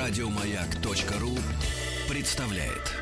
[0.00, 1.36] Радиомаяк.ру
[2.08, 2.94] представляет.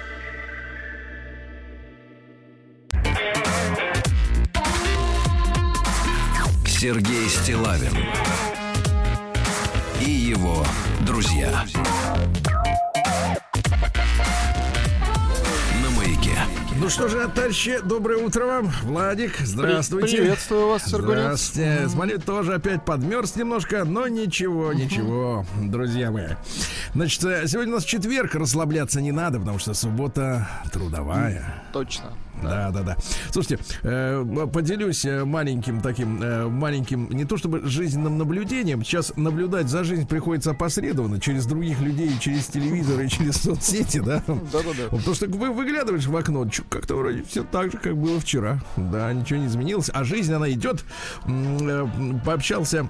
[6.66, 7.96] Сергей Стилавин
[10.04, 10.66] и его
[11.06, 11.64] друзья.
[15.82, 16.36] На маяке.
[16.80, 18.72] Ну что же, товарищи, доброе утро вам.
[18.82, 20.16] Владик, здравствуйте.
[20.16, 21.18] Приветствую вас, Сергунец.
[21.20, 21.88] Здравствуйте.
[21.88, 26.30] Смотрю, тоже опять подмерз немножко, но ничего, ничего, друзья мои.
[26.98, 31.62] Значит, э, сегодня у нас четверг, расслабляться не надо, потому что суббота трудовая.
[31.72, 32.12] Точно.
[32.42, 32.96] Да, да, да.
[33.30, 38.82] Слушайте, э, поделюсь э, маленьким таким, маленьким, не то чтобы жизненным наблюдением.
[38.82, 44.20] Сейчас наблюдать за жизнь приходится опосредованно через других людей, через телевизор и через соцсети, да?
[44.26, 44.88] Да-да-да.
[44.90, 48.60] Потому что вы выглядываешь в окно, как-то вроде все так же, как было вчера.
[48.76, 49.88] Да, ничего не изменилось.
[49.94, 50.84] А жизнь, она идет.
[52.24, 52.88] Пообщался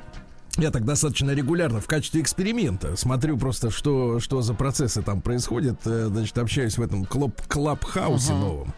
[0.56, 5.78] я так достаточно регулярно в качестве эксперимента смотрю просто, что, что за процессы там происходят.
[5.84, 8.72] Э, Значит, общаюсь в этом клуб, клабхаусе новом.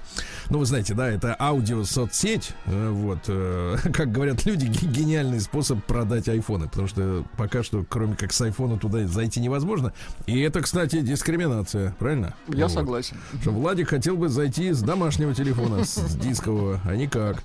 [0.51, 2.53] Ну, вы знаете, да, это аудио-соцсеть.
[2.67, 6.69] Э, Вот, э, как говорят люди, ге- гениальный способ продать айфоны.
[6.69, 9.93] Потому что пока что, кроме как с айфона, туда зайти невозможно.
[10.27, 12.35] И это, кстати, дискриминация, правильно?
[12.49, 12.73] Я Вот.
[12.73, 13.17] согласен.
[13.41, 17.43] Что Владик хотел бы зайти с домашнего телефона, с, с дискового, а никак.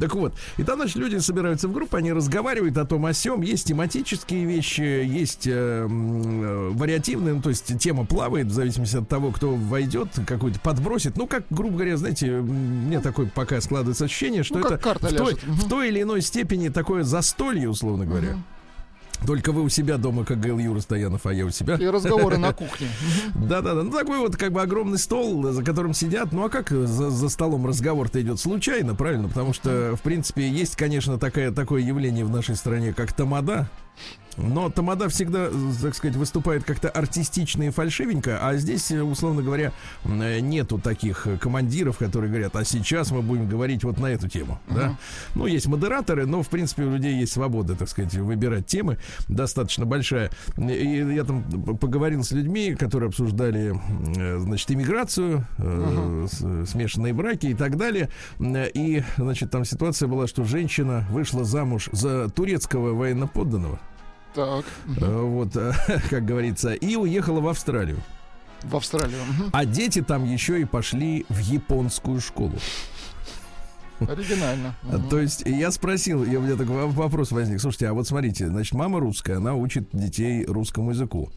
[0.00, 3.40] Так вот, и там, значит, люди собираются в группу, они разговаривают о том, о сем.
[3.42, 9.08] Есть тематические вещи, есть э, э, вариативные, ну, то есть тема плавает в зависимости от
[9.08, 11.16] того, кто войдет, какой-то подбросит.
[11.16, 15.36] Ну, как, грубо говоря, знаете, мне такое пока складывается ощущение, что Ну, это в, той,
[15.46, 18.38] в той или иной степени такое застолье, условно говоря.
[19.26, 21.74] Только вы у себя дома, как говорил Юра Стоянов, а я у себя.
[21.74, 22.88] И разговоры на кухне.
[23.34, 26.32] Да-да-да, ну такой вот как бы огромный стол, за которым сидят.
[26.32, 29.28] Ну а как за, за столом разговор-то идет случайно, правильно?
[29.28, 33.68] Потому что, в принципе, есть, конечно, такая, такое явление в нашей стране, как тамада.
[34.42, 35.48] Но тамада всегда,
[35.82, 39.72] так сказать, выступает как-то артистично и фальшивенько, а здесь, э, условно говоря,
[40.04, 44.28] э, нету таких э, командиров, которые говорят, а сейчас мы будем говорить вот на эту
[44.28, 44.96] тему, да?
[45.34, 48.98] Ну, есть модераторы, но, в принципе, у людей есть свобода, так сказать, выбирать темы
[49.28, 50.30] достаточно большая.
[50.56, 51.42] И я там
[51.76, 53.78] поговорил с людьми, которые обсуждали,
[54.38, 58.08] значит, иммиграцию, с- смешанные браки и так далее.
[58.40, 63.78] И, значит, там ситуация была, что женщина вышла замуж за турецкого военноподданного,
[64.34, 64.64] Так.
[65.00, 65.72] э, вот, э,
[66.10, 67.98] как говорится, и уехала в Австралию.
[68.62, 69.18] В Австралию.
[69.52, 72.54] А дети там еще и пошли в японскую школу.
[74.00, 74.74] Оригинально.
[74.90, 74.98] А.
[75.10, 77.60] То есть я спросил, я, у меня такой во- вопрос возник.
[77.60, 81.30] Слушайте, а вот смотрите, значит, мама русская, она учит детей русскому языку.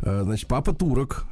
[0.00, 1.26] Э, Значит, папа турок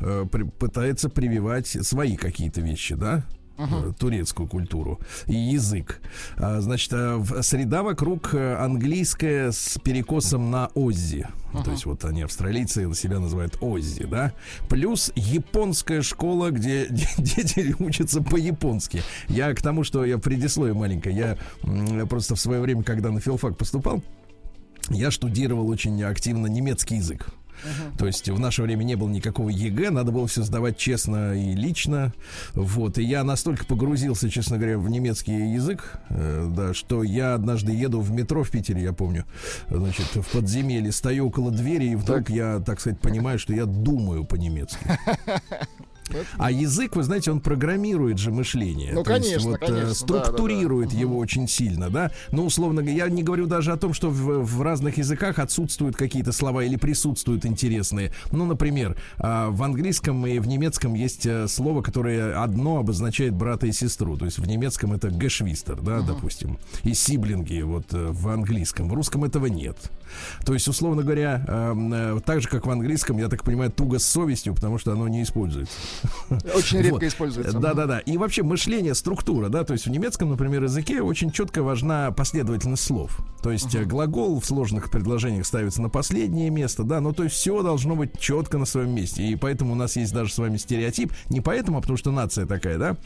[0.59, 3.25] пытается прививать свои какие-то вещи, да?
[3.57, 6.01] Э, турецкую культуру и язык.
[6.37, 11.29] А, Значит, э, среда вокруг э, английская с перекосом на Aussie.
[11.53, 14.33] Ну, То есть вот они, австралийцы, себя называют Aussie, да?
[14.69, 19.03] Плюс японская школа, где де- дети учатся по-японски.
[19.29, 21.15] Я к тому, что я предисловие маленькое.
[21.63, 24.03] Я просто в свое время, когда на филфак поступал,
[24.91, 27.29] я штудировал очень активно немецкий язык.
[27.99, 31.55] То есть в наше время не было никакого ЕГЭ, надо было все сдавать честно и
[31.55, 32.13] лично.
[32.55, 32.99] Вот.
[32.99, 38.01] И я настолько погрузился, честно говоря, в немецкий язык, э, да, что я однажды еду
[38.01, 39.25] в метро в Питере, я помню,
[39.69, 44.25] значит, в подземелье, стою около двери, и вдруг я, так сказать, понимаю, что я думаю
[44.25, 44.87] по-немецки.
[46.39, 48.93] А язык, вы знаете, он программирует же мышление.
[48.93, 52.11] Ну, То есть конечно, вот, э, конечно, да, структурирует его очень сильно, да.
[52.31, 55.97] Ну, условно говоря, я не говорю даже о том, что в, в разных языках отсутствуют
[55.97, 58.13] какие-то слова или присутствуют интересные.
[58.31, 63.67] Ну, например, а, в английском и в немецком есть э, слово, которое одно обозначает брата
[63.67, 64.17] и сестру.
[64.17, 66.59] То есть в немецком это гешвистер, да, допустим.
[66.83, 68.89] И сиблинги вот э, в английском.
[68.89, 69.77] В русском этого нет.
[70.45, 73.99] То есть, условно говоря, э, э, так же, как в английском, я так понимаю, туго
[73.99, 75.75] с совестью, потому что оно не используется.
[76.55, 77.03] Очень редко Вот.
[77.03, 77.59] используется.
[77.59, 77.99] Да, да, да.
[78.01, 82.83] И вообще мышление, структура, да, то есть в немецком, например, языке очень четко важна последовательность
[82.85, 83.19] слов.
[83.43, 87.37] То есть э, глагол в сложных предложениях ставится на последнее место, да, ну то есть
[87.37, 89.23] все должно быть четко на своем месте.
[89.23, 91.13] И поэтому у нас есть даже с вами стереотип.
[91.31, 92.97] Не поэтому, а потому что нация такая, да,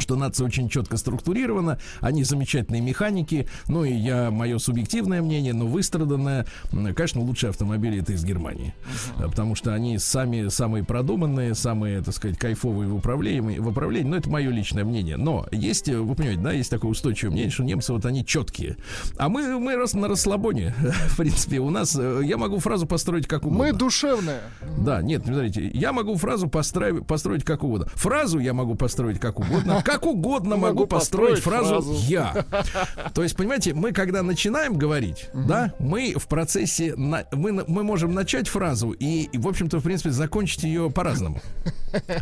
[0.00, 5.66] что нация очень четко структурирована, они замечательные механики, ну и я, мое субъективное мнение, но
[5.66, 8.74] выстраданное, конечно, лучшие автомобили это из Германии,
[9.18, 14.16] потому что они сами самые продуманные, самые, так сказать, кайфовые в управлении, в управлении, но
[14.16, 17.64] это мое личное мнение, но есть, э, вы понимаете, да, есть такое устойчивое мнение, что
[17.64, 18.76] немцы вот они четкие,
[19.16, 20.74] а мы, мы раз на расслабоне,
[21.08, 23.64] в принципе, у нас, э, я могу фразу построить как угодно.
[23.64, 24.40] Мы душевные.
[24.78, 27.86] Да, нет, смотрите, я могу фразу построить, построить как угодно.
[27.94, 32.06] Фразу я могу построить как угодно, как угодно могу, Могу построить, построить фразу, фразу.
[32.06, 32.44] я.
[33.14, 38.14] То есть, понимаете, мы когда начинаем говорить, да, мы в процессе, на- мы, мы можем
[38.14, 41.40] начать фразу и, в общем-то, в принципе, закончить ее по-разному.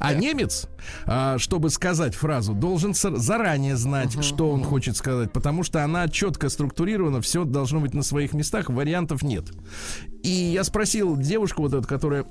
[0.00, 0.66] А немец,
[1.04, 6.48] а, чтобы сказать фразу, должен заранее знать, что он хочет сказать, потому что она четко
[6.48, 9.44] структурирована, все должно быть на своих местах, вариантов нет.
[10.22, 12.24] И я спросил девушку вот эту, которая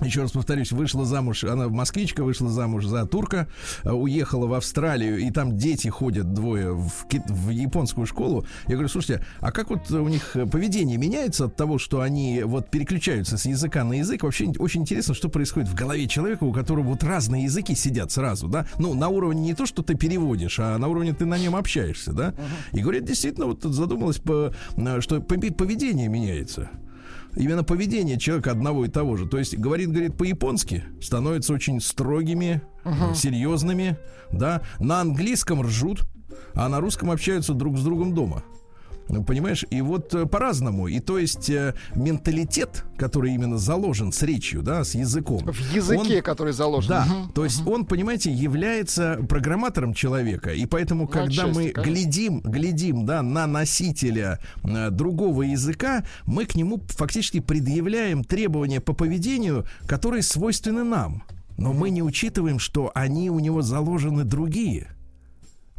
[0.00, 3.46] еще раз повторюсь, вышла замуж, она москвичка, вышла замуж за турка,
[3.84, 8.44] э, уехала в Австралию, и там дети ходят двое в, ки- в японскую школу.
[8.66, 12.42] Я говорю, слушайте, а как вот у них э, поведение меняется от того, что они
[12.44, 14.24] вот переключаются с языка на язык?
[14.24, 18.48] Вообще очень интересно, что происходит в голове человека, у которого вот разные языки сидят сразу,
[18.48, 18.66] да?
[18.78, 22.12] Ну, на уровне не то, что ты переводишь, а на уровне ты на нем общаешься,
[22.12, 22.34] да?
[22.72, 26.70] И говорят, действительно, вот тут задумалась, по, э, что пове- поведение меняется
[27.36, 29.26] именно поведение человека одного и того же.
[29.26, 33.96] То есть говорит, говорит по-японски, становятся очень строгими, э, серьезными,
[34.30, 34.62] да.
[34.78, 36.02] На английском ржут,
[36.54, 38.42] а на русском общаются друг с другом дома.
[39.08, 40.86] Ну, Понимаешь, и вот э, по-разному.
[40.88, 45.38] И то есть э, менталитет, который именно заложен с речью, да, с языком.
[45.44, 46.88] В языке, он- который заложен.
[46.88, 47.32] да, Мгм.
[47.32, 51.82] то есть он, понимаете, является программатором человека, и поэтому, когда отчасти, мы конечно.
[51.92, 58.92] глядим, глядим, да, на носителя э, другого языка, мы к нему фактически предъявляем требования по
[58.92, 61.24] поведению, которые свойственны нам,
[61.58, 64.88] но мы не учитываем, что они у него заложены другие.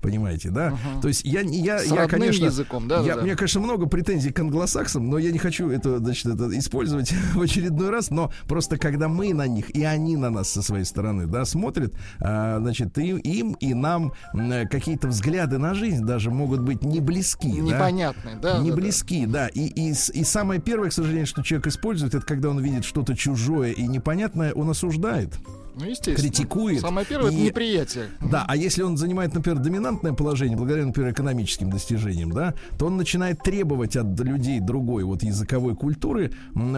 [0.03, 0.77] Понимаете, да?
[1.01, 3.21] То есть я, я, С я конечно, языком, да, я, да, да.
[3.25, 7.41] меня, конечно, много претензий к англосаксам, но я не хочу это, значит, это использовать в
[7.41, 8.09] очередной раз.
[8.11, 11.93] Но просто когда мы на них и они на нас со своей стороны, да, смотрят,
[12.19, 16.99] а, значит, и, им и нам м, какие-то взгляды на жизнь даже могут быть не
[16.99, 17.61] близки, да?
[17.61, 18.57] Непонятный, да.
[18.59, 18.81] не да, да.
[18.81, 19.47] близки, да.
[19.47, 22.83] И, и, с- и самое первое, к сожалению, что человек использует, это когда он видит
[22.83, 25.33] что-то чужое и непонятное, он осуждает.
[25.75, 26.15] Ну, естественно.
[26.17, 28.05] критикует Самое первое и- это неприятие.
[28.21, 32.97] Да, а если он занимает, например, доминантное положение, благодаря, например, экономическим достижениям, да, то он
[32.97, 36.31] начинает требовать от людей другой вот языковой культуры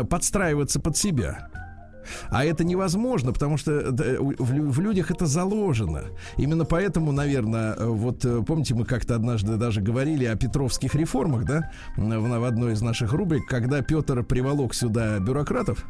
[0.10, 1.50] подстраиваться под себя.
[2.30, 6.04] А это невозможно, потому что э, у- в, лю- в людях это заложено.
[6.38, 11.46] Именно поэтому, наверное, э, вот э, помните, мы как-то однажды даже говорили о петровских реформах,
[11.46, 12.02] да, в,
[12.40, 15.84] в одной из наших рубрик, когда Петр приволок сюда бюрократов,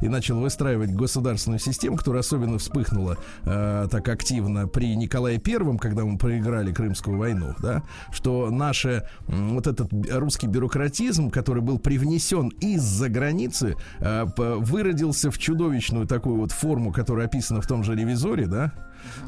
[0.00, 6.04] и начал выстраивать государственную систему, которая особенно вспыхнула э, так активно при Николае Первом, когда
[6.04, 7.82] мы проиграли Крымскую войну, да,
[8.12, 8.86] что наш
[9.26, 16.52] вот этот русский бюрократизм, который был привнесен из-за границы, э, выродился в чудовищную такую вот
[16.52, 18.72] форму, которая описана в том же ревизоре, да,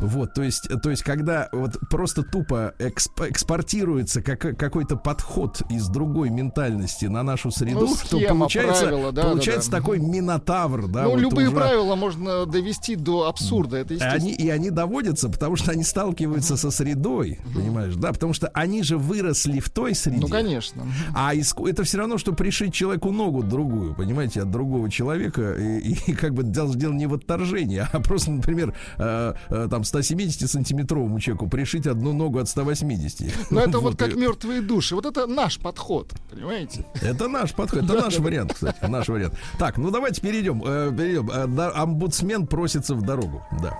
[0.00, 5.88] вот, то есть, то есть, когда вот просто тупо эксп- экспортируется как, какой-то подход из
[5.88, 9.80] другой ментальности на нашу среду, Ну, то схема, получается, правила, да, получается да, да.
[9.82, 11.04] такой минотавр, да.
[11.04, 11.56] ну, вот любые уже.
[11.56, 13.78] правила можно довести до абсурда.
[13.78, 13.94] Это.
[14.10, 18.82] Они, и они доводятся, потому что они сталкиваются со средой, понимаешь, да, потому что они
[18.82, 20.20] же выросли в той среде.
[20.20, 20.82] Ну, конечно.
[21.14, 25.54] А иску- это все равно, что пришить человеку ногу другую, понимаете, от другого человека.
[25.54, 29.82] И, и как бы дело, дело не в отторжении, а просто, например, э, э, там
[29.82, 33.50] 170-сантиметровому человеку пришить одну ногу от 180.
[33.50, 34.94] Но это вот как мертвые души.
[34.94, 36.84] Вот это наш подход, понимаете?
[37.02, 39.34] Это наш подход, это наш вариант, кстати, наш вариант.
[39.58, 40.62] Так, ну давайте перейдем.
[40.64, 41.30] э, перейдем.
[41.30, 43.42] Э, омбудсмен просится в дорогу.
[43.62, 43.78] Да.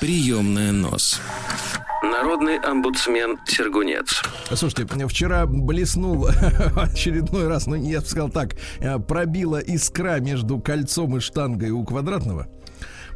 [0.00, 1.18] Приемная нос.
[2.10, 4.22] Народный омбудсмен Сергунец.
[4.52, 6.26] Слушайте, вчера блеснул
[6.76, 11.84] очередной раз, ну, я бы сказал так, э, пробила искра между кольцом и штангой у
[11.84, 12.48] квадратного.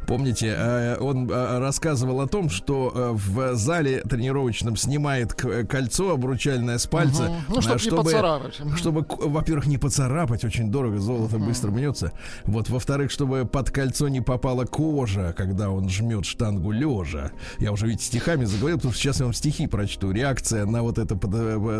[0.09, 6.79] Помните, э, он э, рассказывал о том, что э, в зале тренировочном снимает кольцо обручальное
[6.79, 7.35] с пальца, Мгм.
[7.49, 8.59] Ну, чтоб не поцарапать.
[8.59, 8.75] Мгм.
[8.75, 12.11] чтобы, к- во-первых, не поцарапать, очень дорого, золото быстро мнется.
[12.45, 17.29] Вот, во-вторых, чтобы под кольцо не попала кожа, когда он жмет штангу лежа.
[17.59, 20.11] Я уже ведь стихами заговорил, потому что сейчас я вам стихи прочту.
[20.11, 21.19] Реакция на вот это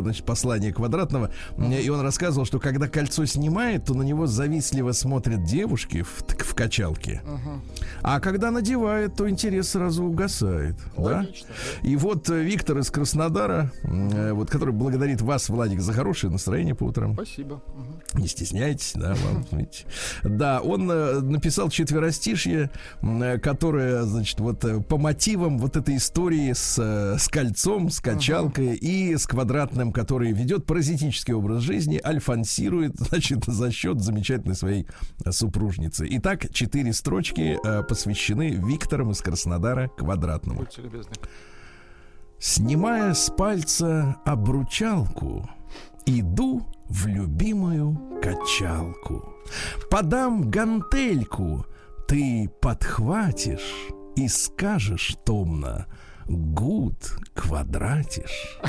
[0.01, 1.31] значит, послание квадратного.
[1.57, 6.53] И он рассказывал, что когда кольцо снимает, то на него завистливо смотрят девушки в, в
[6.53, 7.23] качалке.
[8.03, 10.75] А когда надевает, то интерес сразу угасает.
[10.97, 11.17] Да?
[11.19, 11.47] Логично,
[11.83, 16.75] И вот э, Виктор из Краснодара, э, вот, который благодарит вас, Владик, за хорошее настроение
[16.75, 17.13] по утрам.
[17.13, 17.61] Спасибо.
[17.75, 17.98] Мгм.
[18.15, 19.85] Не стесняйтесь, да, вам, видите.
[20.23, 26.53] Да, он э, написал четверостишье, э, которое, значит, вот э, по мотивам вот этой истории
[26.53, 33.45] с, с кольцом, с качалкой и с квадратным, который ведет паразитический образ жизни, альфансирует, значит,
[33.45, 34.87] за счет замечательной своей
[35.29, 36.07] супружницы.
[36.09, 40.65] Итак, четыре строчки посвящены Викторам из Краснодара квадратному.
[42.39, 45.47] Снимая с пальца обручалку,
[46.05, 49.33] Иду в любимую качалку.
[49.89, 51.65] Подам гантельку,
[52.07, 55.87] ты подхватишь и скажешь томно
[56.29, 58.59] Gut quadratisch.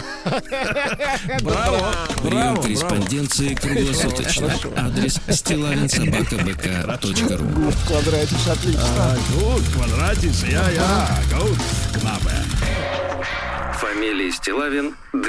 [1.42, 1.94] Браво!
[2.22, 4.50] Прием корреспонденции круглосуточно.
[4.78, 9.18] Адрес стилавинсобакабк.ру Гуд квадратиш, отлично.
[9.34, 11.58] Gut quadratisch, ja-ja, gut
[11.92, 12.32] кнабе.
[13.74, 15.20] Фамилия Стилавин 2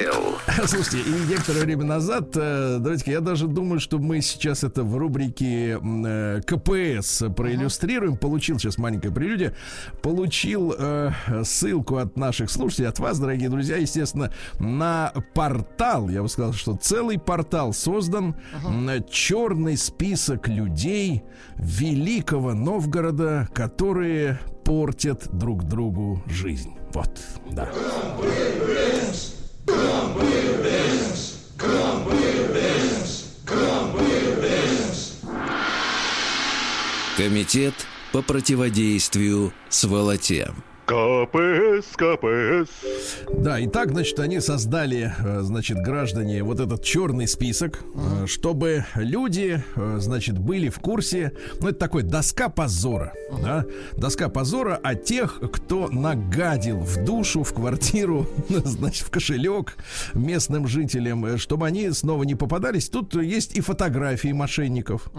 [0.00, 0.38] Л.
[0.66, 4.96] Слушайте, и некоторое время назад, э, давайте я даже думаю, что мы сейчас это в
[4.96, 8.16] рубрике э, КПС проиллюстрируем.
[8.16, 9.54] Получил сейчас маленькое прелюдия.
[10.00, 11.10] Получил э,
[11.42, 16.08] ссылку от наших слушателей, от вас, дорогие друзья, естественно, на портал.
[16.08, 18.36] Я бы сказал, что целый портал создан.
[18.64, 21.22] м, Черный список людей
[21.56, 26.74] Великого Новгорода, которые портят друг другу жизнь.
[26.92, 27.10] Вот,
[27.50, 27.68] да.
[37.18, 37.74] Комитет
[38.12, 40.52] по противодействию сволоте.
[40.88, 42.70] КПС, КПС.
[43.30, 48.86] Да, и так, значит, они создали, э, значит, граждане вот этот черный список, э, чтобы
[48.94, 53.66] люди, э, значит, были в курсе, ну, это такой доска позора, да,
[53.98, 59.76] доска позора о тех, кто нагадил в душу, в квартиру, значит, в кошелек
[60.14, 62.88] местным жителям, чтобы они снова не попадались.
[62.88, 65.10] Тут есть и фотографии мошенников,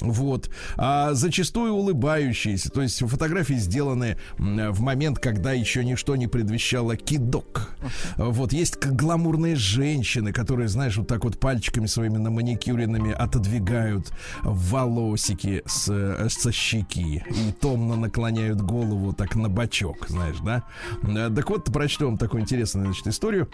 [0.00, 6.96] вот, а зачастую улыбающиеся, то есть фотографии сделаны в момент, когда еще ничто не предвещало
[6.96, 7.74] кидок.
[8.16, 15.62] Вот есть гламурные женщины, которые, знаешь, вот так вот пальчиками своими на маникюренными отодвигают волосики
[15.66, 20.64] с, э, со щеки и томно наклоняют голову так на бочок, знаешь, да?
[21.02, 23.48] Э, Так вот, прочту вам такую интересную, значит, историю.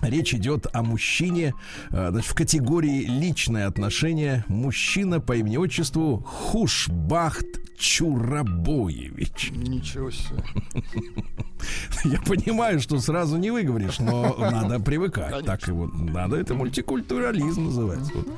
[0.00, 1.54] Речь идет о мужчине
[1.90, 4.44] э, значит, в категории личное отношение.
[4.48, 7.46] Мужчина по имени-отчеству Хушбахт
[7.78, 9.50] Чурабоевич.
[9.52, 10.42] Ничего себе.
[12.04, 15.30] Я понимаю, что сразу не выговоришь, но надо привыкать.
[15.30, 15.46] Конечно.
[15.46, 16.36] Так его надо.
[16.36, 18.12] Это мультикультурализм называется.
[18.14, 18.28] Вот.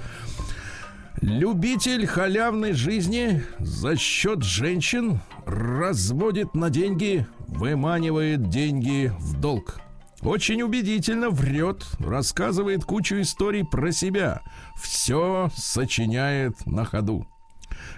[1.21, 9.81] Любитель халявной жизни за счет женщин разводит на деньги, выманивает деньги в долг.
[10.23, 14.43] Очень убедительно врет, рассказывает кучу историй про себя.
[14.77, 17.27] Все сочиняет на ходу.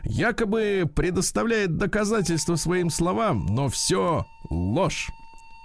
[0.05, 5.11] Якобы предоставляет доказательства своим словам, но все ложь.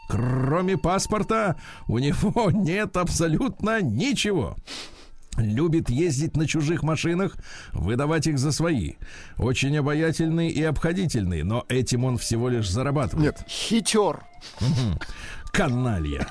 [0.10, 4.56] Кроме паспорта у него нет абсолютно ничего.
[5.38, 7.36] Любит ездить на чужих машинах,
[7.72, 8.94] выдавать их за свои.
[9.38, 13.38] Очень обаятельный и обходительный, но этим он всего лишь зарабатывает.
[13.38, 14.24] Нет, хитер.
[15.52, 16.28] Каналья.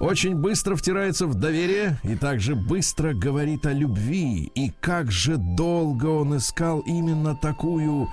[0.00, 4.50] Очень быстро втирается в доверие и также быстро говорит о любви.
[4.54, 8.08] И как же долго он искал именно такую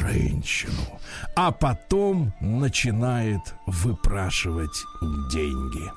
[0.00, 1.00] женщину.
[1.36, 4.84] А потом начинает выпрашивать
[5.32, 5.90] деньги.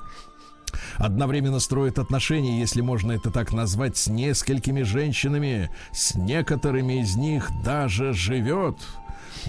[0.98, 5.70] Одновременно строит отношения, если можно это так назвать, с несколькими женщинами.
[5.92, 8.78] С некоторыми из них даже живет.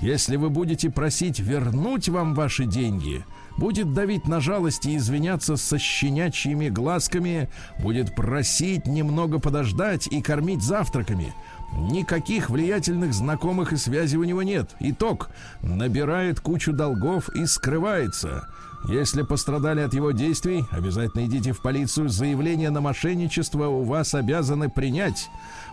[0.00, 3.24] Если вы будете просить вернуть вам ваши деньги,
[3.58, 7.50] будет давить на жалость и извиняться со щенячьими глазками,
[7.80, 11.34] будет просить немного подождать и кормить завтраками.
[11.72, 14.70] Никаких влиятельных знакомых и связей у него нет.
[14.80, 15.28] Итог.
[15.60, 18.48] Набирает кучу долгов и скрывается.
[18.88, 22.08] Если пострадали от его действий, обязательно идите в полицию.
[22.08, 25.28] Заявление на мошенничество у вас обязаны принять.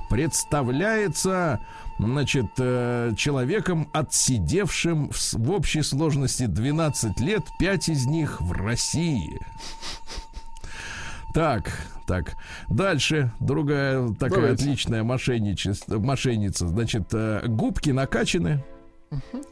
[0.10, 1.60] Представляется,
[2.00, 9.40] значит, э, человеком, отсидевшим в, в общей сложности 12 лет, 5 из них в России.
[11.34, 11.70] Так,
[12.08, 12.36] так.
[12.70, 14.64] Дальше другая такая Давайте.
[14.64, 16.68] отличная мошенничество, мошенница.
[16.68, 18.64] Значит, э, губки накачаны,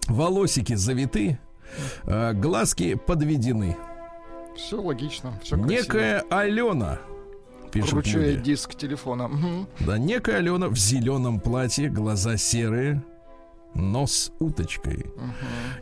[0.08, 1.40] волосики завиты,
[2.04, 3.76] э, глазки подведены.
[4.56, 5.72] Все логично, все красиво.
[5.72, 7.00] Некая Алена,
[7.74, 8.52] пишут Вручает люди.
[8.52, 9.30] диск телефона.
[9.80, 13.04] Да, некая Алена в зеленом платье, глаза серые,
[13.74, 15.08] нос уточкой.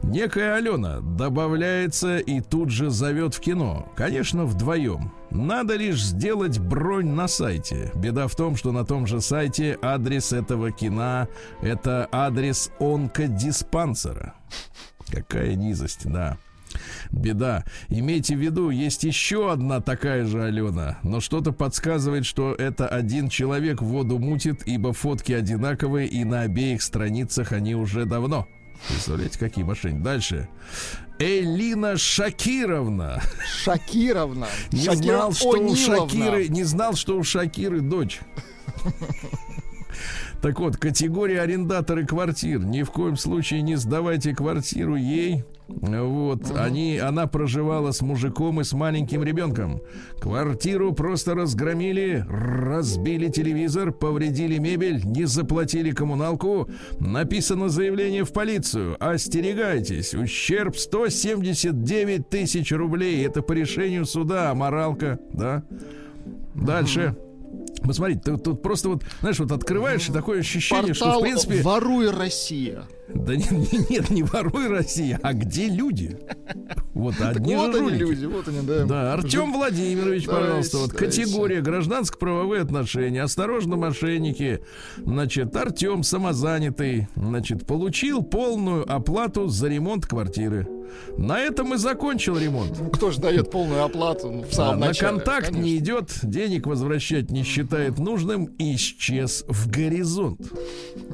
[0.01, 3.91] Некая Алена добавляется и тут же зовет в кино.
[3.95, 5.11] Конечно, вдвоем.
[5.29, 7.91] Надо лишь сделать бронь на сайте.
[7.95, 11.27] Беда в том, что на том же сайте адрес этого кино
[11.61, 14.33] это адрес онкодиспансера.
[15.09, 16.37] Какая низость, да.
[17.11, 17.63] Беда.
[17.89, 23.29] Имейте в виду, есть еще одна такая же Алена, но что-то подсказывает, что это один
[23.29, 28.47] человек воду мутит, ибо фотки одинаковые, и на обеих страницах они уже давно.
[28.87, 30.01] Представляете, какие мошенники.
[30.01, 30.49] Дальше.
[31.19, 33.21] Элина Шакировна.
[33.63, 34.47] Шакировна.
[34.71, 36.09] Не Шакира знал, что у Ониловна.
[36.09, 38.19] Шакиры, не знал, что у Шакиры дочь.
[40.41, 42.59] Так вот, категория арендаторы квартир.
[42.59, 45.43] Ни в коем случае не сдавайте квартиру ей.
[45.67, 49.81] Вот, они, она проживала с мужиком и с маленьким ребенком.
[50.19, 56.67] Квартиру просто разгромили, разбили телевизор, повредили мебель, не заплатили коммуналку.
[56.99, 58.97] Написано заявление в полицию.
[58.99, 63.25] Остерегайтесь, ущерб 179 тысяч рублей.
[63.25, 65.63] Это по решению суда, моралка, да?
[66.55, 67.15] Дальше.
[67.83, 71.61] Посмотрите, тут, тут просто вот, знаешь, вот открываешь, и такое ощущение, что, в Портал принципе...
[71.61, 72.85] «Воруй Россия».
[73.13, 76.17] Да не- не- нет, не воруй Россия, а где люди?
[76.93, 78.85] Вот одни вот они люди, вот они, да.
[78.85, 83.23] Да, Артем Владимирович, пожалуйста, вот категория гражданско-правовые отношения.
[83.23, 84.61] Осторожно, мошенники.
[84.97, 90.67] Значит, Артем самозанятый, значит, получил полную оплату за ремонт квартиры.
[91.17, 92.77] На этом и закончил ремонт.
[92.77, 95.11] Ну, Кто же дает полную оплату в А, самом на начале?
[95.19, 95.63] контакт Конечно.
[95.63, 100.41] не идет, денег возвращать не считает нужным исчез в горизонт.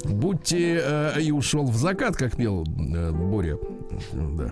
[0.04, 3.58] Будьте э, и ушел в закат, как пел э, Боря.
[4.12, 4.52] Да.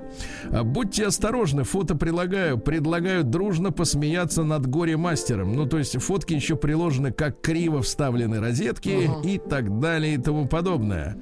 [0.51, 5.53] А будьте осторожны, фото прилагаю, предлагаю дружно посмеяться над горе-мастером.
[5.53, 10.47] Ну, то есть фотки еще приложены, как криво вставлены розетки и так далее и тому
[10.47, 11.17] подобное.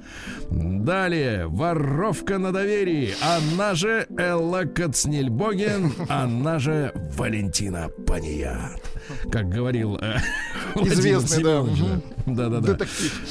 [0.50, 8.80] Далее, воровка на доверии, она же Элла Кацнельбоген, она же Валентина Паният.
[9.32, 10.18] Как говорил э,
[10.76, 12.13] Известный, да, да.
[12.26, 12.78] Да-да-да.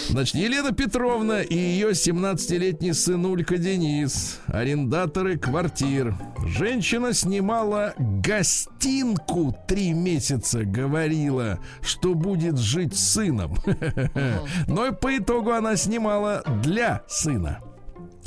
[0.09, 6.15] Значит, Елена Петровна и ее 17-летний сынулька Денис, арендаторы квартир.
[6.45, 13.57] Женщина снимала гостинку три месяца, говорила, что будет жить с сыном.
[14.67, 17.59] Но по итогу она снимала для сына.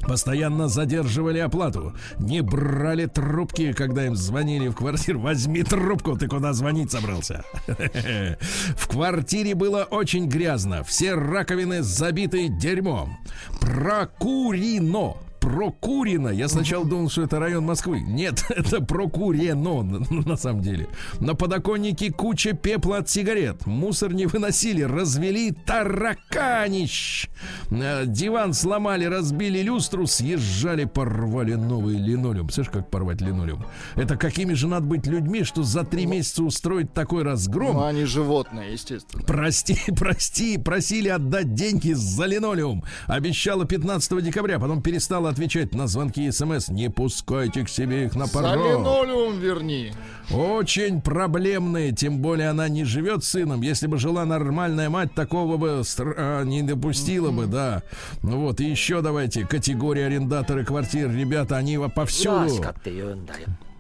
[0.03, 1.95] Постоянно задерживали оплату.
[2.19, 5.21] Не брали трубки, когда им звонили в квартиру.
[5.21, 7.45] Возьми трубку, ты куда звонить собрался?
[8.77, 10.85] В квартире было очень грязно.
[10.85, 13.19] Все раковины забиты дерьмом.
[13.61, 15.17] Прокурено.
[15.47, 16.31] Прокурено.
[16.31, 18.01] Я сначала думал, что это район Москвы.
[18.01, 20.89] Нет, это Прокурено на самом деле.
[21.21, 23.65] На подоконнике куча пепла от сигарет.
[23.65, 27.29] Мусор не выносили, развели тараканищ.
[27.71, 32.51] Э, Диван сломали, разбили люстру, съезжали, порвали новый линолеум.
[32.51, 33.65] Слышишь, как порвать линолеум?
[33.95, 37.77] Это какими же надо быть людьми, что за три месяца устроить такой разгром?
[37.77, 39.23] Ну, они животные, естественно.
[39.25, 42.83] Прости, прости, просили отдать деньги за линолеум.
[43.07, 46.69] Обещала 15 декабря, потом перестала отвечать на звонки и смс.
[46.69, 48.57] Не пускайте к себе их на За порог.
[48.79, 49.93] линолеум верни.
[50.31, 53.61] Очень проблемные, тем более она не живет с сыном.
[53.61, 57.83] Если бы жила нормальная мать, такого бы стр- а, не допустила бы, да.
[58.23, 61.11] Ну вот, и еще давайте, категория арендаторы квартир.
[61.13, 62.63] Ребята, они во- повсюду.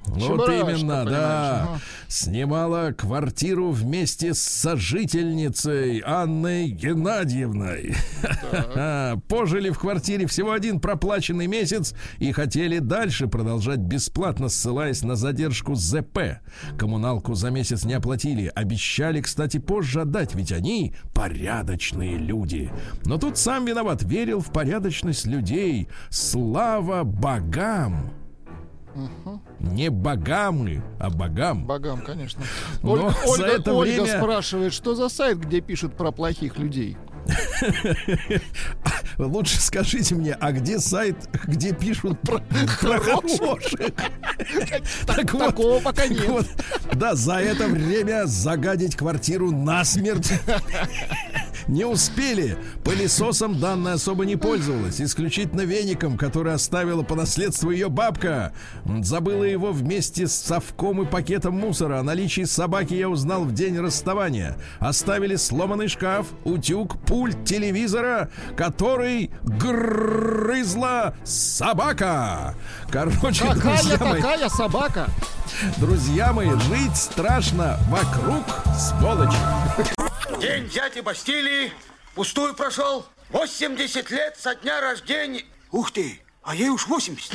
[0.07, 1.79] Вот именно, да.
[2.09, 7.95] Снимала квартиру вместе с сожительницей Анной Геннадьевной.
[9.29, 15.75] Пожили в квартире всего один проплаченный месяц и хотели дальше продолжать бесплатно, ссылаясь на задержку
[15.75, 16.41] ЗП.
[16.79, 18.51] Коммуналку за месяц не оплатили.
[18.55, 22.71] Обещали, кстати, позже отдать, ведь они порядочные люди.
[23.05, 25.89] Но тут сам виноват, верил в порядочность людей.
[26.11, 28.26] Слава богам!
[29.61, 31.65] Не богамы, а богам.
[31.67, 32.43] Богам, конечно.
[32.83, 36.97] Но Ольга, за это Ольга время- спрашивает, что за сайт, где пишут про плохих людей?
[39.19, 42.39] Лучше скажите мне, а где сайт, где пишут про,
[42.81, 43.93] про хороших?
[45.07, 46.29] Так вот, Такого пока нет.
[46.29, 46.47] вот,
[46.93, 50.33] да, за это время загадить квартиру насмерть
[51.69, 52.57] не успели.
[52.85, 55.01] Пылесосом данная особо не пользовалась.
[55.01, 58.53] Исключительно веником, который оставила по наследству ее бабка.
[59.03, 62.01] Забыла его вместе с совком и пакетом мусора.
[62.01, 64.57] О наличии собаки я узнал в день расставания.
[64.79, 72.55] Оставили сломанный шкаф, утюг, пульт телевизора, который грызла собака.
[72.91, 75.07] Короче, Какая друзья мои, собака?
[75.79, 78.45] друзья мои, жить страшно вокруг
[78.79, 79.37] сволочи.
[80.41, 81.73] День дяди Бастилии
[82.15, 83.07] пустую прошел.
[83.31, 85.45] 80 лет со дня рождения.
[85.71, 87.33] Ух ты, а ей уж 80.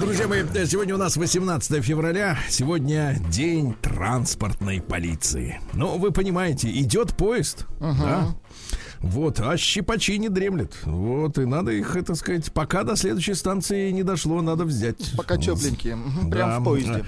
[0.00, 2.38] Друзья мои, сегодня у нас 18 февраля.
[2.48, 5.60] Сегодня день транспортной полиции.
[5.72, 7.66] Ну, вы понимаете, идет поезд.
[7.80, 8.34] Да?
[9.04, 10.72] Вот, а щипачи не дремлет.
[10.84, 15.12] Вот, и надо их, так сказать, пока до следующей станции не дошло, надо взять.
[15.16, 15.98] Пока тепленькие.
[16.24, 16.30] Да.
[16.30, 17.04] Прям в поезде.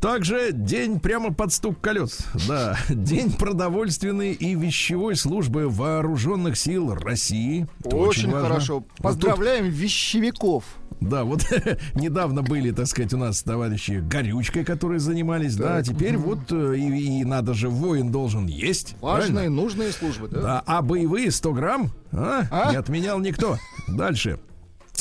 [0.00, 2.18] Также день прямо под стук колес.
[2.48, 7.66] Да, день продовольственной и вещевой службы вооруженных сил России.
[7.80, 8.48] Это Очень важно.
[8.48, 8.74] хорошо.
[8.74, 10.64] Вот тут Поздравляем вещевиков.
[11.00, 11.44] Да, вот
[11.94, 16.76] недавно были, так сказать, у нас товарищи горючкой, которые занимались, да, а теперь вот э,
[16.76, 18.96] и, и надо же, воин должен есть.
[19.00, 19.56] Важные, правильно?
[19.56, 20.40] нужные службы, да?
[20.40, 22.42] Да, а боевые 100 грамм а?
[22.50, 22.70] А?
[22.70, 23.58] не отменял никто.
[23.88, 24.38] Дальше.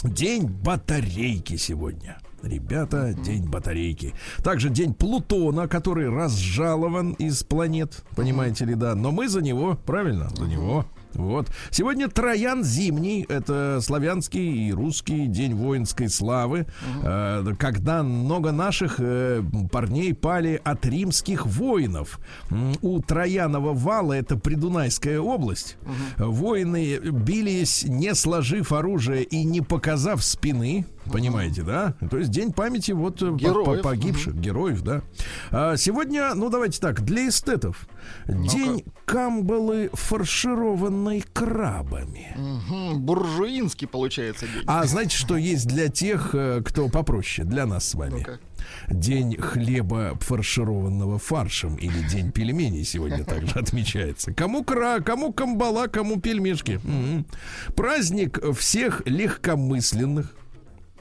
[0.03, 2.17] День батарейки сегодня.
[2.43, 4.13] Ребята, день батарейки.
[4.43, 8.93] Также день Плутона, который разжалован из планет, понимаете ли, да.
[8.93, 10.85] Но мы за него, правильно, за него.
[11.15, 11.47] Вот.
[11.71, 16.67] Сегодня Троян Зимний, это славянский и русский день воинской славы,
[17.03, 22.19] э, когда много наших э, парней пали от римских воинов.
[22.81, 25.77] У Троянова вала, это Придунайская область,
[26.17, 30.85] воины бились, не сложив оружие и не показав спины.
[31.11, 31.93] Понимаете, да?
[32.09, 33.83] То есть день памяти вот э, Героев.
[33.83, 35.01] погибших героев, да.
[35.51, 37.87] А сегодня, ну давайте так, для эстетов.
[38.27, 42.35] День камбалы, фаршированной крабами.
[42.35, 44.63] Мгм, Буржуинский получается день.
[44.67, 48.19] А знаете, что есть для тех, э, кто попроще, для нас с вами?
[48.19, 48.39] Ну-ка.
[48.89, 54.33] День хлеба, фаршированного фаршем, или день пельменей сегодня также отмечается.
[54.33, 56.79] Кому кра, кому камбала, кому пельмешки.
[56.83, 57.25] Мгм.
[57.75, 60.33] Праздник всех легкомысленных.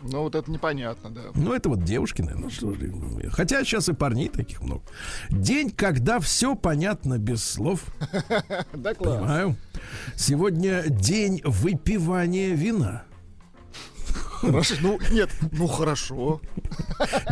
[0.04, 1.22] Ну вот это непонятно, да.
[1.34, 2.92] Ну, это вот девушки, наверное, что же.
[3.30, 4.82] Хотя сейчас и парней таких много.
[5.30, 7.84] День, когда все понятно без слов.
[8.74, 9.16] Да класс.
[9.16, 9.56] Понимаю.
[10.14, 13.04] Сегодня день выпивания вина.
[14.46, 14.74] Хорошо.
[14.80, 16.40] Ну, нет, ну хорошо.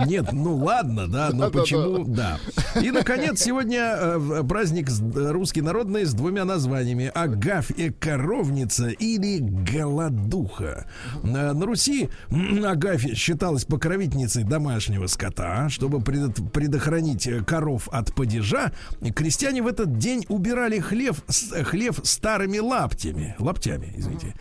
[0.07, 1.61] Нет, ну ладно, да, но Да-да-да.
[1.61, 2.39] почему, да.
[2.81, 7.11] И, наконец, сегодня э, праздник русский народный с двумя названиями.
[7.15, 10.87] Агафья коровница или голодуха.
[11.23, 15.69] Э, На Руси м, Агафья считалась покровительницей домашнего скота.
[15.69, 18.73] Чтобы предохранить э, коров от падежа,
[19.15, 24.35] крестьяне в этот день убирали э, хлев старыми лаптями, лаптями, извините,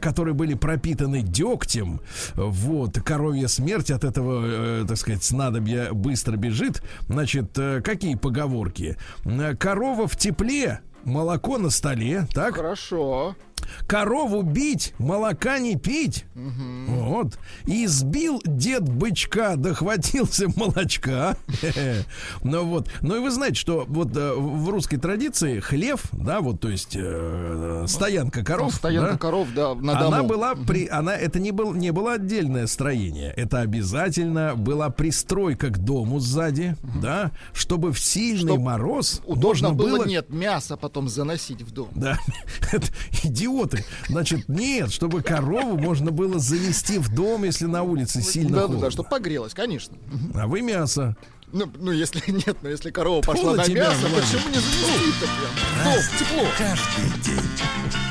[0.00, 2.00] которые были пропитаны дегтем.
[2.34, 6.82] Вот, коровья смерть от этого, э, так сказать, снадобья быстро бежит.
[7.08, 8.96] Значит, э, какие поговорки?
[9.24, 12.56] Э, Корова в тепле, молоко на столе, так?
[12.56, 13.36] Хорошо.
[13.86, 16.24] Корову бить, молока не пить.
[16.34, 17.38] Вот.
[17.66, 21.36] И сбил дед бычка, дохватился молочка.
[22.42, 22.88] Ну вот.
[23.02, 26.96] Ну и вы знаете, что вот э, в русской традиции хлев, да, вот, то есть
[26.96, 28.74] э, стоянка коров.
[28.74, 30.28] Стоянка да, коров, да, на она дому.
[30.28, 35.78] была при, она это не был не было отдельное строение, это обязательно была пристройка к
[35.78, 41.62] дому сзади, да, чтобы в сильный Чтоб мороз Удобно было, было нет, мясо потом заносить
[41.62, 41.88] в дом.
[41.94, 42.18] да,
[42.72, 42.86] это
[43.60, 43.84] идиоты.
[44.08, 48.62] Значит, нет, чтобы корову можно было завести в дом, если на улице сильно да, да,
[48.62, 48.86] холодно.
[48.86, 49.96] да, чтобы погрелось, конечно.
[50.34, 51.16] А вы мясо.
[51.52, 55.84] Ну, ну, если нет, но если корова пошла на мясо, почему не занести-то прям?
[55.84, 56.44] Дом, тепло.
[56.58, 58.09] Каждый день.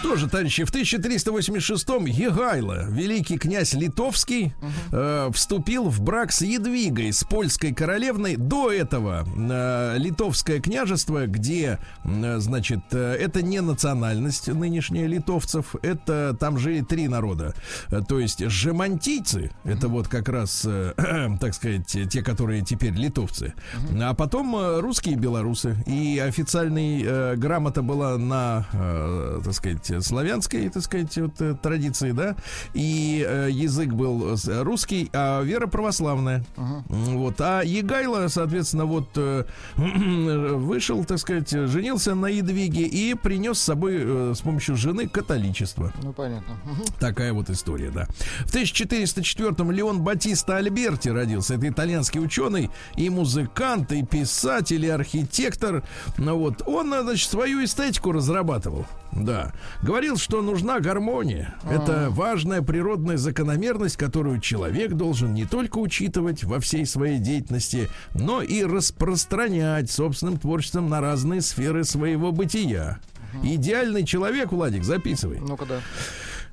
[0.00, 4.54] Что же, товарищи, в 1386-м Егайло, великий князь литовский,
[4.92, 8.36] э, вступил в брак с Едвигой, с польской королевной.
[8.36, 16.34] До этого э, литовское княжество, где, э, значит, э, это не национальность нынешняя литовцев, это
[16.40, 17.54] там жили три народа.
[17.90, 20.94] Э, то есть жемантийцы, это вот как раз, э,
[21.42, 23.52] так сказать, те, которые теперь литовцы.
[24.00, 25.76] А потом э, русские белорусы.
[25.86, 32.12] И официальная э, грамота была на, э, так сказать, славянской, так сказать, вот, э, традиции,
[32.12, 32.36] да.
[32.74, 36.44] И э, язык был с- русский, а вера православная.
[36.56, 37.40] М, Вот.
[37.40, 39.44] А Егайло, соответственно, вот э,
[39.76, 45.92] вышел, так сказать, женился на Едвиге и принес с собой э, с помощью жены католичество.
[46.02, 46.54] Ну, понятно.
[46.98, 48.06] Такая вот история, да.
[48.46, 51.54] В 1404-м Леон Батиста Альберти родился.
[51.54, 55.82] Это итальянский ученый и музыкант, и писатель, и архитектор.
[56.18, 58.86] Ну вот, он, э, значит, свою эстетику разрабатывал.
[59.12, 59.52] Да.
[59.82, 61.54] Говорил, что нужна гармония.
[61.68, 68.42] Это важная природная закономерность, которую человек должен не только учитывать во всей своей деятельности, но
[68.42, 73.00] и распространять собственным творчеством на разные сферы своего бытия.
[73.42, 75.38] Идеальный человек, Владик, записывай.
[75.40, 75.80] Ну-ка, да.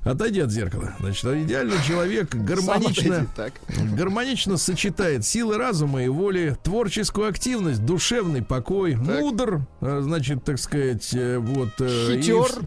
[0.04, 0.94] Отойди от зеркала.
[1.00, 3.52] Значит, идеальный человек гармонично, отойди, Так.
[3.94, 11.12] гармонично сочетает силы разума и воли, творческую активность, душевный покой, мудр, э, значит, так сказать,
[11.12, 11.70] э, вот.
[11.80, 12.42] э, и Хитер.
[12.42, 12.62] в-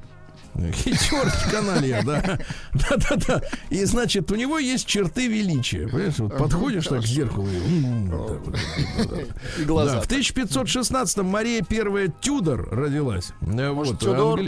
[0.73, 2.37] Хитер каналья, да.
[2.73, 3.41] Да-да-да.
[3.69, 5.87] И, значит, у него есть черты величия.
[5.87, 9.61] Понимаешь, вот подходишь так к зеркалу и...
[9.61, 10.01] И глаза.
[10.01, 13.31] В 1516-м Мария Первая Тюдор родилась.
[13.39, 14.41] Может, вот, Тюдор?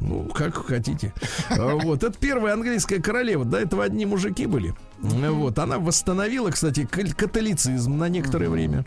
[0.00, 1.12] Ну, как хотите.
[1.50, 3.44] А, Вот, это первая английская королева.
[3.44, 4.74] До этого одни мужики были.
[5.00, 8.84] Вот, она восстановила, кстати, католицизм на некоторое время.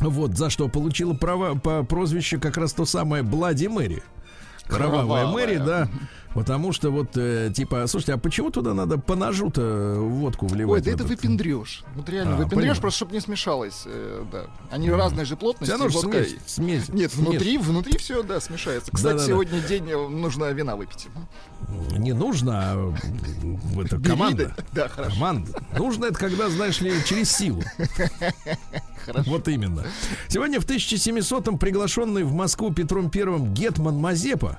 [0.00, 4.02] Вот, за что получила право, по прозвище как раз то самое Блади Мэри.
[4.70, 5.26] Кровавая Кровавая.
[5.26, 5.88] Мэри, да.
[6.32, 10.72] Потому что вот, э, типа, слушайте, а почему туда надо по ножу-то водку вливать?
[10.72, 11.08] Ой, да в это этот?
[11.20, 11.82] выпендрешь.
[11.96, 12.80] Вот реально А, выпендрешь, понимаю.
[12.80, 13.82] просто чтобы не смешалось.
[13.86, 14.44] э, да.
[14.70, 15.76] Они разной же плотности.
[15.76, 16.88] Же водка смесь, смесь.
[16.88, 17.14] Нет, смесь.
[17.14, 18.92] внутри, внутри все, да, смешается.
[18.92, 19.26] Кстати, Да-да-да.
[19.26, 21.08] сегодня день э, нужно вина выпить.
[21.98, 22.94] Не нужно, а
[23.82, 24.54] это команда.
[24.72, 25.14] да, Да, хорошо.
[25.14, 25.50] Команда.
[25.76, 27.64] Нужно это, когда, знаешь ли, через силу.
[29.26, 29.84] Вот именно.
[30.28, 34.58] Сегодня в 1700-м приглашенный в Москву Петром Первым Гетман Мазепа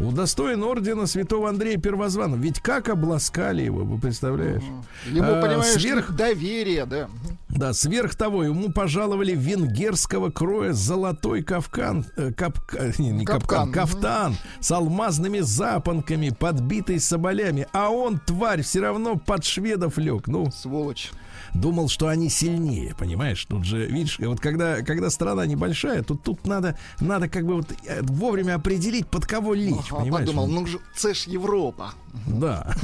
[0.00, 2.40] удостоен ордена святого Андрея Первозванного.
[2.40, 4.62] Ведь как обласкали его, вы представляешь?
[5.06, 7.08] Ему, А, понимаешь, сверх- доверие, да.
[7.48, 13.72] Да, сверх того, ему пожаловали венгерского кроя золотой кавкан, э, капка- не, не капкан, Капкан,
[13.72, 17.66] кафтан с алмазными запонками, подбитый соболями.
[17.72, 20.26] А он, тварь, все равно под шведов лег.
[20.26, 21.10] Ну, Сволочь.
[21.54, 23.44] Думал, что они сильнее, понимаешь?
[23.44, 27.66] Тут же, видишь, вот когда, когда страна небольшая, тут, тут надо, надо как бы вот
[27.86, 30.26] э, вовремя определить, под кого лечь, Ага, понимаешь?
[30.26, 31.92] подумал, ну же, це ж Европа.
[32.26, 32.74] Да.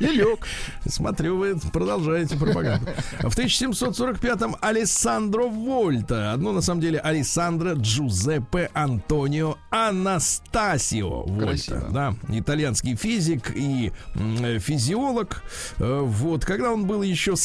[0.00, 0.46] И лег.
[0.86, 2.86] Смотрю, вы продолжаете пропаганду.
[3.20, 11.88] В 1745-м Алессандро Вольта, одно на самом деле Алессандро Джузеппе Антонио Анастасио Вольта, Красиво.
[11.90, 15.42] да, итальянский физик и э, физиолог.
[15.78, 17.36] Э, Вот, когда он был еще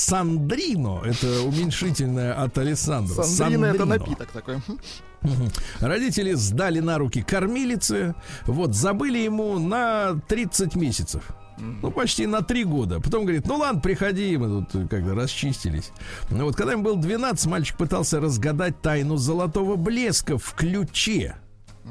[0.53, 3.23] Сандрино, это уменьшительное от Алессандро.
[3.23, 4.05] Сандрина это Сандрино.
[4.05, 4.57] напиток такой.
[5.79, 8.13] Родители сдали на руки кормилицы,
[8.45, 11.23] вот, забыли ему на 30 месяцев.
[11.57, 12.99] Ну, почти на три года.
[12.99, 15.91] Потом говорит, ну ладно, приходи, мы тут э, как-то расчистились.
[16.31, 21.37] Ну, вот когда ему было 12, мальчик пытался разгадать тайну золотого блеска в ключе.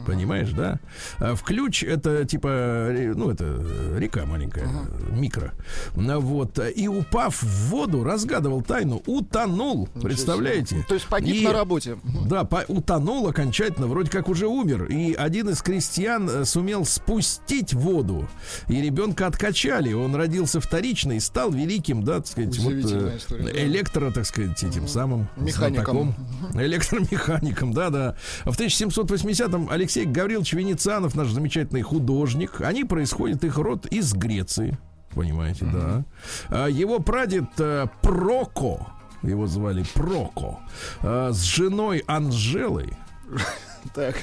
[0.07, 0.81] Понимаешь, да?
[1.19, 2.49] А в ключ это типа,
[2.91, 4.67] ре- ну, это э, река маленькая,
[5.11, 5.53] микро.
[5.95, 6.59] Ну, Вот.
[6.75, 9.89] И упав в воду, разгадывал тайну, утонул.
[10.03, 10.85] Представляете?
[10.89, 11.97] То есть погиб И- на работе.
[12.27, 14.85] да, по- утонул окончательно, вроде как уже умер.
[14.87, 18.29] И один из крестьян э, сумел спустить воду.
[18.69, 19.93] И ребенка откачали.
[19.93, 23.51] Он родился вторично и стал великим, да, так сказать, вот, э, история, да.
[23.65, 26.15] электро, так сказать, этим самым Механиком.
[26.51, 26.61] знатоком.
[26.61, 28.17] Электромехаником, да, да.
[28.45, 34.79] В 1780-м Алексей Гаврилович Венецианов, наш замечательный художник, они происходят, их род из Греции.
[35.13, 36.05] Понимаете, да.
[36.51, 38.87] А Его прадед э, Проко,
[39.25, 40.61] его звали Проко,
[41.03, 42.93] э, с женой Анжелой,
[43.95, 44.15] Так,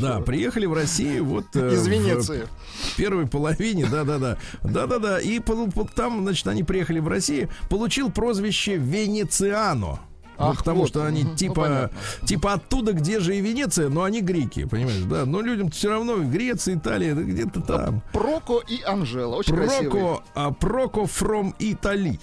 [0.00, 2.48] да, приехали в Россию вот э, из в Венеции.
[2.96, 8.76] первой половине, да-да-да, да-да-да, и по- по- там, значит, они приехали в Россию, получил прозвище
[8.78, 10.00] Венециано.
[10.38, 11.98] Ну, Ах, потому вот, что они ну, типа, понятно.
[12.24, 15.26] типа оттуда, где же и Венеция, но они греки, понимаешь, да.
[15.26, 18.02] Но людям все равно Греция, Италия, да где-то там.
[18.12, 19.36] Проко и Анжела.
[19.36, 19.90] Очень красивые.
[19.90, 22.20] Проко, а, Проко from Italy.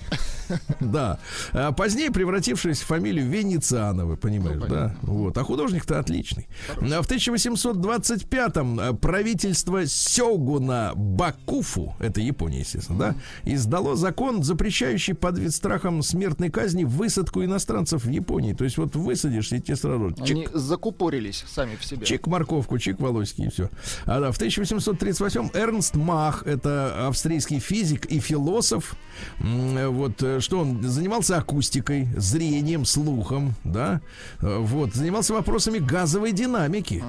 [0.80, 1.20] Да.
[1.54, 4.96] А позднее превратившись в фамилию Венециановы, понимаешь, Ну, да?
[5.02, 5.38] Вот.
[5.38, 6.48] А художник-то отличный.
[6.78, 15.38] А В 1825-м а, правительство Сёгуна Бакуфу, это Япония, естественно, да, издало закон, запрещающий под
[15.38, 18.54] вид страхом смертной казни высадку иностранцев в Японии.
[18.54, 22.06] То есть вот высадишься, и тебе сразу чик, Они закупорились сами в себе.
[22.06, 23.70] Чик морковку, чик волосики и все.
[24.06, 28.96] А да, в 1838 Эрнст Мах, это австрийский физик и философ.
[29.40, 34.02] Вот э, что он занимался акустикой, зрением, слухом, да.
[34.42, 37.04] Э, Вот занимался вопросами газовой динамики.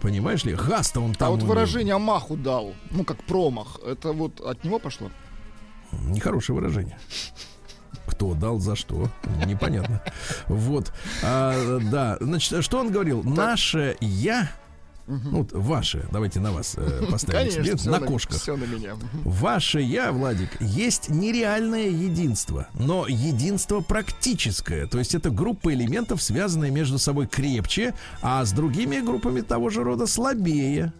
[0.00, 1.30] Понимаешь ли, газ-то он А там.
[1.32, 5.10] вот у- выражение маху дал, ну как промах, это вот от него пошло?
[5.92, 6.98] Нехорошее выражение.
[8.06, 9.08] Кто дал за что?
[9.46, 10.00] Непонятно.
[10.46, 10.92] Вот.
[11.22, 12.16] А, да.
[12.20, 13.22] Значит, что он говорил?
[13.22, 14.50] Наше я.
[15.08, 18.40] Ну, вот ваше, давайте на вас э, поставим Конечно, эксперимент, всё на кошках.
[18.40, 18.94] Все на меня.
[19.24, 24.86] Ваше я, Владик, есть нереальное единство, но единство практическое.
[24.86, 29.82] То есть это группа элементов, связанные между собой крепче, а с другими группами того же
[29.82, 30.92] рода слабее.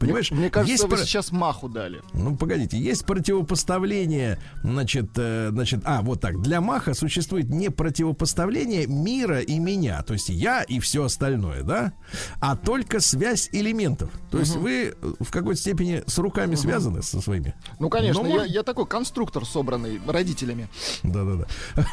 [0.00, 0.30] Понимаешь?
[0.30, 2.00] Мне кажется, есть вы про- сейчас маху дали.
[2.14, 8.86] ну, погодите, есть противопоставление, значит, э, значит, а, вот так, для Маха существует не противопоставление
[8.86, 11.92] мира и меня, то есть я и все остальное, да,
[12.40, 14.10] а только связь элементов.
[14.30, 17.54] То есть вы э, в какой-то степени с руками связаны со своими.
[17.78, 20.68] Ну, конечно, Но я, мож- я такой конструктор, собранный родителями.
[21.02, 21.46] Да-да-да.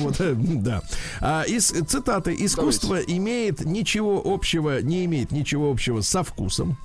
[0.00, 0.82] Вот, э, да.
[1.20, 2.34] А, из цитаты.
[2.38, 6.78] Искусство имеет ничего общего, не имеет ничего общего со вкусом.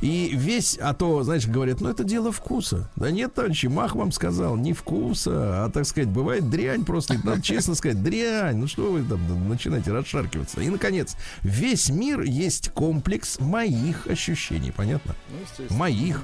[0.00, 2.90] И весь, а то, знаешь, говорят, ну это дело вкуса.
[2.96, 7.42] Да нет, товарищи, Мах вам сказал, не вкуса, а, так сказать, бывает дрянь просто, надо
[7.42, 8.56] честно сказать, дрянь.
[8.56, 10.62] Ну что вы там начинаете расшаркиваться?
[10.62, 15.14] И, наконец, весь мир есть комплекс моих ощущений, понятно?
[15.68, 16.22] Моих.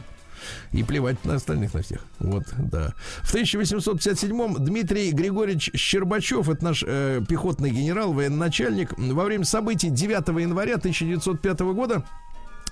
[0.70, 2.04] И плевать на остальных на всех.
[2.20, 2.94] Вот, да.
[3.22, 10.28] В 1857-м Дмитрий Григорьевич Щербачев, это наш э, пехотный генерал, военачальник, во время событий 9
[10.40, 12.04] января 1905 года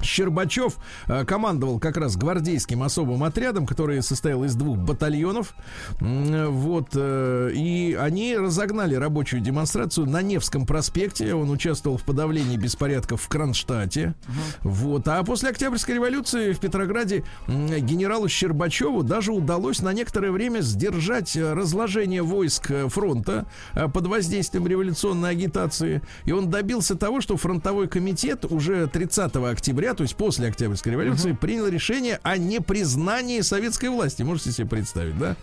[0.04, 5.54] Щербачев э, командовал как раз гвардейским особым отрядом, который состоял из двух батальонов.
[6.00, 6.90] Вот.
[6.94, 11.34] э, И они разогнали рабочую демонстрацию на Невском проспекте.
[11.34, 14.14] Он участвовал в подавлении беспорядков в Кронштадте.
[14.62, 15.08] Вот.
[15.08, 21.52] А после Октябрьской революции в Петрограде генералу Щербачеву даже удалось на некоторое время сдержать э,
[21.52, 26.02] разложение войск фронта под воздействием революционной агитации.
[26.24, 31.32] И он добился того, что фронтовой комитет уже 30 октября, то есть после Октябрьской революции,
[31.32, 34.22] принял решение о непризнании советской власти.
[34.22, 35.36] Можете себе представить, да?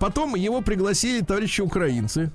[0.00, 2.30] Потом его пригласили товарищи украинцы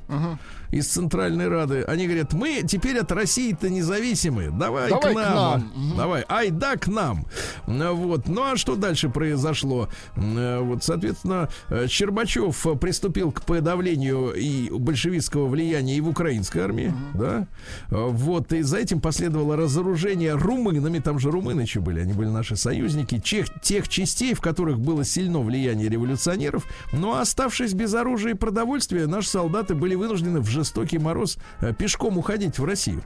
[0.71, 1.81] из Центральной Рады.
[1.83, 4.49] Они говорят, мы теперь от России-то независимы.
[4.51, 5.35] Давай, Давай к к нам.
[5.35, 5.71] нам.
[5.75, 5.97] Мгм.
[5.97, 7.25] Давай, ай да к нам.
[7.67, 8.27] Ну, Вот.
[8.27, 9.89] Ну а что дальше произошло?
[10.15, 16.93] Э, Вот, соответственно, э, Щербачев приступил к подавлению и большевистского влияния и в украинской армии,
[17.13, 17.47] да.
[17.89, 18.53] Э, Вот.
[18.53, 23.19] И за этим последовало разоружение румынами, там же румыны еще были, они были наши союзники,
[23.19, 26.65] тех, тех частей, в которых было сильно влияние революционеров.
[26.93, 32.17] Но оставшись без оружия и продовольствия, наши солдаты были вынуждены в жестокий мороз э, пешком
[32.17, 33.03] уходить в Россию.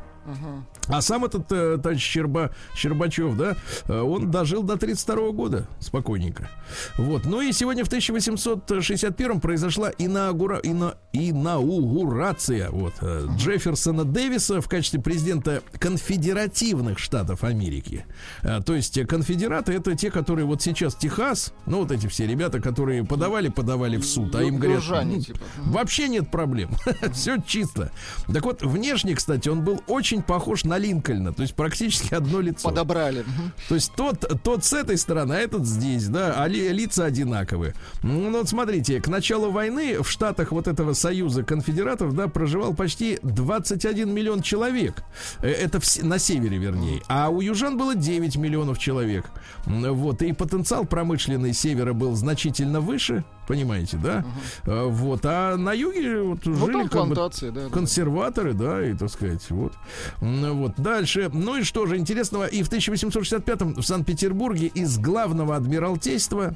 [0.87, 3.55] А сам этот э, товарищ Щерба, Щербачев, да,
[3.87, 6.49] э, он дожил до 32 года спокойненько.
[6.97, 7.25] Вот.
[7.25, 14.99] Ну и сегодня в 1861 произошла инаугура, ина- инаугурация вот, э, Джефферсона Дэвиса в качестве
[15.01, 18.05] президента конфедеративных штатов Америки.
[18.41, 22.59] Э, То есть конфедераты это те, которые вот сейчас Техас, ну вот эти все ребята,
[22.59, 25.39] которые подавали, подавали в суд, а им говорят, «Ну, типа.
[25.57, 26.71] Вообще нет проблем.
[27.13, 27.91] Все чисто.
[28.31, 31.33] Так вот, внешне, кстати, он был очень похож на Линкольна.
[31.33, 32.69] То есть практически одно лицо.
[32.69, 33.25] Подобрали.
[33.69, 37.73] То есть тот, тот с этой стороны, а этот здесь, да, а ли- лица одинаковые.
[38.03, 43.19] Ну вот смотрите, к началу войны в штатах вот этого союза конфедератов, да, проживал почти
[43.23, 45.03] 21 миллион человек.
[45.41, 47.01] Э, Это в на севере, вернее.
[47.07, 49.25] А у южан было 9 миллионов человек.
[49.65, 54.23] Вот, и потенциал промышленный севера был значительно выше, понимаете, да?
[54.65, 57.29] Э, Вот, а на юге вот, Ну, жили как бы да.
[57.51, 57.69] да.
[57.69, 59.73] консерваторы, да, и так сказать, вот.
[60.21, 61.29] Вот дальше.
[61.33, 62.45] Ну и что же интересного?
[62.45, 66.55] И в 1865-м в Санкт-Петербурге из главного адмиралтейства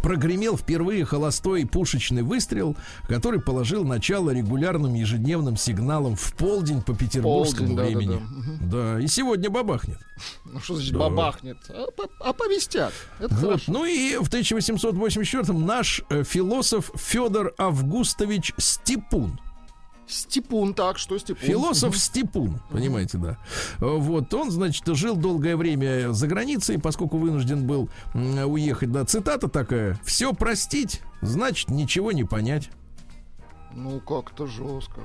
[0.00, 2.76] прогремел впервые холостой пушечный выстрел,
[3.08, 8.14] который положил начало регулярным ежедневным сигналам в полдень по петербургскому Полдень, да, да, времени.
[8.18, 8.20] да.
[8.20, 8.70] Мгм.
[8.70, 9.98] Да, и сегодня бабахнет.
[10.44, 10.98] Ну что значит Да.
[11.00, 11.58] бабахнет?
[11.68, 11.86] А,
[12.20, 12.92] Оповестят.
[13.18, 13.40] Это Вот.
[13.44, 13.72] хорошо.
[13.72, 19.38] Ну и в 1884-м наш э, философ Федор Августович Степун
[20.12, 21.46] Степун, так, что Степун?
[21.46, 23.38] Философ Степун, понимаете, да.
[23.78, 28.92] Вот, он, значит, жил долгое время за границей, поскольку вынужден был уехать.
[28.92, 29.98] Да, цитата такая.
[30.04, 32.70] Все простить, значит, ничего не понять.
[33.74, 35.00] Ну, как-то жестко.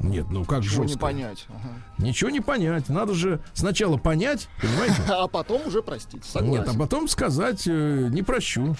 [0.00, 0.88] Нет, ну как Чего жестко.
[0.88, 1.46] не понять.
[1.50, 1.74] ага.
[1.98, 2.88] Ничего не понять.
[2.88, 4.96] Надо же сначала понять, понимаете?
[5.08, 6.24] А потом уже простить.
[6.24, 6.64] Согласен.
[6.64, 8.76] Нет, а потом сказать э, не прощу.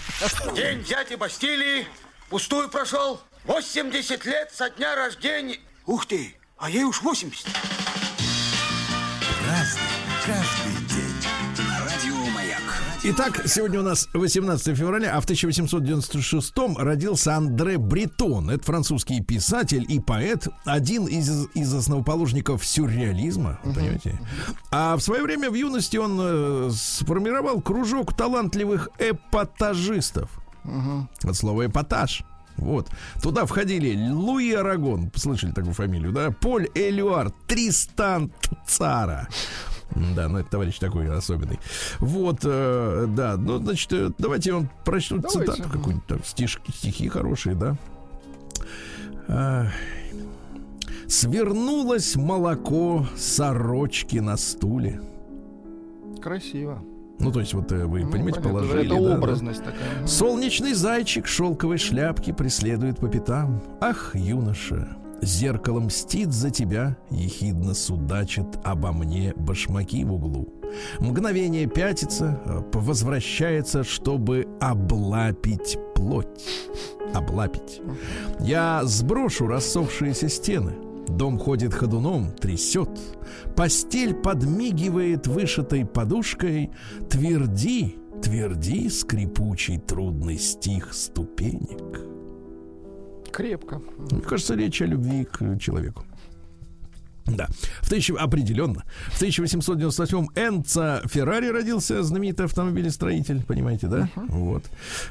[0.57, 1.87] День дяди Бастилии
[2.31, 3.21] пустую прошел.
[3.51, 5.59] 80 лет со дня рождения.
[5.85, 7.49] Ух ты, а ей уж 80.
[9.45, 9.83] Разный,
[10.25, 11.67] каждый день.
[11.85, 12.61] Радио Маяк.
[13.03, 18.51] Итак, сегодня у нас 18 февраля, а в 1896 родился Андре Бретон.
[18.51, 24.21] Это французский писатель и поэт, один из, из основоположников сюрреализма, понимаете?
[24.71, 30.31] А в свое время в юности он э, сформировал кружок талантливых эпатажистов.
[31.25, 32.23] От слова эпатаж.
[32.61, 32.89] Вот.
[33.23, 36.31] Туда входили Луи Арагон, слышали такую фамилию, да?
[36.31, 38.33] Поль Элюар, Тристан
[38.67, 39.29] Цара.
[40.15, 41.59] Да, ну это товарищ такой особенный.
[41.99, 45.53] Вот, э, да, ну, значит, э, давайте я вам прочту Давайте.
[45.53, 47.77] цитату какую-нибудь, там, стишки, стихи хорошие, да.
[51.09, 55.01] Свернулось молоко сорочки на стуле.
[56.23, 56.85] Красиво.
[57.21, 58.87] Ну, то есть, вот э, вы Ну, понимаете, понятно, положили.
[58.87, 59.17] Это да, да.
[59.17, 60.07] образность такая.
[60.07, 63.63] Солнечный зайчик шелковой шляпки преследует по пятам.
[63.81, 64.89] Ах, юноша,
[65.21, 70.49] зеркало мстит за тебя, ехидно судачит обо мне башмаки в углу.
[70.99, 76.27] Мгновение пятится, э, возвращается, чтобы облапить плоть.
[77.13, 77.83] Облапить.
[78.41, 80.73] Я сброшу рассохшиеся стены.
[81.17, 82.89] Дом ходит ходуном, трясет.
[83.57, 86.71] Постель подмигивает вышитой подушкой.
[87.09, 92.01] Тверди, тверди, скрипучий трудный стих ступенек.
[93.33, 93.81] Крепко.
[94.11, 96.05] Мне кажется, речь о любви к человеку.
[97.37, 97.49] Да,
[97.81, 98.15] в тысяча...
[98.15, 98.85] определенно.
[99.09, 104.09] В 1898-м Энца Феррари родился, знаменитый автомобилестроитель, понимаете, да?
[104.17, 104.65] Вот.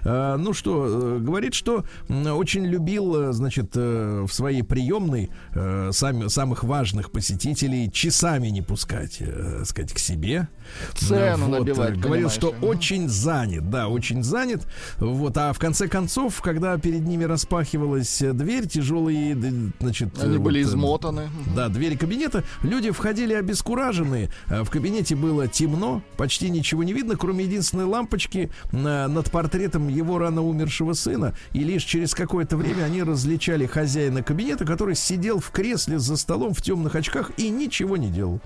[0.04, 6.28] А, ну что, э, говорит, что очень любил, э, значит, э, в своей приемной сами,
[6.28, 9.22] самых важных посетителей часами не пускать,
[9.64, 10.48] сказать, к себе.
[10.96, 12.66] Цену Вот, набивать, Говорил, понимаешь, что ага.
[12.66, 14.68] очень занят, да, очень занят.
[14.98, 19.36] Вот, а в конце концов, когда перед ними распахивалась дверь, тяжелые,
[19.80, 20.22] значит...
[20.22, 21.30] Они были вот, э, измотаны.
[21.56, 22.44] да, двери кабинета.
[22.64, 24.30] Люди входили обескураженные.
[24.48, 29.88] Э, В кабинете было темно, почти ничего не видно, кроме единственной лампочки на- над портретом
[29.90, 31.36] его рано умершего сына.
[31.54, 36.54] И лишь через какое-то время они различали хозяина кабинета, который сидел в кресле за столом
[36.56, 38.42] в темных очках и ничего не делал.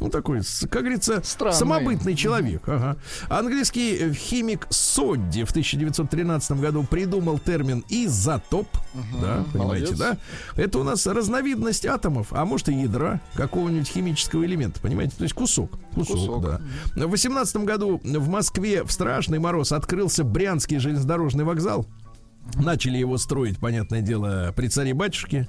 [0.00, 0.40] Ну, такой,
[0.70, 1.56] как говорится, Странный.
[1.56, 2.62] самобытный человек.
[2.68, 2.96] Ага.
[3.28, 8.66] Английский химик Содди в 1913 году придумал термин изотоп.
[9.20, 9.98] да, понимаете, молодец.
[9.98, 10.16] да?
[10.56, 15.14] Это у нас разновидность атомов, а может и ядра какого-нибудь химического элемента, понимаете?
[15.16, 15.70] То есть кусок.
[15.94, 16.42] Кусок, Кусок.
[16.42, 16.60] да.
[17.06, 21.86] В 18 году в Москве в страшный мороз открылся Брянский железнодорожный вокзал.
[22.56, 25.48] Начали его строить, понятное дело, при царе-батюшке.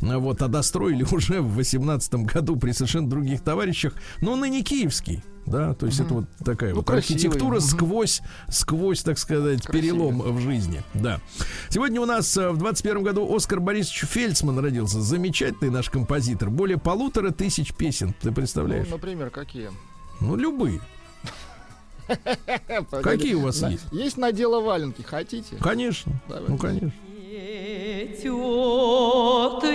[0.00, 3.94] Ну Вот, а достроили уже в 18 году при совершенно других товарищах.
[4.20, 5.22] Но ныне киевский.
[5.46, 7.16] Да, то есть это вот такая Ну, вот красивый.
[7.16, 7.60] архитектура Мгм.
[7.60, 9.82] сквозь, сквозь, так сказать, Красивый.
[9.82, 10.82] перелом в жизни.
[10.94, 11.20] Да.
[11.68, 15.02] Сегодня у нас э, в 21 году Оскар Борисович Фельдсман родился.
[15.02, 16.48] Замечательный наш композитор.
[16.48, 18.14] Более полутора тысяч песен.
[18.22, 18.86] Ты представляешь?
[18.88, 19.70] Ну, например, какие?
[20.22, 20.80] Ну, любые.
[23.02, 23.84] Какие у вас На- есть?
[23.92, 25.56] Есть надела валенки, хотите?
[25.56, 26.12] Конечно.
[26.48, 26.92] Ну, конечно.
[27.34, 28.30] Цветет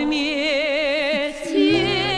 [0.07, 2.08] метелица,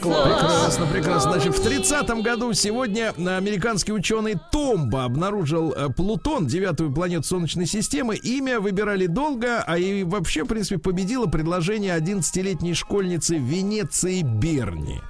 [0.00, 0.28] класс.
[0.28, 1.32] Прекрасно, прекрасно.
[1.32, 8.16] Значит, в 30-м году сегодня американский ученый Томба обнаружил э, Плутон, девятую планету Солнечной системы.
[8.16, 15.00] Имя выбирали долго, а и вообще, в принципе, победило предложение 11-летней школьницы Венеции Берни.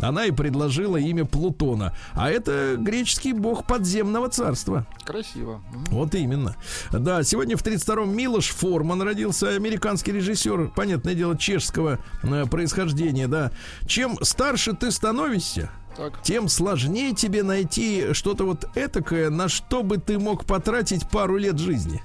[0.00, 1.96] Она и предложила имя Плутона.
[2.12, 4.86] А это греческий бог подземного царства.
[5.04, 5.62] Красиво.
[5.88, 6.56] Вот именно.
[6.90, 13.52] Да, сегодня в 32-м Милош Форман родился, американский режиссер, понятное дело, чешского э, происхождения, да.
[13.86, 16.22] Чем старше ты становишься, Так.
[16.22, 21.58] тем сложнее тебе найти что-то вот этакое, на что бы ты мог потратить пару лет
[21.58, 22.02] жизни.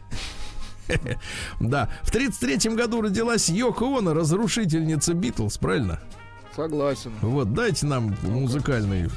[1.59, 5.99] Да, в 33-м году родилась Йоко Оно, разрушительница Битлз, правильно?
[6.55, 7.11] Согласен.
[7.21, 9.09] Вот, дайте нам музыкальный.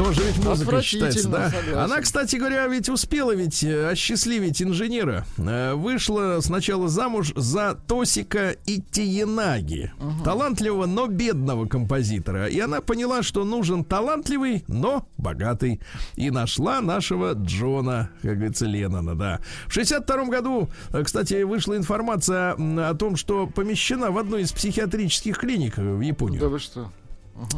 [0.00, 1.50] Тоже ведь музыка считается, да?
[1.50, 1.78] Согласен.
[1.78, 5.26] Она, кстати говоря, ведь успела ведь э, осчастливить инженера.
[5.36, 9.92] Э, Вышла сначала замуж за Тосика Итиенаги,
[10.24, 12.46] талантливого, но бедного композитора.
[12.46, 15.82] И она поняла, что нужен талантливый, но богатый.
[16.16, 19.40] И нашла нашего Джона, как говорится, Леннона, да.
[19.66, 25.36] В 62 году, э, кстати, вышла информация о том, что помещена в одной из психиатрических
[25.36, 26.40] клиник в Японию.
[26.40, 26.90] Да вы что?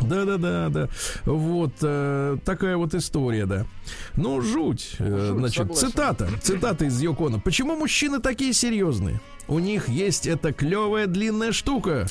[0.02, 0.88] Да, да, да, да.
[1.24, 3.66] Вот э, такая вот история, да.
[4.14, 4.96] Ну, жуть.
[4.98, 5.88] Э, Значит, согласен.
[5.88, 6.28] цитата.
[6.42, 7.38] Цитата из Йокона.
[7.40, 9.20] Почему мужчины такие серьезные?
[9.48, 12.06] У них есть эта клевая длинная штука.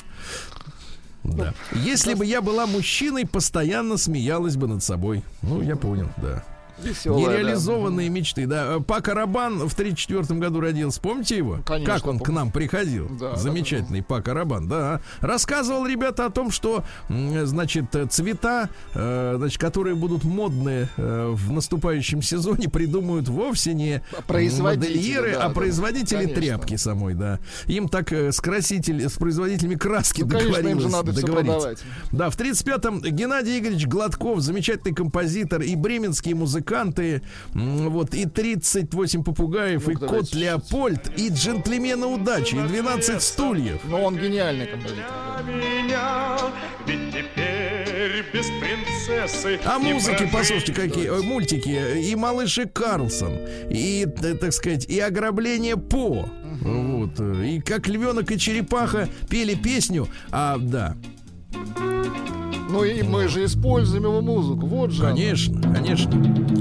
[1.24, 1.54] Да.
[1.72, 5.22] Если бы я была мужчиной, постоянно смеялась бы над собой.
[5.42, 6.44] Ну, я понял, да.
[6.82, 7.32] Веселая, да.
[7.32, 8.80] Нереализованные мечты, да.
[8.80, 11.00] Пака Рабан в 1934 году родился.
[11.00, 11.58] Помните его?
[11.64, 12.40] Конечно, как он к помню.
[12.40, 13.08] нам приходил?
[13.18, 15.00] Да, Замечательный Пака Рабан, да.
[15.20, 22.22] Рассказывал, ребята, о том, что, значит, цвета, э, значит, которые будут модны э, в наступающем
[22.22, 26.34] сезоне, придумают вовсе не модельеры, да, а да, производители конечно.
[26.36, 27.40] тряпки самой, да.
[27.66, 31.84] Им так э, с краситель, с производителями краски Ну, конечно, им же надо договориться.
[32.10, 36.34] Да, в 35-м Геннадий Игоревич Гладков, замечательный композитор, и бременские
[36.72, 37.22] музыканты,
[37.54, 40.38] вот, и 38 попугаев, и Ну-ка, кот давайте.
[40.38, 43.80] Леопольд, и джентльмены удачи, и 12 стульев.
[43.84, 45.04] Но он гениальный композитор.
[49.64, 52.00] А музыки, послушайте, какие э, мультики.
[52.00, 53.38] И малыши Карлсон,
[53.70, 54.06] и,
[54.40, 56.28] так сказать, и ограбление По.
[56.62, 57.18] Вот.
[57.18, 60.08] э, И как львенок и черепаха пели песню.
[60.30, 60.96] А, да,
[62.72, 64.66] Ну и мы же используем его музыку.
[64.66, 65.02] Вот же.
[65.04, 65.10] она.
[65.12, 66.10] конечно, конечно.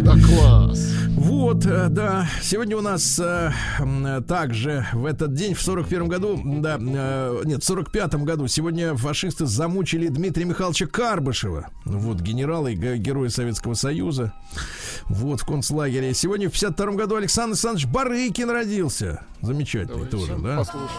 [0.03, 0.87] Да класс.
[1.15, 2.27] Вот, э, да.
[2.41, 7.65] Сегодня у нас м, также в этот день, в 41 году, да, э, нет, в
[7.65, 11.69] 45 году, сегодня фашисты замучили Дмитрия Михайловича Карбышева.
[11.85, 14.33] Вот, генерала и ге- героя Советского Союза.
[15.05, 16.13] Вот, в концлагере.
[16.13, 19.23] Сегодня в 52 году Александр Александрович Барыкин родился.
[19.41, 20.57] Замечательный тоже, да?
[20.57, 20.91] Послушаем.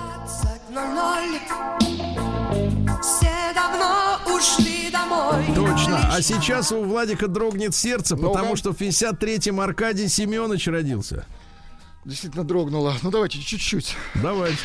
[3.02, 5.44] Все давно ушли домой.
[5.54, 6.08] Точно.
[6.12, 11.26] А сейчас у Владика дрогнет сердце, потому что в 53-м Аркадий Семенович родился.
[12.04, 12.94] Действительно дрогнуло.
[13.02, 13.94] Ну давайте чуть-чуть.
[14.16, 14.58] Давайте.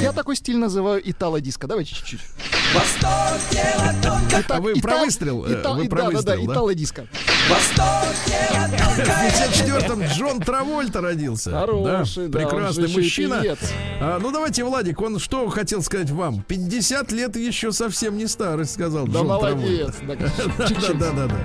[0.00, 1.66] Я такой стиль называю итало-диско.
[1.66, 2.20] Давайте чуть-чуть.
[4.48, 5.44] А вы про выстрел?
[5.44, 6.52] э, Ита- Вы про да, да, выстрел, да, да?
[6.52, 7.06] итало-диско.
[7.48, 11.50] В 54-м Джон Травольта родился.
[11.50, 13.42] Хороший, да, он прекрасный мужчина.
[14.00, 16.42] А, ну давайте, Владик, он что хотел сказать вам?
[16.42, 19.94] 50 лет еще совсем не старость, сказал Да Джон молодец.
[19.96, 20.32] Травольта.
[20.58, 20.98] Да, чуть-чуть.
[21.06, 21.36] Да, да, да,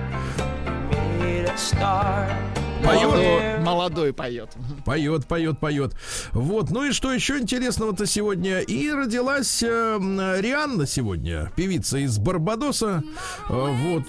[2.83, 3.59] да.
[3.61, 4.49] Молодой, поет.
[4.85, 5.93] Поет, поет, поет.
[6.31, 6.69] Вот.
[6.71, 8.59] Ну и что еще интересного-то сегодня?
[8.59, 9.97] И родилась э,
[10.39, 13.03] Рианна сегодня, певица из Барбадоса.
[13.49, 13.53] Э,
[13.83, 14.03] вот.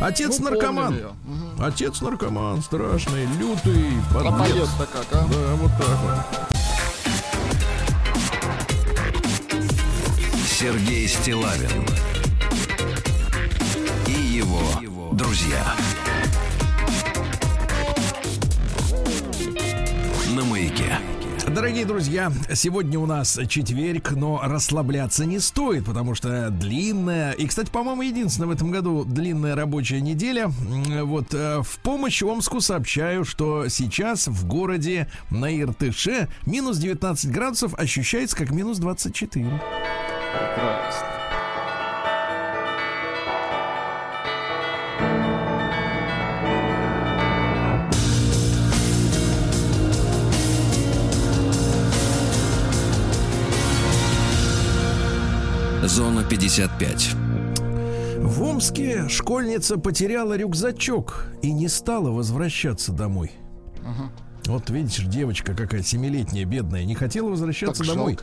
[0.00, 0.94] Отец Ну, наркоман.
[0.94, 1.12] её.
[1.58, 3.84] Отец наркоман, страшный, лютый,
[4.14, 4.50] А подлец.
[4.52, 5.26] поет-то как, а?
[5.28, 6.50] Да, вот так вот.
[10.46, 11.84] Сергей Стилавин
[14.06, 14.60] и его
[15.12, 15.74] друзья.
[20.36, 20.98] На маяке.
[21.48, 27.70] Дорогие друзья, сегодня у нас четверг, но расслабляться не стоит, потому что длинная, и, кстати,
[27.70, 30.46] по-моему, единственная в этом году длинная рабочая неделя.
[30.48, 37.74] Вот э, в помощь Омску сообщаю, что сейчас в городе на Иртыше минус 19 градусов
[37.74, 39.60] ощущается как минус 24.
[40.32, 41.09] Прекрасно.
[56.30, 57.16] 55.
[58.18, 63.32] В Омске школьница потеряла рюкзачок и не стала возвращаться домой.
[64.46, 68.18] Вот видишь, девочка какая семилетняя, бедная, не хотела возвращаться Так домой.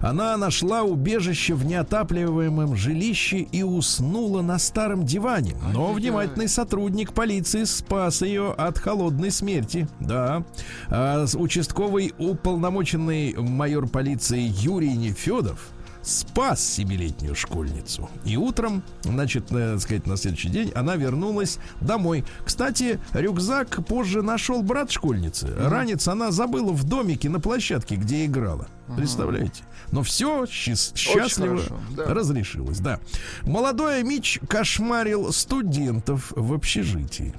[0.00, 5.54] Она нашла убежище в неотапливаемом жилище и уснула на старом диване.
[5.74, 9.86] Но внимательный сотрудник полиции спас ее от холодной смерти.
[10.00, 10.44] Да.
[10.88, 15.72] А, участковый уполномоченный майор полиции Юрий Нефедов
[16.02, 18.08] спас семилетнюю школьницу.
[18.24, 22.24] И утром, значит, э, так сказать, на следующий день она вернулась домой.
[22.44, 25.54] Кстати, рюкзак позже нашел брат школьницы.
[25.56, 28.68] Ранец она забыла в домике на площадке, где играла.
[28.96, 29.62] Представляете?
[29.92, 32.04] Но все счастливо хорошо, да.
[32.06, 33.00] разрешилось, да.
[33.42, 37.34] Молодой Мич кошмарил студентов в общежитии.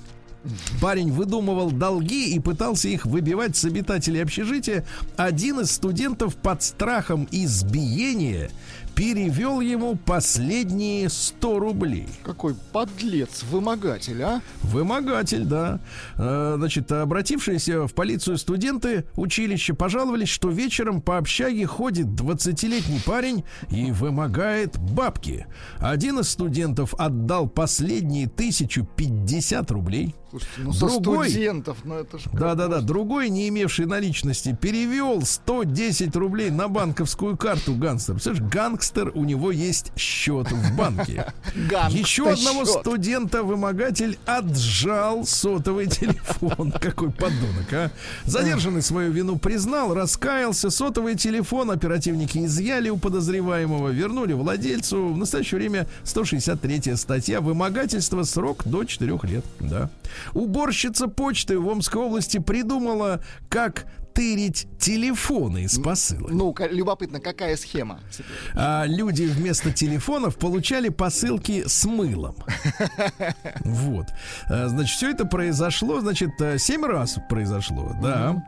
[0.81, 4.85] Парень выдумывал долги и пытался их выбивать с обитателей общежития.
[5.15, 8.49] Один из студентов под страхом избиения
[8.95, 12.07] перевел ему последние 100 рублей.
[12.23, 14.41] Какой подлец, вымогатель, а?
[14.61, 15.79] Вымогатель, да.
[16.17, 23.43] Э, Значит, обратившиеся в полицию студенты училища пожаловались, что вечером по общаге ходит 20-летний парень
[23.69, 25.47] и вымогает бабки.
[25.79, 30.15] Один из студентов отдал последние 1050 рублей.
[30.31, 32.21] Слушайте, ну со Другой- студентов, ну это ж...
[32.31, 38.13] Да-да-да, другой, не имевший наличности, перевел 110 рублей на банковскую карту гангстер.
[38.15, 41.33] Представляешь, гангстер, у него есть счет в банке.
[41.89, 46.71] Еще одного студента-вымогатель отжал сотовый телефон.
[46.81, 47.91] Какой подонок, а?
[48.25, 50.69] Задержанный свою вину признал, раскаялся.
[50.69, 55.13] Сотовый телефон оперативники изъяли у подозреваемого, вернули владельцу.
[55.13, 59.43] В настоящее время 163 статья вымогательство, срок до 4 лет.
[59.59, 59.89] Да.
[60.33, 66.31] Уборщица почты в Омской области придумала, как тырить телефоны из посылок.
[66.31, 67.99] Ну-ка, любопытно, какая схема?
[68.53, 72.35] А люди вместо телефонов получали посылки с мылом.
[73.63, 74.07] Вот.
[74.49, 78.43] А, Значит, все это произошло, значит, э, семь раз произошло, да.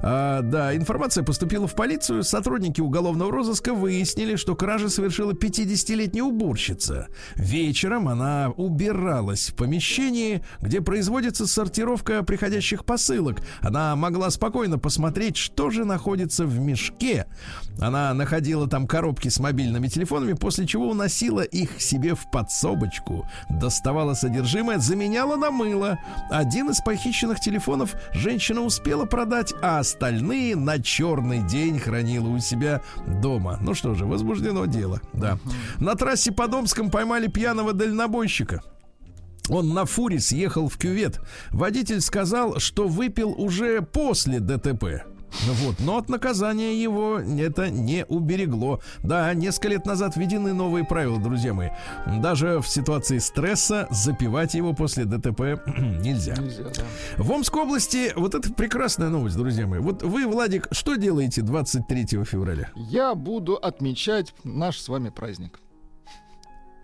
[0.00, 2.22] А, да, информация поступила в полицию.
[2.22, 7.08] Сотрудники уголовного розыска выяснили, что кража совершила 50-летняя уборщица.
[7.36, 13.40] Вечером она убиралась в помещении, где производится сортировка приходящих посылок.
[13.60, 17.26] Она могла спокойно посмотреть, что же находится в мешке.
[17.80, 24.14] Она находила там коробки с мобильными телефонами, после чего уносила их себе в подсобочку, доставала
[24.14, 25.98] содержимое, заменяла на мыло.
[26.30, 32.82] Один из похищенных телефонов женщина успела продать, а остальные на черный день хранила у себя
[33.20, 33.58] дома.
[33.60, 35.38] Ну что же, возбуждено дело, да.
[35.78, 38.62] На трассе по Домском поймали пьяного дальнобойщика.
[39.48, 41.20] Он на фуре съехал в кювет.
[41.50, 45.04] Водитель сказал, что выпил уже после ДТП.
[45.62, 48.80] Вот, но от наказания его это не уберегло.
[49.02, 51.70] Да, несколько лет назад введены новые правила, друзья мои.
[52.20, 55.40] Даже в ситуации стресса запивать его после ДТП
[55.78, 56.34] нельзя.
[56.36, 56.82] Нельзя, да.
[57.16, 59.80] В Омской области, вот это прекрасная новость, друзья мои.
[59.80, 62.70] Вот вы, Владик, что делаете 23 февраля?
[62.74, 65.60] Я буду отмечать наш с вами праздник.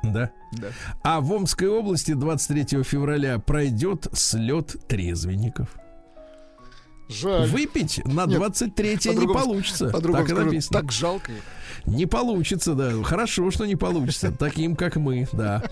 [0.02, 0.30] Да.
[0.52, 0.68] Да.
[1.02, 5.76] А в Омской области 23 февраля пройдет слет трезвенников.
[7.08, 7.48] Жаль.
[7.48, 9.88] Выпить на Нет, 23 не получится.
[9.88, 10.80] По-другому так и скажу, написано.
[10.80, 11.32] так жалко.
[11.86, 13.02] Не получится, да.
[13.02, 14.32] Хорошо, что не получится.
[14.32, 15.62] Таким, как мы, да.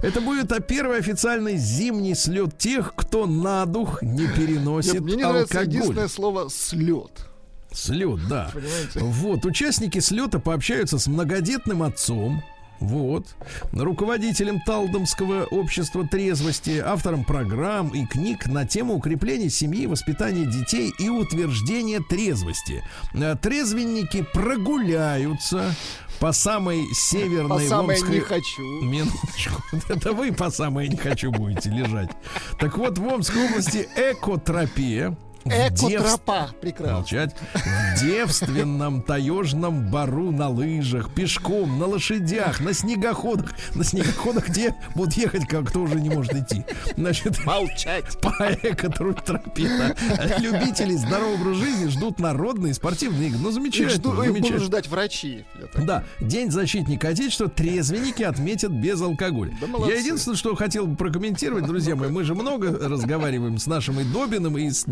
[0.00, 5.16] Это будет а, первый официальный зимний слет тех, кто на дух не переносит Нет, мне
[5.16, 5.74] не нравится алкоголь.
[5.74, 7.26] единственное слово слет.
[7.72, 8.50] Слет, да.
[8.54, 9.00] Понимаете?
[9.00, 12.42] Вот, участники слета пообщаются с многодетным отцом.
[12.80, 13.34] Вот.
[13.72, 21.08] Руководителем Талдомского общества трезвости, автором программ и книг на тему укрепления семьи, воспитания детей и
[21.08, 22.82] утверждения трезвости.
[23.14, 25.74] Э, Трезвенники прогуляются
[26.20, 28.62] по самой северной По Омской- не хочу.
[28.82, 29.62] Минуточку.
[29.88, 32.10] Это вы по самой не хочу будете лежать.
[32.58, 35.16] Так вот, в Омской области экотропия.
[35.46, 36.50] Экотропа.
[36.60, 36.94] Прекрасно.
[36.96, 37.34] Молчать.
[37.54, 43.52] В девственном таежном бару на лыжах, пешком, на лошадях, на снегоходах.
[43.74, 46.64] На снегоходах, где будут ехать, как кто уже не может идти.
[46.96, 48.18] Значит, Молчать.
[48.20, 48.30] по
[48.62, 49.68] экотропе.
[49.68, 50.38] да.
[50.38, 53.38] Любители здорового образа жизни ждут народные спортивные игры.
[53.42, 53.90] Ну, Их, замечательно.
[53.90, 54.64] жду- их будут замечательно.
[54.64, 55.44] ждать врачи.
[55.76, 59.52] Да, День защитника Отечества трезвенники отметят без алкоголя.
[59.60, 59.92] Да молодцы.
[59.94, 64.04] Я единственное, что хотел бы прокомментировать, друзья мои, мы же много разговариваем с нашим и
[64.04, 64.84] Добиным, и с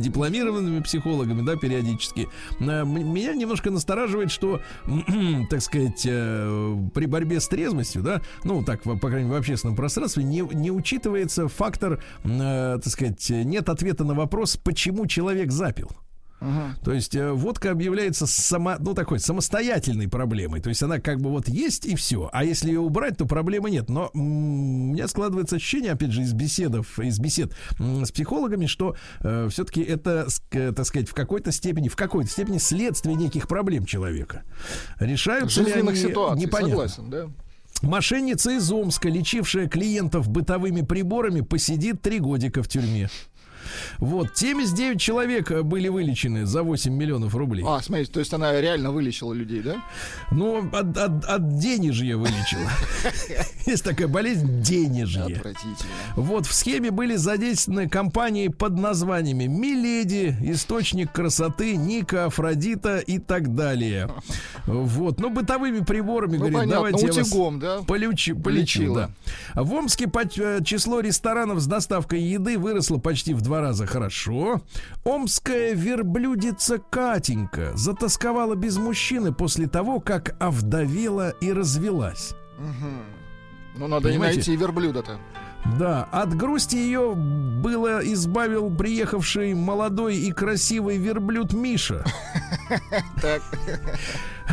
[0.44, 2.28] дипломированными психологами, да, периодически.
[2.60, 4.60] Э, Меня немножко настораживает, что,
[5.50, 9.76] так сказать, э, при борьбе с трезвостью, да, ну, так, по крайней мере, в общественном
[9.76, 15.90] пространстве, не, не учитывается фактор, э, так сказать, нет ответа на вопрос, почему человек запил.
[16.84, 20.60] То есть э, водка объявляется само, ну, такой самостоятельной проблемой.
[20.60, 22.28] То есть она как бы вот есть и все.
[22.32, 23.88] А если ее убрать, то проблемы нет.
[23.88, 28.96] Но м, у меня складывается ощущение, опять же, из беседов, из бесед с психологами, что
[29.20, 34.42] все-таки это, так сказать, в какой-то степени, в какой-то степени следствие неких проблем человека.
[34.98, 36.88] Решаются ли они, ситуаций, непонятно.
[36.88, 37.26] согласен, да.
[37.82, 43.10] Мошенница из Омска, лечившая клиентов бытовыми приборами, посидит три годика в тюрьме.
[43.98, 47.64] Вот, 79 человек э, были вылечены за 8 миллионов рублей.
[47.66, 49.82] А, смотрите, то есть она реально вылечила людей, да?
[50.30, 52.70] Ну, от, от, от денежья вылечила.
[53.66, 55.24] Есть такая болезнь денежья.
[55.24, 55.90] Отвратительно.
[56.16, 63.54] Вот в схеме были задействованы компании под названиями Миледи, Источник красоты, Ника, Афродита и так
[63.54, 64.10] далее.
[64.66, 67.82] Вот, ну бытовыми приборами, Ну, говорит, понятно, давайте я вас утюгом, да?
[67.82, 68.34] полечу,
[68.94, 69.10] да.
[69.54, 73.86] В Омске э, число ресторанов с доставкой еды выросло почти в два раза.
[73.86, 74.62] Хорошо.
[75.04, 82.34] Омская верблюдица Катенька затасковала без мужчины после того, как овдовела и развелась.
[83.76, 84.36] Ну, надо и Понимаете?
[84.36, 85.18] найти верблюда-то.
[85.78, 92.04] Да, от грусти ее было избавил приехавший молодой и красивый верблюд Миша.
[93.20, 93.42] Так.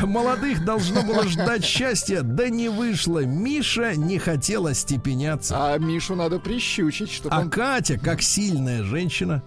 [0.03, 3.25] Молодых должно было ждать счастья, да не вышло.
[3.25, 5.73] Миша не хотела степеняться.
[5.73, 7.49] А Мишу надо прищучить, чтобы А он...
[7.49, 9.43] Катя, как сильная женщина,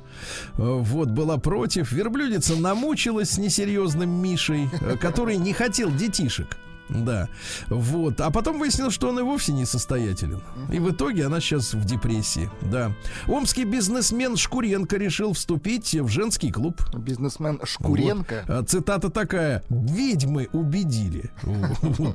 [0.56, 1.92] э, вот, была против.
[1.92, 6.56] Верблюдица намучилась с несерьезным Мишей, э, который не хотел детишек.
[6.88, 7.28] Да,
[7.68, 8.20] вот.
[8.20, 10.40] А потом выяснилось, что он и вовсе не состоятелен.
[10.72, 12.50] И в итоге она сейчас в депрессии.
[12.62, 12.92] Да.
[13.26, 16.82] Омский бизнесмен Шкуренко решил вступить в женский клуб.
[16.94, 18.44] Бизнесмен Шкуренко.
[18.46, 18.56] Вот.
[18.56, 19.62] А Цитата такая.
[19.68, 21.30] Ведьмы убедили.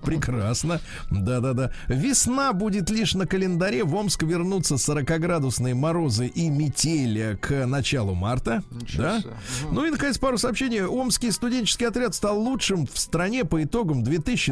[0.03, 0.79] Прекрасно.
[1.09, 1.71] Да-да-да.
[1.87, 3.83] Весна будет лишь на календаре.
[3.83, 8.63] В Омск вернутся 40-градусные морозы и метель к началу марта.
[8.97, 9.21] Да?
[9.71, 10.83] Ну и, наконец, пару сообщений.
[10.85, 14.03] Омский студенческий отряд стал лучшим в стране по итогам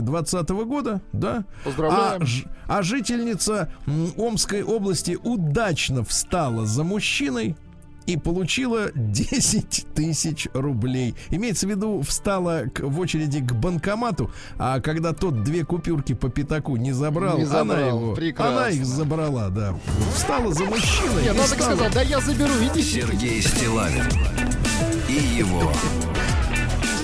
[0.08, 1.02] 2020 года.
[1.14, 1.46] Да?
[1.64, 2.22] Поздравляем.
[2.22, 3.72] А, ж- а жительница
[4.18, 7.56] Омской области удачно встала за мужчиной
[8.06, 11.14] и получила 10 тысяч рублей.
[11.30, 16.30] Имеется в виду, встала к- в очереди к банкомату, а когда тот две купюрки по
[16.30, 17.88] пятаку не забрал, Не она забрал.
[18.02, 18.58] его, Прекрасно.
[18.60, 19.76] она их забрала, да.
[20.16, 21.22] Встала за мужчиной.
[21.24, 23.02] Не, и надо стала- сказать, да я заберу, идите.
[23.02, 24.06] Сергей Стилавин
[25.10, 25.70] и его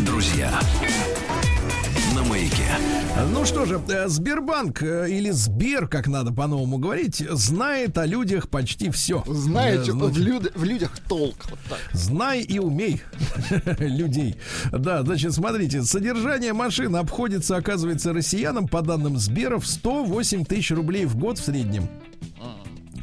[0.05, 0.51] друзья
[2.43, 2.63] маяке.
[3.31, 8.49] Ну что же, э, Сбербанк э, или Сбер, как надо по-новому говорить, знает о людях
[8.49, 9.23] почти все.
[9.27, 11.35] Знаете, в, люд- в людях толк.
[11.49, 11.79] Вот так.
[11.93, 13.01] Знай и умей
[13.79, 14.35] людей.
[14.71, 21.05] Да, значит, смотрите, содержание машин обходится, оказывается, россиянам, по данным Сбера, в 108 тысяч рублей
[21.05, 21.87] в год в среднем.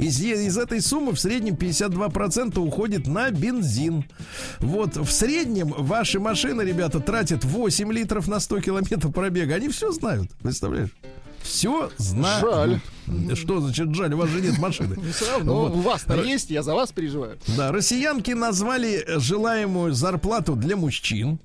[0.01, 4.05] Из, из этой суммы в среднем 52% уходит на бензин.
[4.61, 9.55] Вот в среднем ваши машины, ребята, тратят 8 литров на 100 километров пробега.
[9.57, 10.91] Они все знают, представляешь?
[11.43, 12.81] Все знают.
[13.07, 13.37] Жаль.
[13.37, 14.15] Что значит жаль?
[14.15, 14.97] У вас же нет машины.
[15.13, 15.73] Все равно Вот.
[15.73, 17.39] у вас-то есть, я за вас переживаю.
[17.57, 21.39] Да, россиянки назвали желаемую зарплату для мужчин.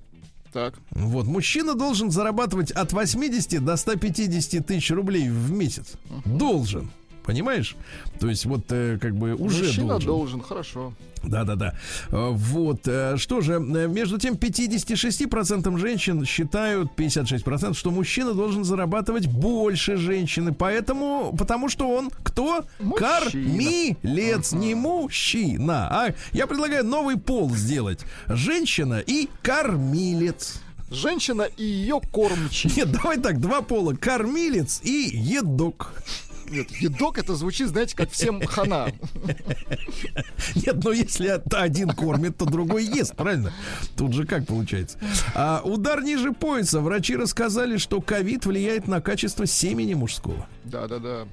[0.54, 0.76] Так.
[0.92, 5.94] Вот, мужчина должен зарабатывать от 80 до 150 тысяч рублей в месяц.
[6.24, 6.90] Должен.
[7.26, 7.76] Понимаешь?
[8.20, 10.08] То есть вот э, как бы уже Мужчина должен.
[10.08, 10.94] должен, хорошо.
[11.24, 11.74] Да-да-да.
[12.12, 12.82] Э, Вот.
[12.88, 19.98] э, Что же, э, между тем, 56% женщин считают, 56%, что мужчина должен зарабатывать больше
[19.98, 20.54] женщины.
[20.54, 22.64] Поэтому, потому что он кто?
[22.80, 23.20] Мужчина.
[23.24, 25.88] Кормилец, не мужчина.
[25.92, 28.02] А я предлагаю новый пол сделать.
[28.28, 30.62] Женщина и кормилец.
[30.92, 32.72] Женщина и ее кормчий.
[32.78, 33.96] Нет, давай так, два пола.
[33.96, 35.92] Кормилец и едок.
[36.50, 38.88] Нет, едок это звучит, знаете, как всем хана.
[40.56, 43.52] Нет, ну если один кормит, то другой ест, правильно?
[43.96, 45.00] Тут же как получается?
[45.34, 46.82] А, удар ниже пояса.
[46.82, 50.48] Врачи рассказали, что ковид влияет на качество семени мужского.
[50.64, 51.26] Да-да-да.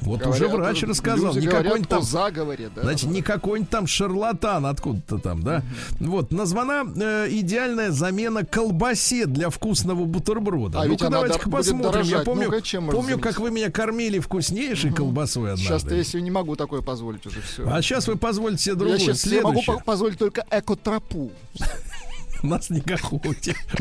[0.00, 1.34] Вот Говорят, уже врач рассказал.
[1.34, 2.82] Не какой-нибудь там заговоре, да.
[2.82, 5.62] Значит, не какой-нибудь там шарлатан откуда-то там, да?
[6.00, 10.80] Вот, названа э, идеальная замена колбасе для вкусного бутерброда.
[10.82, 12.02] А Ну-ка, будет посмотрим.
[12.02, 15.64] Я помню, чем помню как вы меня кормили вкуснейшей колбасой однажды.
[15.64, 17.68] Сейчас-то я себе не могу такое позволить уже все.
[17.68, 18.98] А сейчас вы позвольте себе я другое.
[18.98, 21.30] сейчас себе могу позволить только экотропу.
[22.42, 23.34] Нас никакого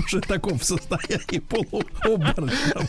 [0.05, 2.87] уже в таком состоянии полуобморочном.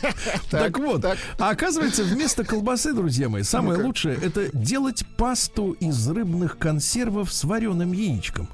[0.49, 6.57] Так вот, а оказывается, вместо колбасы, друзья мои, самое лучшее это делать пасту из рыбных
[6.57, 8.47] консервов с вареным яичком.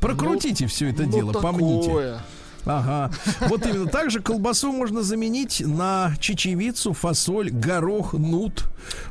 [0.00, 2.20] Прокрутите все это Ну, дело, помните.
[2.64, 3.10] Ага.
[3.48, 8.64] Вот именно так же колбасу можно заменить на чечевицу, фасоль, горох, нут.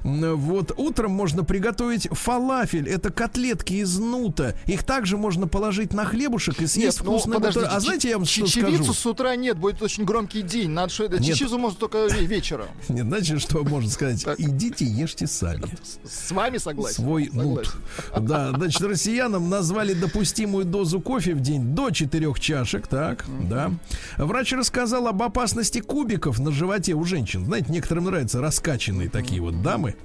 [0.03, 0.73] Вот.
[0.77, 2.87] Утром можно приготовить фалафель.
[2.89, 4.55] Это котлетки из нута.
[4.65, 7.71] Их также можно положить на хлебушек и съесть Нет, ну подождите, бутерброд.
[7.71, 8.93] А знаете, я вам что чечевицу скажу?
[8.93, 10.69] с утра нет, будет очень громкий день.
[10.69, 11.23] Надо что это?
[11.23, 12.67] Чечевицу можно только ве- вечером.
[12.89, 14.25] Нет, знаете, что можно сказать?
[14.37, 15.63] Идите, ешьте сами.
[16.03, 16.95] С вами согласен.
[16.95, 17.73] Свой нут.
[18.19, 23.71] Да, значит, россиянам назвали допустимую дозу кофе в день до 4 чашек, так, да.
[24.17, 27.45] Врач рассказал об опасности кубиков на животе у женщин.
[27.45, 29.95] Знаете, некоторым нравятся раскачанные такие вот дамы.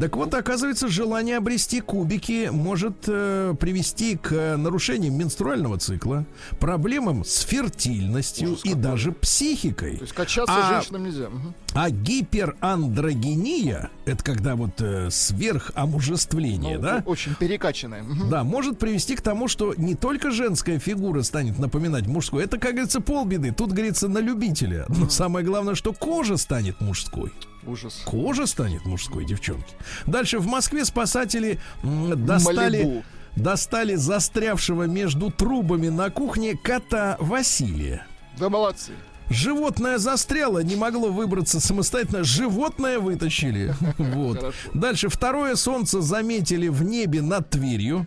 [0.00, 6.24] Так вот, оказывается, желание обрести кубики может э, привести к э, нарушениям менструального цикла,
[6.58, 9.96] проблемам с фертильностью и даже психикой.
[9.98, 11.28] То есть качаться А- женщинам нельзя.
[11.28, 11.54] Мгм.
[11.74, 17.02] А гиперандрогения это когда вот э, сверхомужествление, Ну, да?
[17.06, 18.02] Очень перекачанная.
[18.02, 18.30] Мгм.
[18.30, 22.44] Да, может привести к тому, что не только женская фигура станет напоминать мужскую.
[22.44, 23.52] Это, как говорится, полбеды.
[23.52, 24.86] Тут говорится на любителя.
[24.88, 27.32] Но самое главное, что кожа станет мужской.
[27.66, 28.02] Ужас.
[28.04, 29.74] Кожа станет мужской, девчонки.
[30.06, 33.04] Дальше в Москве спасатели достали, Малибу.
[33.36, 38.06] достали застрявшего между трубами на кухне кота Василия.
[38.38, 38.92] Да молодцы.
[39.30, 42.24] Животное застряло, не могло выбраться самостоятельно.
[42.24, 43.74] Животное вытащили.
[43.98, 44.54] Вот.
[44.74, 48.06] Дальше второе солнце заметили в небе над Тверью.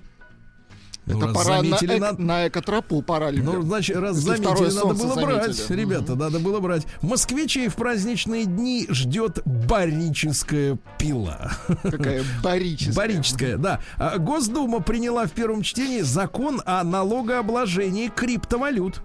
[1.07, 3.29] Ну, Это пора на, заметили эк- над- на экотропу пора.
[3.31, 5.55] Ну, значит, раз Если заметили, надо было брать.
[5.55, 5.79] заметили.
[5.81, 6.87] Ребята, надо было брать.
[7.03, 11.51] Москвичей в праздничные дни ждет барическая пила.
[11.83, 12.95] Какая барическая.
[12.95, 13.79] Барическая, да.
[13.97, 19.01] А, Госдума приняла в первом чтении закон о налогообложении криптовалют.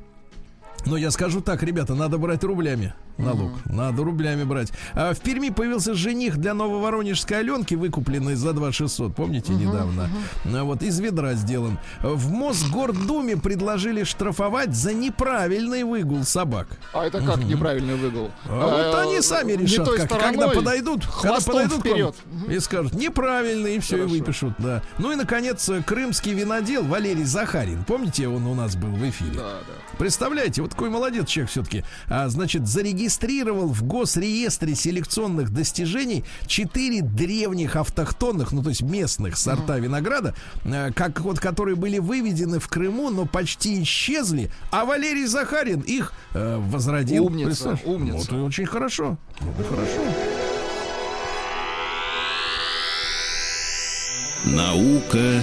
[0.87, 3.51] Но я скажу так, ребята, надо брать рублями налог.
[3.67, 4.73] Надо рублями брать.
[4.95, 9.15] А в Перми появился жених для нововоронежской Аленки, выкупленный за 2 600.
[9.15, 10.09] Помните, недавно?
[10.45, 11.79] А Вот из ведра сделан.
[12.03, 16.69] В Мосгордуме предложили штрафовать за неправильный выгул собак.
[16.93, 18.31] А это как неправильный выгул?
[18.47, 22.15] А вот Э, они сами решат, как, когда подойдут, когда подойдут к вам вперед.
[22.49, 24.15] и скажут неправильно, и все, и Хорошо.
[24.15, 24.83] выпишут, да.
[24.99, 27.85] Ну и, наконец, крымский винодел Валерий Захарин.
[27.85, 29.33] Помните, он у нас был в эфире?
[29.35, 29.97] Да, да.
[29.99, 31.85] Представляете, вот такой молодец человек все-таки.
[32.09, 39.79] А, значит, зарегистрировал в госреестре селекционных достижений четыре древних автохтонных, ну то есть местных сорта
[39.79, 40.35] винограда,
[40.65, 44.51] э, как вот которые были выведены в Крыму, но почти исчезли.
[44.71, 47.27] А Валерий Захарин их э, возродил.
[47.27, 48.17] Умница, умница.
[48.17, 49.19] Вот и очень хорошо.
[49.41, 50.01] Вот и хорошо.
[54.45, 55.43] Наука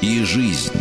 [0.00, 0.72] и жизнь.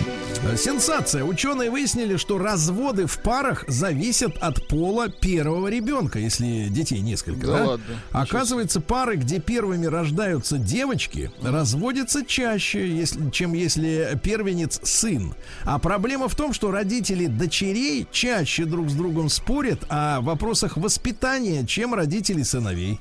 [0.55, 1.23] Сенсация.
[1.23, 7.47] Ученые выяснили, что разводы в парах зависят от пола первого ребенка, если детей несколько.
[7.47, 7.85] Да Да, ладно.
[8.11, 15.33] Оказывается, пары, где первыми рождаются девочки, разводятся чаще, если, чем если первенец сын.
[15.63, 21.65] А проблема в том, что родители дочерей чаще друг с другом спорят о вопросах воспитания,
[21.65, 22.99] чем родители сыновей.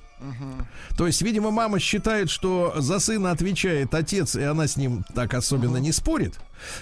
[0.96, 5.34] То есть, видимо, мама считает, что за сына отвечает отец, и она с ним так
[5.34, 6.34] особенно не спорит.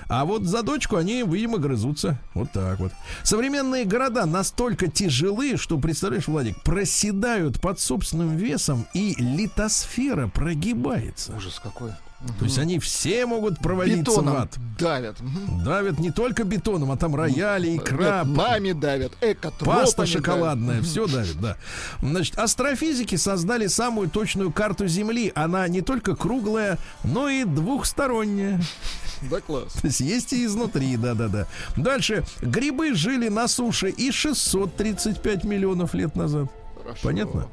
[0.09, 2.19] А вот за дочку они, видимо, грызутся.
[2.35, 2.93] Вот так вот.
[3.23, 11.35] Современные города настолько тяжелы, что, представляешь, Владик, проседают под собственным весом, и литосфера прогибается.
[11.37, 11.93] Ужас какой.
[12.39, 14.57] То есть они все могут провалиться в Бетоном ад.
[14.79, 15.21] давят.
[15.21, 15.63] Мгм.
[15.65, 19.13] Давят не только бетоном, а там рояли, икра, Нет, нами давят.
[19.21, 20.11] Экотропами Паста давят.
[20.13, 21.57] шоколадная, все давит, да.
[22.01, 25.33] Значит, астрофизики создали самую точную карту Земли.
[25.35, 28.61] Она не только круглая, но и двухсторонняя.
[29.31, 29.73] Да, класс.
[29.75, 31.47] То есть есть и изнутри, да-да-да.
[31.77, 32.25] Дальше.
[32.41, 36.49] Грибы жили на суше и 635 миллионов лет назад.
[36.83, 37.01] Хорошо.
[37.03, 37.47] Понятно?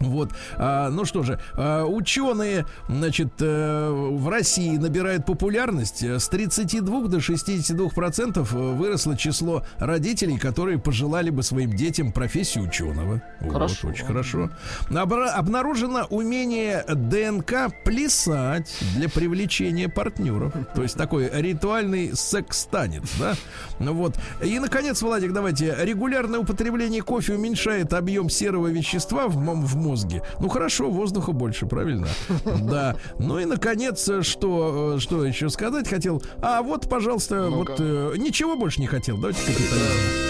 [0.00, 6.02] Вот, а, ну что же, а, ученые, значит, э, в России набирают популярность.
[6.02, 12.64] С 32 до 62 процентов э, выросло число родителей, которые пожелали бы своим детям профессию
[12.64, 13.22] ученого.
[13.40, 13.88] Вот, Хорошо.
[13.88, 14.50] очень хорошо.
[14.90, 20.52] Обра- обнаружено умение ДНК плясать для привлечения партнеров.
[20.74, 23.34] То есть такой ритуальный секс-танец, да?
[23.78, 24.14] Вот.
[24.42, 25.74] И, наконец, Владик, давайте.
[25.80, 30.22] Регулярное употребление кофе уменьшает объем серого вещества в, в мозге.
[30.40, 32.08] Ну, хорошо, воздуха больше, правильно?
[32.62, 32.96] Да.
[33.18, 36.22] Ну и, наконец, э, что, э, что еще сказать хотел?
[36.42, 37.70] А вот, пожалуйста, Ну-ка.
[37.72, 39.16] вот э, ничего больше не хотел.
[39.16, 39.78] Давайте к капитализму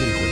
[0.00, 0.25] переходим.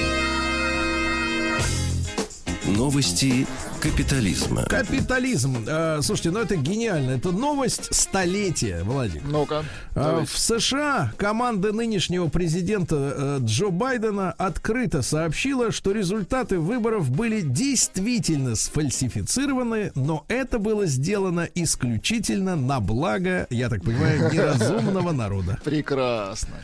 [2.66, 3.46] Новости
[3.82, 4.62] капитализма.
[4.62, 5.66] Капитализм.
[5.66, 7.10] Э, слушайте, ну это гениально.
[7.10, 9.22] Это новость столетия, Владик.
[9.26, 9.64] Ну-ка.
[9.94, 10.24] А.
[10.24, 18.56] В США команда нынешнего президента э, Джо Байдена открыто сообщила, что результаты выборов были действительно
[18.56, 25.58] сфальсифицированы, но это было сделано исключительно на благо, я так понимаю, неразумного народа.
[25.64, 26.54] Прекрасно.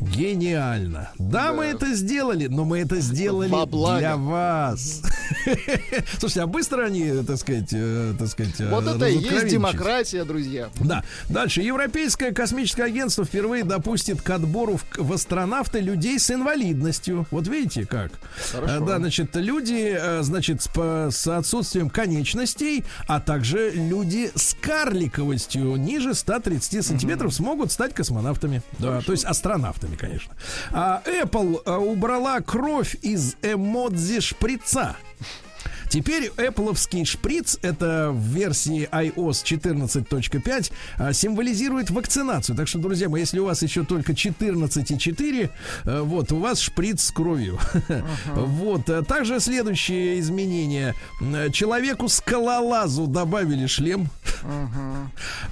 [0.00, 1.10] Гениально.
[1.16, 3.50] Да, мы это сделали, но мы это сделали
[3.98, 5.02] для вас.
[6.18, 10.24] Слушайте, а быстро они, так сказать, э, так сказать, э, Вот это и есть демократия,
[10.24, 10.70] друзья.
[10.80, 11.04] Да.
[11.28, 11.62] Дальше.
[11.62, 17.26] Европейское космическое агентство впервые допустит к отбору в, в астронавты людей с инвалидностью.
[17.30, 18.12] Вот видите как?
[18.52, 18.74] Хорошо.
[18.76, 25.76] Э, Да, значит, люди, значит, с, по- с отсутствием конечностей, а также люди с карликовостью
[25.76, 28.62] ниже 130 сантиметров смогут стать космонавтами.
[28.78, 30.32] Да, то есть астронавтами, конечно.
[30.70, 34.96] А Apple убрала кровь из эмодзи шприца.
[35.94, 42.56] Теперь Apple'овский шприц, это в версии iOS 14.5, а, символизирует вакцинацию.
[42.56, 45.50] Так что, друзья мои, если у вас еще только 14,4,
[45.84, 47.60] э, вот, у вас шприц с кровью.
[48.34, 48.90] Вот.
[48.90, 50.94] а Также следующее изменение.
[51.52, 54.08] Человеку скалолазу добавили шлем.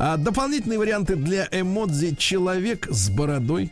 [0.01, 3.71] А, Дополнительные варианты для эмодзи «Человек с бородой».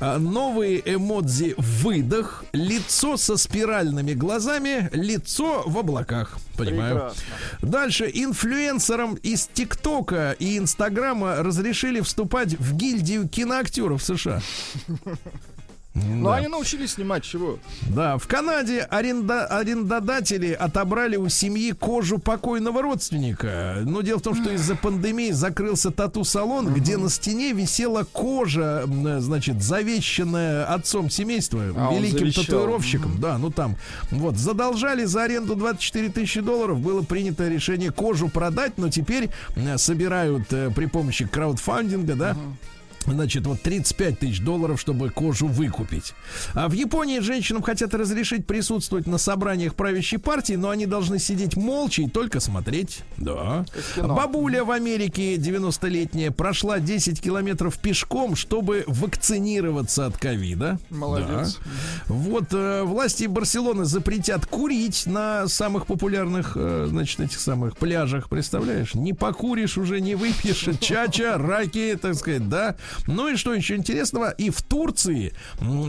[0.00, 6.38] А, Новые эмодзи «Выдох», «Лицо со спиральными глазами», «Лицо в облаках».
[6.56, 6.94] Понимаю.
[6.94, 7.22] Прекрасно.
[7.62, 8.10] Дальше.
[8.12, 14.42] Инфлюенсерам из ТикТока и Инстаграма разрешили вступать в гильдию киноактеров США.
[15.94, 16.36] Но Да.
[16.36, 17.58] они научились снимать чего?
[17.94, 23.82] Да, в Канаде аренда- арендодатели отобрали у семьи кожу покойного родственника.
[23.84, 28.84] Но дело в том, что из-за пандемии закрылся тату-салон, где на стене висела кожа,
[29.18, 33.20] значит, завещанная отцом семейства, А, великим татуировщиком.
[33.20, 33.76] Да, ну там.
[34.10, 36.80] Вот, задолжали за аренду 24 тысячи долларов.
[36.80, 42.36] Было принято решение кожу продать, но теперь м, собирают э, при помощи краудфандинга, да,
[43.06, 46.14] Значит, вот 35 тысяч долларов, чтобы кожу выкупить.
[46.54, 51.56] А в Японии женщинам хотят разрешить присутствовать на собраниях правящей партии, но они должны сидеть
[51.56, 53.00] молча и только смотреть.
[53.16, 53.64] Да.
[53.96, 60.78] Бабуля в Америке, 90-летняя, прошла 10 километров пешком, чтобы вакцинироваться от ковида.
[60.90, 61.58] Молодец.
[62.08, 62.14] Да.
[62.14, 68.28] Вот э, власти Барселоны запретят курить на самых популярных, э, значит, этих самых пляжах.
[68.28, 68.94] Представляешь?
[68.94, 70.68] Не покуришь, уже не выпьешь.
[70.80, 72.76] Чача, раки, так сказать, да.
[73.06, 74.30] Ну и что еще интересного?
[74.30, 75.32] И в Турции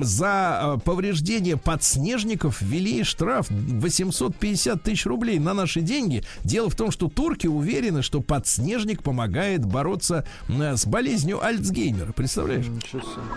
[0.01, 6.23] за э, повреждение подснежников ввели штраф 850 тысяч рублей на наши деньги.
[6.43, 12.11] Дело в том, что турки уверены, что подснежник помогает бороться м, с болезнью Альцгеймера.
[12.13, 12.65] Представляешь?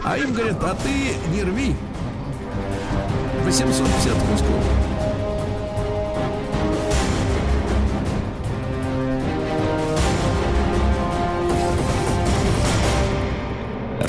[0.05, 1.75] А им говорят, а ты не рви.
[3.45, 4.96] 850 кусков.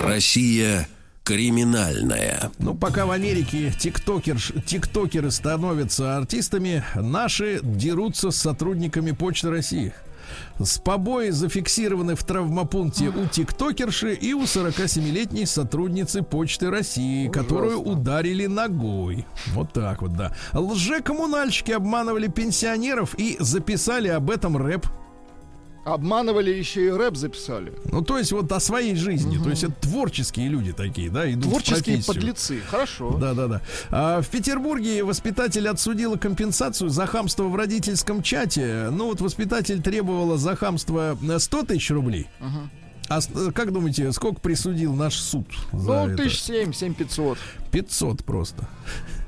[0.07, 0.87] Россия
[1.23, 2.51] криминальная.
[2.57, 9.93] Ну, пока в Америке тиктокер, тиктокеры становятся артистами, наши дерутся с сотрудниками Почты России.
[10.59, 18.45] С побои зафиксированы в травмопункте у тиктокерши и у 47-летней сотрудницы Почты России, которую ударили
[18.45, 19.25] ногой.
[19.47, 20.33] Вот так вот, да.
[20.53, 24.87] Лже-коммунальщики обманывали пенсионеров и записали об этом рэп.
[25.87, 27.71] Обманывали еще и рэп записали.
[27.85, 29.41] Ну, то есть вот о своей жизни.
[29.41, 32.59] То есть это творческие люди такие, да, идут Творческие подлецы.
[32.69, 33.17] Хорошо.
[33.17, 33.61] Да, да, да.
[33.89, 38.89] А в Петербурге воспитатель отсудила компенсацию за хамство в родительском чате.
[38.91, 42.27] Ну вот воспитатель требовала за хамство э, 100 тысяч рублей.
[43.07, 45.47] А с- э, как думаете, сколько присудил наш суд?
[45.71, 47.37] Ну, тысяч семь, семь пятьсот.
[47.71, 48.67] 500 просто.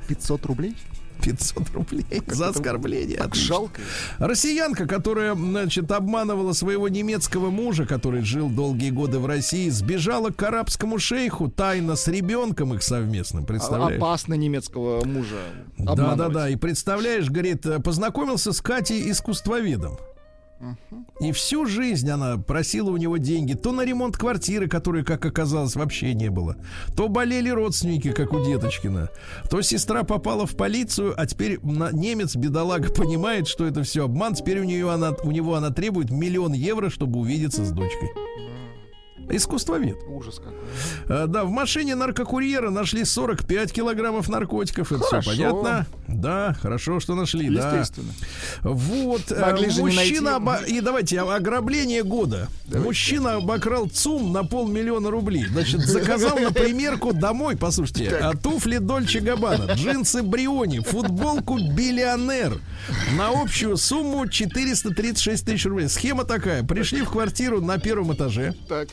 [0.10, 0.76] 500 рублей?
[1.22, 3.18] 500 рублей за оскорбление.
[3.18, 3.48] Так Отлично.
[3.48, 3.82] жалко.
[4.18, 10.42] Россиянка, которая, значит, обманывала своего немецкого мужа, который жил долгие годы в России, сбежала к
[10.44, 13.46] арабскому шейху тайно с ребенком их совместным.
[13.46, 13.98] Представляешь?
[13.98, 15.40] Опасно немецкого мужа
[15.78, 16.18] Да, обманывать.
[16.18, 16.50] да, да.
[16.50, 19.98] И представляешь, говорит, познакомился с Катей искусствоведом.
[21.20, 23.54] И всю жизнь она просила у него деньги.
[23.54, 26.56] То на ремонт квартиры, которой, как оказалось, вообще не было.
[26.96, 29.10] То болели родственники, как у Деточкина.
[29.50, 34.34] То сестра попала в полицию, а теперь немец, бедолага, понимает, что это все обман.
[34.34, 38.10] Теперь у, нее она, у него она требует миллион евро, чтобы увидеться с дочкой.
[39.30, 39.98] Искусствовед.
[40.08, 40.54] Ужас какой.
[41.08, 44.92] А, Да, в машине наркокурьера нашли 45 килограммов наркотиков.
[44.92, 45.32] Это Хорошо.
[45.32, 45.86] все понятно?
[46.08, 47.70] Да, хорошо, что нашли, да.
[47.78, 48.12] Естественно.
[48.64, 52.48] Вот, э, Могли же мужчина, оба- и давайте, а- ограбление года.
[52.68, 55.46] Мужчина обокрал ЦУМ на полмиллиона рублей.
[55.46, 62.60] Значит, заказал на примерку домой, послушайте, а туфли Дольче Габбана, джинсы Бриони, футболку Биллионер
[63.18, 65.90] на общую сумму 436 тысяч рублей.
[65.90, 66.64] Схема такая.
[66.64, 68.54] Пришли в квартиру на первом этаже.
[68.68, 68.88] Так.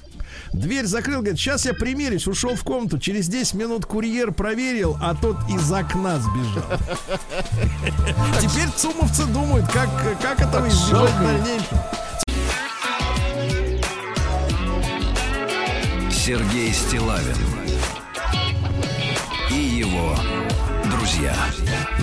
[0.52, 2.98] Дверь закрыл, говорит, сейчас я примерюсь, ушел в комнату.
[2.98, 6.64] Через 10 минут курьер проверил, а тот из окна сбежал.
[8.40, 9.88] Теперь цумовцы думают, как,
[10.20, 11.78] как этого избежать в дальнейшем.
[16.10, 17.36] Сергей Стилавин
[19.50, 20.16] и его
[20.90, 21.36] друзья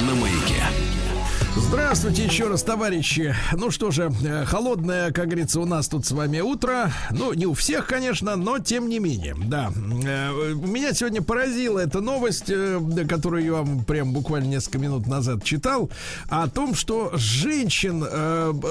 [0.07, 0.82] на маяке.
[1.73, 3.35] Здравствуйте еще раз, товарищи.
[3.51, 6.91] Ну что же, э, холодное, как говорится, у нас тут с вами утро.
[7.09, 9.35] Ну, не у всех, конечно, но тем не менее.
[9.47, 9.71] Да.
[10.05, 15.43] Э, Меня сегодня поразила эта новость, э, которую я вам прям буквально несколько минут назад
[15.43, 15.89] читал,
[16.29, 18.05] о том, что женщин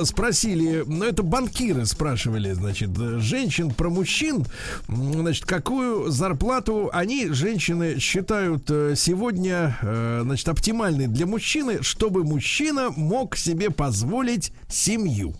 [0.04, 4.46] спросили, ну это банкиры спрашивали, значит, женщин про мужчин,
[4.86, 9.76] значит, какую зарплату они, женщины, считают сегодня,
[10.22, 15.34] значит, оптимальной для мужчины, чтобы мужчина мог себе позволить семью.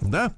[0.00, 0.32] Да?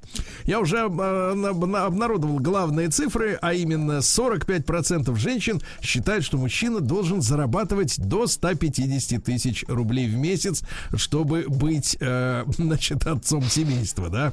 [0.45, 6.81] Я уже э, на- на- обнародовал главные цифры, а именно 45% женщин считают, что мужчина
[6.81, 10.65] должен зарабатывать до 150 тысяч рублей в месяц,
[10.97, 14.33] чтобы быть, э, значит, отцом семейства, да?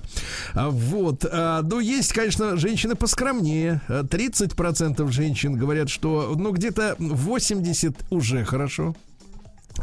[0.55, 1.23] А, Вот.
[1.31, 3.81] А, Ну, есть, конечно, женщины поскромнее.
[3.87, 8.95] А, 30% женщин говорят, что, ну, где-то 80 уже хорошо.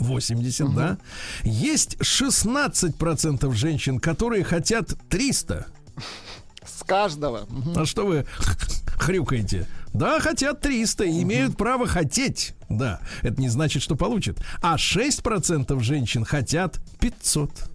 [0.00, 0.98] 80, да.
[1.42, 5.66] Есть 16% женщин, которые хотят 300.
[6.64, 7.46] С каждого.
[7.76, 8.26] А что вы
[8.98, 9.66] хрюкаете?
[9.92, 12.54] Да, хотят 300 и имеют право хотеть.
[12.68, 14.38] Да, это не значит, что получат.
[14.60, 17.70] А 6% женщин хотят 500.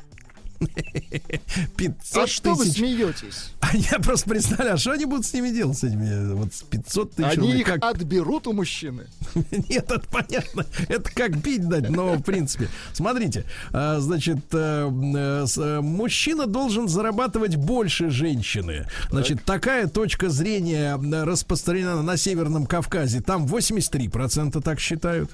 [1.78, 2.78] 500 А что вы тысяч.
[2.78, 3.52] смеетесь?
[3.62, 6.64] А я просто представляю, а что они будут с ними делать, с этими вот с
[6.64, 7.60] 500 тысяч Они рублей?
[7.62, 9.06] их Как- отберут у мужчины.
[9.52, 10.66] Нет, это понятно.
[10.88, 12.68] Это как пить дать, но в принципе.
[12.94, 18.88] Смотрите, а, значит, э, э, э, мужчина должен зарабатывать больше женщины.
[19.12, 20.96] Значит, такая точка зрения
[21.26, 23.22] распространена на Северном Кавказе.
[23.22, 25.30] Там 83% так считают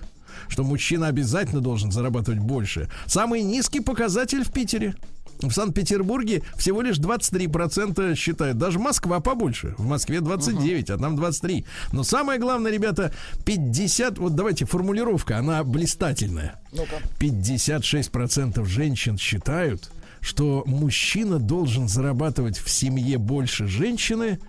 [0.50, 2.90] что мужчина обязательно должен зарабатывать больше.
[3.08, 4.96] Самый низкий показатель в Питере.
[5.42, 8.58] В Санкт-Петербурге всего лишь 23% считают.
[8.58, 9.76] Даже Москва побольше.
[9.78, 11.66] В Москве 29, а там 23.
[11.92, 13.14] Но самое главное, ребята,
[13.46, 14.18] 50...
[14.18, 16.62] Вот давайте формулировка, она блистательная.
[16.72, 16.96] Ну-ка.
[17.20, 24.40] 56% женщин считают, что мужчина должен зарабатывать в семье больше женщины,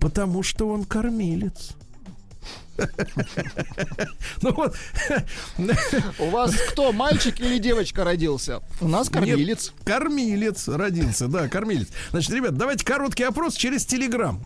[0.00, 1.72] потому что он кормилец.
[4.42, 4.76] Ну вот,
[6.18, 8.60] У вас кто, мальчик или девочка родился?
[8.80, 9.72] У нас кормилец.
[9.76, 11.88] Нет, кормилец родился, да, кормилец.
[12.10, 14.44] Значит, ребят, давайте короткий опрос через Телеграм.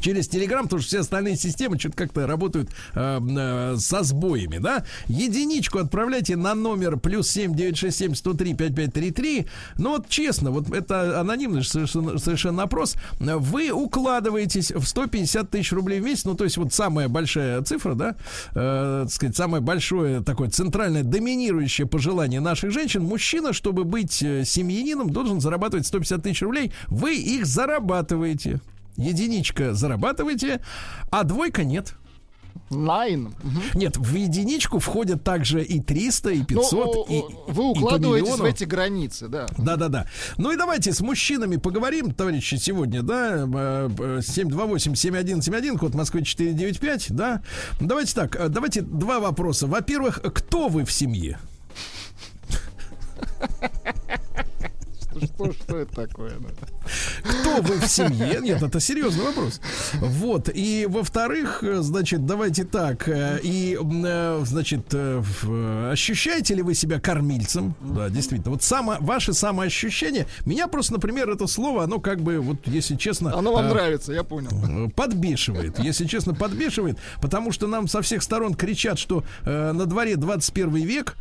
[0.00, 4.84] Через Телеграм, потому что все остальные системы что-то как-то работают э, э, со сбоями, да?
[5.08, 9.46] Единичку отправляйте на номер плюс 7 967 103 5533.
[9.78, 12.96] Ну вот честно, вот это анонимный совершенно, совершенно опрос.
[13.18, 17.94] Вы укладываетесь в 150 тысяч рублей в месяц, ну то есть вот самая большая цифра,
[17.94, 18.16] да,
[18.54, 23.02] э, так сказать, самое большое такое центральное доминирующее пожелание наших женщин.
[23.02, 26.72] Мужчина, чтобы быть э, семьянином, должен зарабатывать 150 тысяч рублей.
[26.88, 28.60] Вы их зарабатываете.
[28.96, 30.60] Единичка зарабатываете,
[31.10, 31.94] а двойка нет.
[32.70, 33.34] Найн.
[33.74, 37.22] Нет, в единичку входят также и 300, и 500, Ну, и,
[37.52, 38.48] вы и укладываетесь в миллиону.
[38.50, 39.46] эти границы, да.
[39.58, 40.06] Да-да-да.
[40.38, 47.12] Ну и давайте с мужчинами поговорим, товарищи, сегодня, да, э, э, 728-7171, код Москвы 495,
[47.14, 47.42] да.
[47.78, 49.66] Давайте так, э, давайте два вопроса.
[49.66, 51.38] Во-первых, кто вы в семье?
[55.24, 56.32] Что, что это такое?
[56.38, 57.28] да?
[57.28, 58.38] Кто вы в семье?
[58.40, 59.60] Нет, это серьезный вопрос.
[59.94, 60.50] Вот.
[60.52, 63.08] И во-вторых, э, значит, давайте так.
[63.08, 67.74] э, И, э, значит, э, э, ощущаете ли вы себя кормильцем?
[67.80, 68.50] Да, действительно.
[68.52, 70.26] Вот само, ваше самоощущение.
[70.44, 73.36] Меня просто, например, это слово, оно как бы, вот, если честно...
[73.36, 74.50] Оно вам э, нравится, я понял.
[74.86, 79.86] э, подбешивает, если честно, подбешивает, потому что нам со всех сторон кричат, что э, на
[79.86, 81.16] дворе 21 век,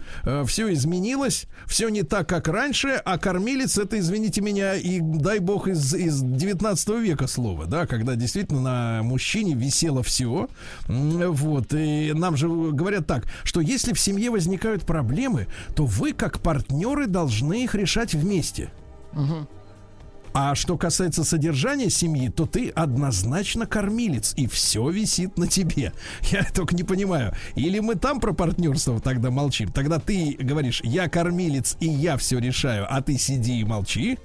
[0.45, 5.67] все изменилось, все не так, как раньше, а кормилец это, извините меня, и дай бог
[5.67, 10.49] из, из 19 века слово, да, когда действительно на мужчине висело все,
[10.87, 16.39] вот, и нам же говорят так, что если в семье возникают проблемы, то вы, как
[16.39, 18.71] партнеры, должны их решать вместе.
[20.37, 25.93] А что касается содержания семьи, то ты однозначно кормилец, и все висит на тебе.
[26.23, 27.33] Я только не понимаю.
[27.55, 29.71] Или мы там про партнерство тогда молчим.
[29.71, 34.19] Тогда ты говоришь, я кормилец, и я все решаю, а ты сиди и молчи.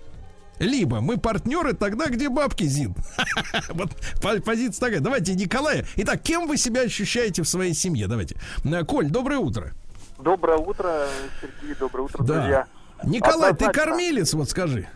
[0.59, 2.93] Либо мы партнеры тогда, где бабки, Зин.
[3.71, 3.91] Вот
[4.21, 5.01] по- позиция такая.
[5.01, 5.85] Давайте, Николай.
[5.95, 8.09] Итак, кем вы себя ощущаете в своей семье?
[8.09, 8.35] Давайте.
[8.65, 9.73] Э, Коль, доброе утро.
[10.19, 11.07] Доброе утро,
[11.41, 12.35] Сергей, доброе утро, Да.
[12.35, 12.67] друзья.
[13.05, 14.89] Николай, ты кормилец, вот скажи.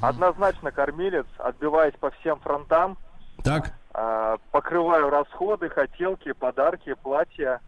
[0.00, 2.98] Однозначно кормилец, отбиваясь по всем фронтам,
[3.44, 3.72] Так.
[3.94, 7.60] а, покрываю расходы, хотелки, подарки, платья.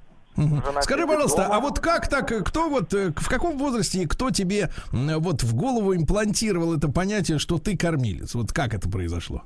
[0.83, 1.57] Скажи, пожалуйста, дома.
[1.57, 5.43] а вот как так, э, кто вот, э, в каком возрасте и кто тебе вот
[5.43, 8.35] в голову имплантировал это понятие, что ты кормилец?
[8.35, 9.43] Вот как это произошло?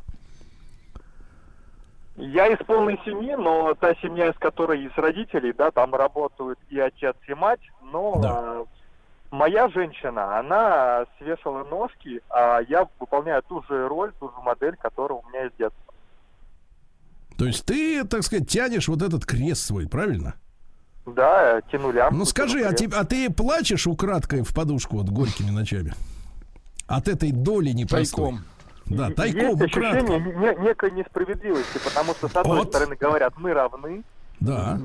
[2.17, 6.79] Я из полной семьи, но та семья, из которой из родителей, да, там работают и
[6.79, 8.57] отец, и мать, но Да.
[9.35, 15.19] Моя женщина, она свешала ножки, а я выполняю ту же роль, ту же модель, которая
[15.19, 15.95] у меня из детства.
[17.37, 20.35] То есть ты, так сказать, тянешь вот этот крест свой, правильно?
[21.05, 22.17] Да, тяну лямку.
[22.17, 25.93] Ну скажи, а, ты, а ты плачешь украдкой в подушку вот горькими ночами?
[26.87, 28.25] От этой доли непростой.
[28.33, 28.45] Тайком.
[28.87, 30.03] Да, тайком, Есть украдкой.
[30.03, 32.69] ощущение не- некой несправедливости, потому что с одной Вот.
[32.69, 34.03] стороны говорят, мы равны,
[34.41, 34.79] Да.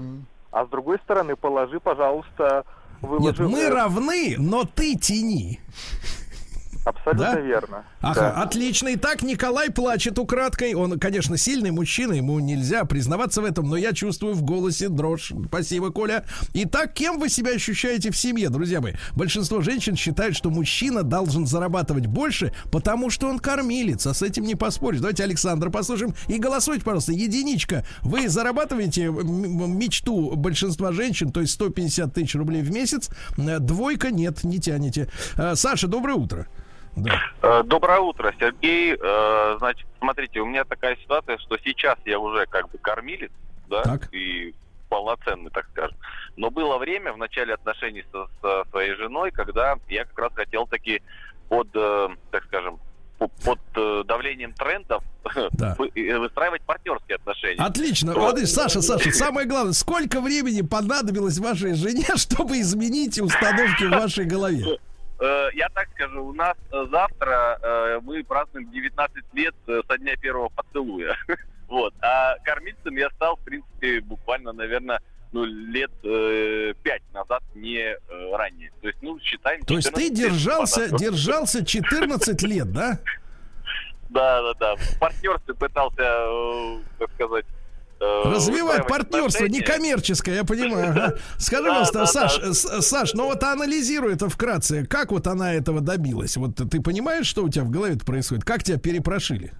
[0.52, 2.66] а с другой стороны, положи, пожалуйста,
[3.02, 3.48] Нет, выложи...
[3.48, 5.60] мы равны, но ты тяни.
[6.86, 7.40] Абсолютно Да?
[7.40, 7.84] верно.
[8.02, 8.42] Ага, Да.
[8.44, 8.90] отлично.
[8.94, 10.74] Итак, Николай плачет украдкой.
[10.74, 15.32] Он, конечно, сильный мужчина, ему нельзя признаваться в этом, но я чувствую в голосе дрожь.
[15.48, 16.26] Спасибо, Коля.
[16.54, 18.94] Итак, кем вы себя ощущаете в семье, друзья мои?
[19.16, 24.44] Большинство женщин считают, что мужчина должен зарабатывать больше, потому что он кормилец, а с этим
[24.46, 25.00] не поспоришь.
[25.02, 27.12] Давайте Александра послушаем и голосуйте, пожалуйста.
[27.12, 27.86] Единичка.
[28.02, 33.10] Вы зарабатываете мечту большинства женщин, то есть 150 тысяч рублей в месяц.
[33.38, 35.10] Э, Двойка нет, не тянете.
[35.36, 36.48] Э, Саша, доброе утро.
[36.96, 37.22] Да.
[37.42, 38.96] Э, Доброе утро, Сергей.
[39.00, 43.32] Э, Значит, смотрите, у меня такая ситуация, что сейчас я уже как бы кормилец,
[43.68, 44.14] да, Так.
[44.14, 44.54] и
[44.90, 45.98] полноценный, так скажем.
[46.36, 50.66] Но было время в начале отношений со, со своей женой, когда я как раз хотел
[50.68, 51.02] таки
[51.48, 52.80] под, э, так скажем,
[53.18, 55.04] по- под давлением трендов
[55.52, 55.76] Да.
[55.78, 57.62] вы- выстраивать партнерские отношения.
[57.62, 58.14] Отлично.
[58.14, 63.90] Вот, и, Саша, Саша, самое главное, сколько времени понадобилось вашей жене, чтобы изменить установки в
[63.92, 64.80] вашей голове?
[65.20, 70.16] Э, Я так скажу, у нас э, завтра э, мы празднуем 19 лет со дня
[70.16, 71.16] первого поцелуя.
[71.68, 71.94] Вот.
[72.02, 75.02] А кормильцем я стал, в принципе, буквально, наверное,
[75.32, 77.98] ну, лет э, пять назад, не э,
[78.36, 78.72] ранее.
[78.82, 79.62] То есть, ну, считаем...
[79.62, 83.00] То есть ты 14 лет держался, держался 14 лет, да?
[84.10, 84.76] Да, да, да.
[84.78, 87.46] В партнерстве пытался, так сказать...
[88.00, 90.92] э, Развивать партнерство некоммерческое, я понимаю.
[90.92, 91.18] ага.
[91.38, 92.40] Скажи, пожалуйста, Саш.
[92.40, 94.86] С- Саш, ну вот анализируй это вкратце.
[94.86, 96.38] Как вот она этого добилась?
[96.38, 98.44] Вот ты понимаешь, что у тебя в голове происходит?
[98.46, 99.54] Как тебя перепрошили?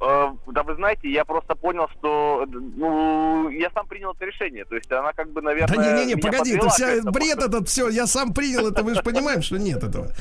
[0.00, 4.64] Э, Да вы знаете, я просто понял, что ну, я сам принял это решение.
[4.64, 5.76] То есть она как бы, наверное...
[5.76, 9.42] Да не-не-не, погоди, это вся бред этот, все, я сам принял это, вы же понимаем,
[9.42, 10.12] что нет этого.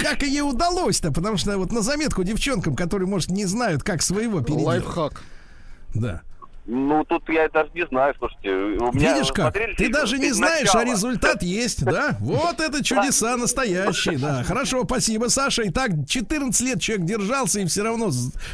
[0.00, 1.12] Как ей удалось-то?
[1.12, 4.84] Потому что вот на заметку девчонкам, которые, может, не знают, как своего переделать.
[4.84, 5.22] Лайфхак.
[5.94, 6.22] Да.
[6.66, 8.50] Ну, тут я даже не знаю, слушайте.
[8.50, 9.46] У меня Видишь как?
[9.46, 10.94] смотрели Ты даже не «Без знаешь, а начала».
[10.94, 12.16] результат есть, да?
[12.20, 14.42] Вот это чудеса настоящие, да.
[14.46, 15.62] Хорошо, спасибо, Саша.
[15.66, 18.10] Итак, 14 лет человек держался и все равно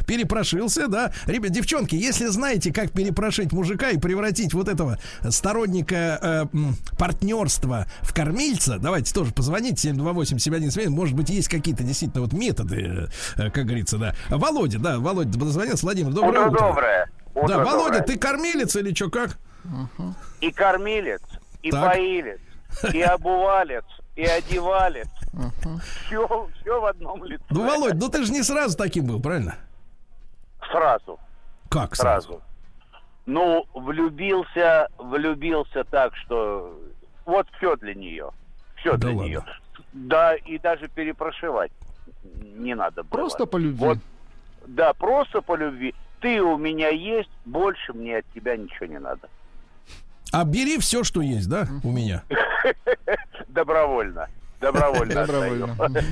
[0.07, 1.13] перепрошился, да.
[1.27, 4.99] Ребят, девчонки, если знаете, как перепрошить мужика и превратить вот этого
[5.29, 6.45] сторонника э,
[6.99, 10.89] партнерства в кормильца, давайте тоже позвоните 728-7171.
[10.91, 14.15] Может быть, есть какие-то действительно вот методы, э, как говорится, да.
[14.31, 15.85] Володя, да, Володя дозвонился.
[15.85, 17.07] Владимир, доброе Утро утро.
[17.37, 17.49] Доброе.
[17.49, 18.03] Да, Утро Володя, доброе.
[18.03, 19.39] ты кормилец или что, как?
[20.41, 21.23] И кормилец,
[21.63, 21.93] и Так.
[21.93, 22.41] поилец,
[22.93, 23.85] и обувалец,
[24.15, 25.09] и одевалец.
[26.07, 27.43] Все, все в одном лице.
[27.51, 29.57] Ну, Володь, ну ты же не сразу таким был, правильно?
[30.71, 31.19] Сразу,
[31.69, 32.27] Как сразу?
[32.29, 32.43] сразу.
[33.27, 36.79] Ну, влюбился, влюбился так, что
[37.25, 38.31] вот все для нее.
[38.77, 39.23] Все Да для ладно.
[39.23, 39.45] нее.
[39.93, 41.73] Да, и даже перепрошивать
[42.43, 43.11] не надо было.
[43.21, 43.79] Просто по любви.
[43.85, 43.99] Вот,
[44.67, 45.95] да, просто по любви.
[46.27, 49.29] Ты у меня есть, больше мне от тебя ничего не надо.
[50.33, 52.25] А бери все, что есть, да, у меня.
[53.49, 54.27] Добровольно.
[54.61, 55.15] Добровольно.
[55.15, 55.77] Добровольно.
[55.79, 56.05] отдаю.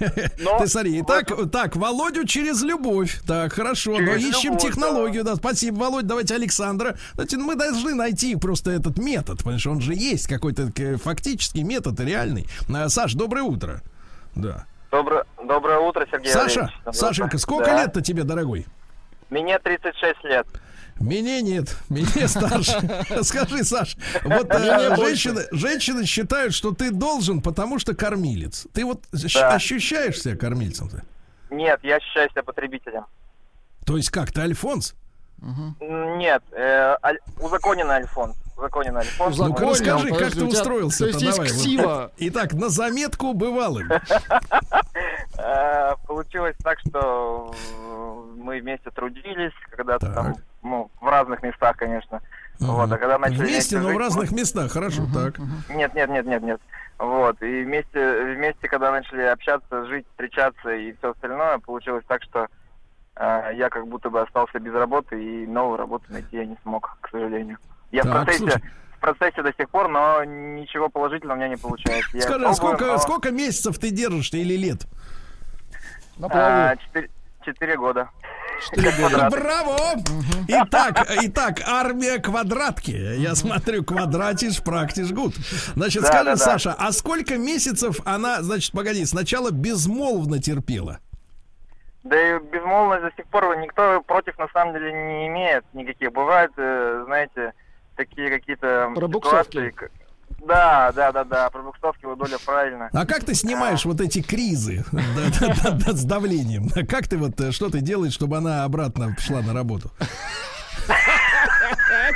[0.40, 3.20] Но Ты смотри, итак, так, Володю через любовь.
[3.28, 5.36] Так, хорошо, но ищем любовь, технологию, да.
[5.36, 6.96] Спасибо, Володь, давайте Александра.
[7.14, 11.62] Знаете, мы должны найти просто этот метод, потому что он же есть какой-то э, фактический
[11.62, 12.48] метод, реальный.
[12.74, 13.82] А, Саш, доброе утро.
[14.34, 14.66] Да.
[14.90, 16.96] Доброе, доброе утро, Сергей Саша, Валерьевич.
[16.98, 17.82] Сашенька, сколько Да.
[17.84, 18.66] лет-то тебе, дорогой?
[19.30, 20.46] Мне 36 лет.
[20.98, 22.72] Мне нет, мне старше.
[23.22, 25.02] Скажи, Саш, вот э, Мне больше.
[25.30, 28.66] женщины, женщины считают, что ты должен, потому что кормилец.
[28.74, 29.54] Ты вот Да.
[29.54, 31.02] ощущаешь себя кормильцем-то?
[31.50, 33.06] Нет, я ощущаю себя потребителем.
[33.86, 34.94] То есть как, ты Альфонс?
[35.40, 35.74] М,
[36.18, 38.34] Нет, э, аль- узаконенный альфон.
[38.60, 39.32] Узаконенный альфон.
[39.36, 42.12] Ну-ка Узаконен, расскажи, как подожди, ты устроился то есть есть ксива.
[42.18, 43.88] Итак, на заметку бывалым.
[45.38, 50.14] Э, Получилось так, что э, мы вместе трудились, когда-то Так.
[50.14, 52.20] там, ну, в разных местах, конечно.
[52.58, 54.70] Вот, а когда начали Вместе, но в разных местах.
[54.72, 55.38] Хорошо, так.
[55.70, 56.60] Нет, нет, нет, нет, нет.
[56.98, 57.40] Вот.
[57.40, 62.48] И вместе, вместе, когда начали общаться, жить, встречаться и все остальное, получилось так, что
[63.16, 66.98] э, я как будто бы остался без работы и новую работу найти я не смог,
[67.00, 67.56] к сожалению.
[67.90, 68.62] Я в Так, процессе, слушай.
[68.96, 72.10] в процессе до сих пор, но ничего положительного у меня не получается.
[72.16, 74.86] Я Скажи, пробую, сколько, но, сколько месяцев ты держишься или лет?
[76.22, 76.74] А,
[77.76, 78.10] года.
[78.62, 79.28] Четыре года.
[79.30, 79.78] Браво!
[80.46, 82.90] Итак, итак, армия квадратки.
[82.90, 85.34] Я смотрю, квадратишь, практиш гуд.
[85.74, 86.36] Значит, Да, скажи, да, да.
[86.36, 90.98] Саша, а сколько месяцев она, значит, погоди, сначала безмолвно терпела?
[92.02, 96.12] Да и безмолвность до сих пор никто против на самом деле не имеет никаких.
[96.12, 97.52] Бывают, э, знаете,
[98.00, 99.56] такие какие-то Пробуксовки.
[99.58, 99.90] ситуации.
[100.46, 102.88] Да, да, да, да, пробуксовки вы доля правильно.
[102.94, 105.00] А как ты снимаешь вот эти кризы да,
[105.40, 106.68] да, да, да, с давлением?
[106.88, 109.90] Как ты вот, э, что ты делаешь, чтобы она обратно шла на работу?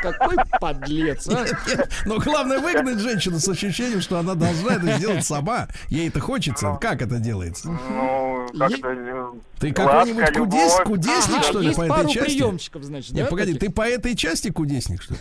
[0.02, 1.44] Какой подлец, а?
[1.66, 5.68] Нет, Но главное выгнать женщину с ощущением, что она должна это сделать сама.
[5.88, 6.78] Ей это хочется.
[6.80, 7.68] Как это делается?
[7.68, 8.88] Ну, как Е- это...
[8.88, 12.26] э, Ты ласка, какой-нибудь кудес, кудесник, Ага, что ли, есть по этой пару части?
[12.38, 13.68] приемчиков, значит, Не, да, погоди, таких?
[13.68, 15.20] ты по этой части кудесник, что ли?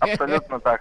[0.00, 0.80] Абсолютно так.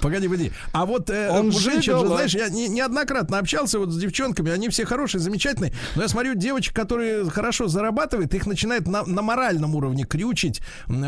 [0.00, 0.52] Погоди, погоди.
[0.72, 4.68] А вот э, Он женщин, же, знаешь, я не- неоднократно общался вот с девчонками, они
[4.68, 9.74] все хорошие, замечательные, но я смотрю, девочек, которые хорошо зарабатывают, их начинает на, на моральном
[9.74, 10.60] уровне крючить,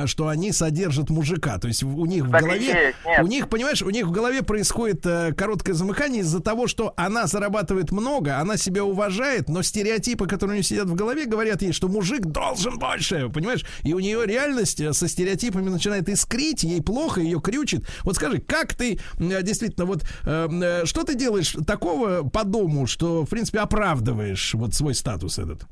[0.07, 1.59] что они содержат мужика.
[1.59, 4.11] То есть у них в Так и голове, есть, у них, понимаешь, у них в
[4.11, 9.63] голове происходит э, короткое замыкание из-за того, что она зарабатывает много, она себя уважает, но
[9.63, 13.65] стереотипы, которые у нее сидят в голове, говорят ей, что мужик должен больше, понимаешь?
[13.83, 17.87] И у нее реальность э, со стереотипами начинает искрить, ей плохо, ее крючит.
[18.03, 22.87] Вот скажи, как ты э, действительно вот э, э, что ты делаешь такого по дому,
[22.87, 25.67] что в принципе оправдываешь вот свой статус этот?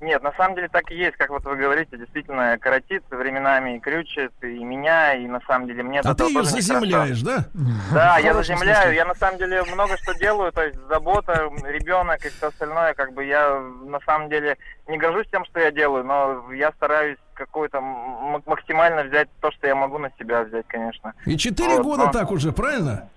[0.00, 3.80] Нет, на самом деле так и есть, как вот вы говорите, действительно коротит временами и
[3.80, 7.44] крючит и меня, и на самом деле мне А ты ее заземляешь, да?
[7.92, 8.92] Да, я заземляю.
[8.94, 13.14] Я на самом деле много что делаю, то есть забота, ребенок и все остальное, как
[13.14, 14.58] бы я на самом деле
[14.88, 19.66] не горжусь тем, что я делаю, но я стараюсь какой-то м- максимально взять то, что
[19.66, 21.14] я могу на себя взять, конечно.
[21.24, 23.08] И четыре Вот, года но- так уже, правильно?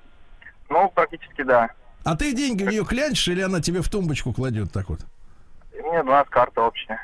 [0.70, 1.70] Ну, практически да.
[2.06, 4.99] А ты деньги в нее клянчишь или она тебе в тумбочку кладет так вот?
[5.84, 6.99] Нет, у нас карта общая.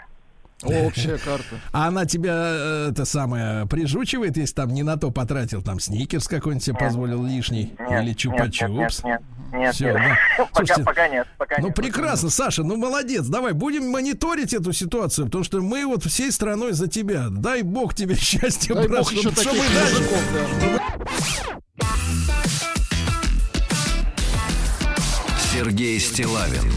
[0.64, 1.60] Общая карта.
[1.74, 6.28] А она тебя, э, это самое, прижучивает, если там не на то потратил, там сникерс
[6.30, 8.70] какой-нибудь себе позволил лишний, Нет, или нет, чупа-чупс.
[8.70, 9.22] Нет, нет,
[9.52, 9.95] нет, Всё, нет.
[10.38, 10.45] да.
[10.45, 11.76] пока, Слушайте, пока нет, пока Ну нет.
[11.76, 13.26] прекрасно, Саша, ну молодец.
[13.28, 17.26] Давай будем мониторить эту ситуацию, потому что мы вот всей страной за тебя.
[17.30, 21.94] Дай бог тебе счастья, Дай брат, бог еще чтобы, таких дальше- мужиков, да.
[25.52, 26.72] Сергей Стилавин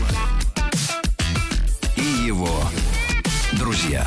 [2.26, 2.48] его
[3.52, 4.04] друзья.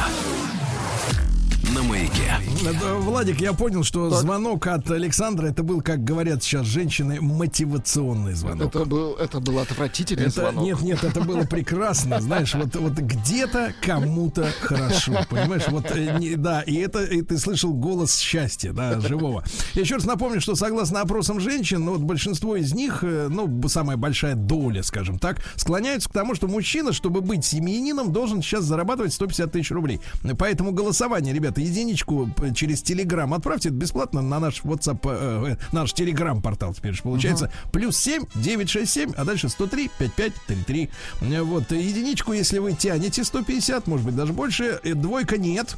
[1.80, 2.34] На маяке.
[2.66, 8.34] Это, Владик, я понял, что звонок от Александра это был, как говорят сейчас женщины, мотивационный
[8.34, 8.68] звонок.
[8.76, 10.64] Это был, это был отвратительный Это, звонок.
[10.64, 16.36] нет, нет, это было прекрасно, знаешь, вот, вот где-то кому-то хорошо, понимаешь, вот, э, не-
[16.36, 19.44] да, и это, и ты слышал голос счастья, да, живого.
[19.74, 23.68] Я еще раз напомню, что согласно опросам женщин, ну, вот большинство из них, э, ну,
[23.70, 28.66] самая большая доля, скажем так, склоняются к тому, что мужчина, чтобы быть семьянином, должен сейчас
[28.66, 30.02] зарабатывать 150 тысяч рублей.
[30.38, 35.94] Поэтому голосование, ребята, единичку через Телеграм отправьте, это бесплатно на наш WhatsApp, э, э, наш
[35.94, 37.52] Телеграм-портал теперь же получается.
[37.72, 40.90] Плюс 7 967, а дальше 103 5533.
[41.22, 45.78] Э, Вот, единичку, если вы тянете 150, может быть, даже больше, э, двойка нет.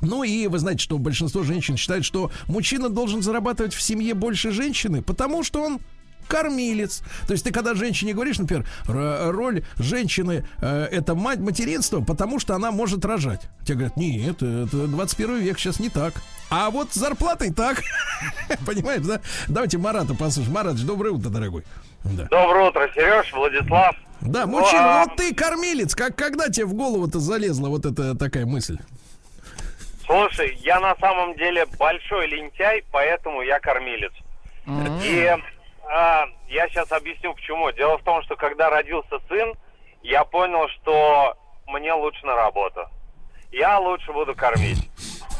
[0.00, 4.50] Ну и вы знаете, что большинство женщин считает, что мужчина должен зарабатывать в семье больше
[4.50, 5.80] женщины, потому что он
[6.26, 7.02] кормилец.
[7.26, 12.54] То есть ты когда женщине говоришь, например, роль женщины э, это мать материнства, потому что
[12.54, 13.42] она может рожать.
[13.64, 16.14] Тебе говорят, нет, это 21 век сейчас не так.
[16.50, 17.82] А вот с зарплатой так.
[18.66, 19.20] Понимаешь, да?
[19.48, 20.54] Давайте Марата послушаем.
[20.54, 21.64] Марат, доброе утро, дорогой.
[22.04, 22.24] Да.
[22.24, 23.96] Доброе утро, Сереж, Владислав.
[24.20, 25.94] Да, Ну, мужчина, а, вот ты кормилец.
[25.94, 28.78] Как, когда тебе в голову-то залезла вот эта такая мысль?
[30.06, 34.12] Слушай, я на самом деле большой лентяй, поэтому я кормилец.
[35.02, 35.36] И
[35.90, 37.70] а, я сейчас объясню почему.
[37.72, 39.54] Дело в том, что когда родился сын,
[40.02, 41.36] я понял, что
[41.66, 42.86] мне лучше на работу.
[43.50, 44.90] Я лучше буду кормить.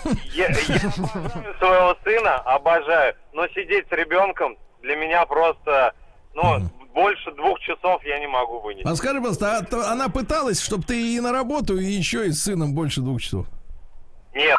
[0.34, 3.14] Я, я обожаю своего сына, обожаю.
[3.32, 5.94] Но сидеть с ребенком для меня просто,
[6.34, 6.60] ну,
[6.94, 8.86] больше двух часов я не могу вынести.
[8.86, 12.42] А скажи, пожалуйста, а она пыталась, чтобы ты и на работу, и еще и с
[12.42, 13.46] сыном больше двух часов?
[14.34, 14.58] Нет.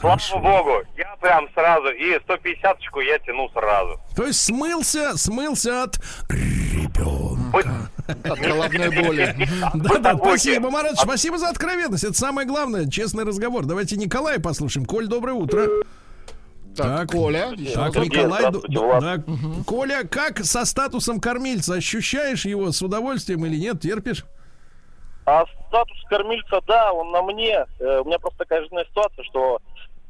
[0.00, 4.00] Слава богу, я прям сразу, и 150-очку я тяну сразу.
[4.14, 5.98] То есть смылся, смылся от
[6.28, 7.90] ребенка.
[8.24, 9.36] От головной боли.
[9.74, 12.04] Да, да, спасибо, Марат, спасибо за откровенность.
[12.04, 13.64] Это самое главное, честный разговор.
[13.64, 14.86] Давайте Николая послушаем.
[14.86, 15.66] Коль, доброе утро.
[16.76, 17.96] Так, Коля, Так.
[17.96, 19.22] Николай, да.
[19.66, 21.74] Коля, как со статусом кормильца?
[21.74, 23.80] Ощущаешь его с удовольствием или нет?
[23.80, 24.26] Терпишь?
[25.24, 27.64] А статус кормильца, да, он на мне.
[27.80, 29.58] Э, у меня просто такая жизненная ситуация, что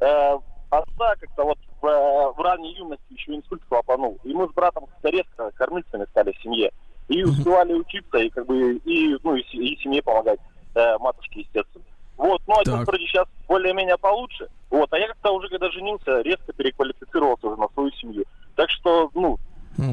[0.00, 0.38] э,
[0.70, 4.18] отца как-то вот в, э, в ранней юности еще инсульт хлопанул.
[4.24, 6.72] И мы с братом как-то резко кормильцами стали в семье.
[7.08, 10.40] И успевали учиться, и как бы и, ну, и, и семье помогать,
[10.74, 11.84] э, матушке, естественно.
[12.16, 12.86] Вот, ну, отец Так.
[12.86, 14.48] вроде сейчас более-менее получше.
[14.70, 18.24] Вот, а я как-то уже, когда женился, резко переквалифицировался уже на свою семью.
[18.56, 19.38] Так что, ну,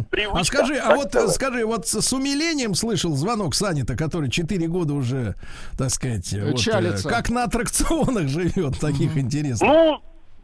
[0.09, 0.39] привычка.
[0.39, 1.35] А скажи, а вот сказать.
[1.35, 5.35] скажи, вот с умилением слышал звонок Санита, который 4 года уже,
[5.77, 9.69] так сказать, вот, э, как на аттракционах живет, таких интересных.
[9.69, 10.01] Ну,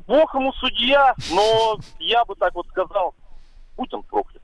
[0.07, 3.13] бог ему судья, но я бы так вот сказал,
[3.77, 4.41] будь он проклят.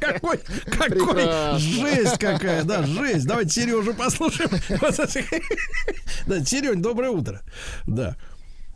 [0.00, 0.38] Какой,
[0.76, 3.26] какой, жесть какая, да, жесть.
[3.26, 4.50] Давайте Сережу послушаем.
[6.26, 7.40] Да, Серень, доброе утро.
[7.86, 8.16] Да.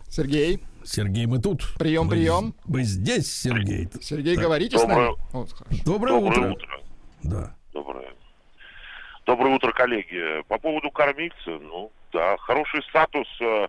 [0.09, 0.63] Сергей.
[0.87, 1.63] Сергей, мы тут.
[1.79, 2.55] Прием, Мы- прием.
[2.67, 3.89] Мы здесь, Сергей.
[4.01, 4.45] Сергей, Так.
[4.45, 5.17] говорите с Доброе- нами.
[5.33, 5.49] Вот.
[5.85, 6.51] Доброе, Доброе утро.
[6.53, 6.81] утро.
[7.23, 7.55] Да.
[7.73, 8.13] Доброе.
[9.27, 10.43] Доброе утро, коллеги.
[10.49, 13.67] По поводу кормильца, ну, да, хороший статус, э,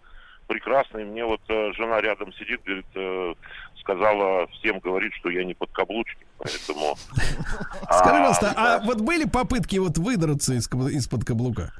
[0.48, 1.04] прекрасный.
[1.06, 3.34] Мне вот э, жена рядом сидит, говорит, э,
[3.80, 6.96] сказала всем, говорит, что я не подкаблучник, поэтому...
[7.84, 11.74] Скажи, пожалуйста, а вот были попытки вот выдраться из-под каблука?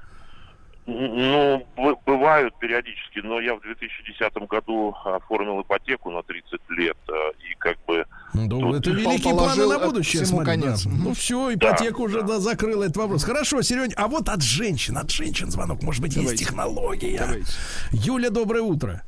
[0.90, 1.68] Ну,
[2.06, 7.12] бывают периодически, но я в 2010 году оформил ипотеку на 30 лет, э,
[7.52, 8.06] и как бы...
[8.34, 10.86] Ну, тут- это великие планы на будущее, всему смотри, конец.
[10.86, 10.92] да.
[10.94, 13.26] Ну все, ипотека уже да, закрыла этот вопрос.
[13.26, 16.46] Хорошо, Серень, а вот от женщин, от женщин звонок, может быть, есть Давайте.
[16.46, 17.44] технология.
[17.92, 19.04] Юля, доброе утро.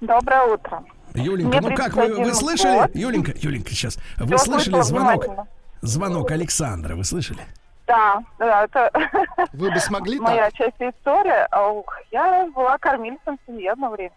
[0.00, 0.84] Доброе утро.
[1.14, 2.78] Юленька, Мне ну как, вы, 31 вы слышали?
[2.78, 2.90] год.
[2.94, 3.98] Юленька, Юленька, сейчас.
[4.16, 5.26] Вы Всё слышали звонок?
[5.82, 7.40] Звонок Александра, вы слышали?
[7.86, 8.90] Да, да, это
[9.52, 10.54] Вы бы смогли моя так?
[10.54, 11.46] часть истории.
[11.50, 14.14] А, ух, Я была кормильцем в семье одно время.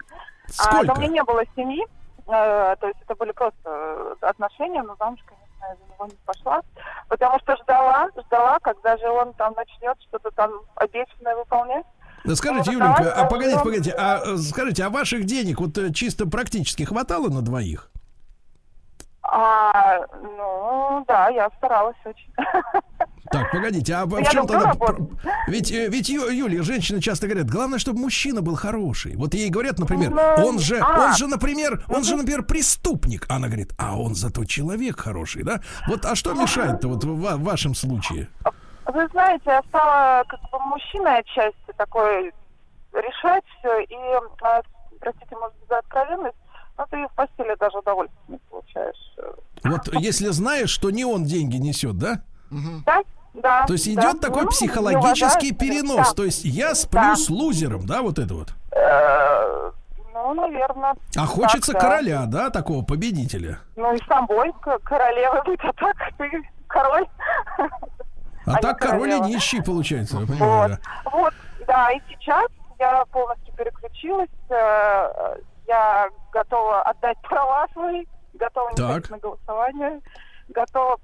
[0.59, 0.85] А, Сколько?
[0.87, 4.95] но у меня не было семьи, э, то есть это были просто э, отношения, но
[4.97, 6.61] замуж, конечно, я за него не пошла,
[7.09, 11.85] потому что ждала, ждала, когда же он там начнет что-то там обещанное выполнять.
[12.23, 16.25] Да скажите, Ну, Юленька, а погодите, погодите, а э, скажите, а ваших денег вот чисто
[16.25, 17.91] практически хватало на двоих?
[19.29, 22.31] А, ну, да, я старалась очень.
[23.29, 24.71] Так, погодите, а в чем тогда...
[24.71, 25.05] работать.
[25.47, 29.17] Ведь, э, ведь Юлия, женщины часто говорят, главное, чтобы мужчина был хороший.
[29.17, 31.07] Вот ей говорят, например, Ну, он же, а.
[31.07, 33.25] он же, например, он же, например, преступник.
[33.27, 35.59] Она говорит, а он зато человек хороший, да?
[35.89, 38.29] Вот, а что мешает-то вот в в вашем случае?
[38.85, 42.31] Вы знаете, я стала как бы мужчиной отчасти такой
[42.93, 43.81] решать все.
[43.81, 43.95] И,
[44.41, 44.61] а,
[45.01, 46.37] простите, может за откровенность,
[46.77, 49.15] но ты в постели даже удовольствие не получаешь.
[49.63, 52.21] Вот если знаешь, что не он деньги несет, да?
[52.85, 53.01] Да,
[53.33, 53.65] да.
[53.65, 54.01] То есть да.
[54.11, 56.09] идет такой Ну, психологический не уважаю перенос.
[56.09, 56.13] Да.
[56.15, 57.15] То есть я сплю Да.
[57.15, 58.49] с лузером, да, вот это вот.
[58.71, 59.71] Э,
[60.13, 60.93] Ну, наверное.
[61.15, 61.87] А хочется так, да.
[61.89, 63.59] короля, да, такого победителя?
[63.75, 66.29] Ну и с тобой, к- королевой быть, а так ты
[66.67, 67.05] король.
[68.45, 69.25] А, не так король и королева.
[69.27, 71.09] нищий получается, вы понимаете, да?
[71.11, 71.33] Вот,
[71.67, 72.45] да, и сейчас
[72.79, 74.29] я полностью переключилась.
[74.49, 75.35] э,
[75.67, 79.09] Я готова отдать права свои, готова не Так.
[79.09, 79.99] на голосование,
[80.49, 80.97] готова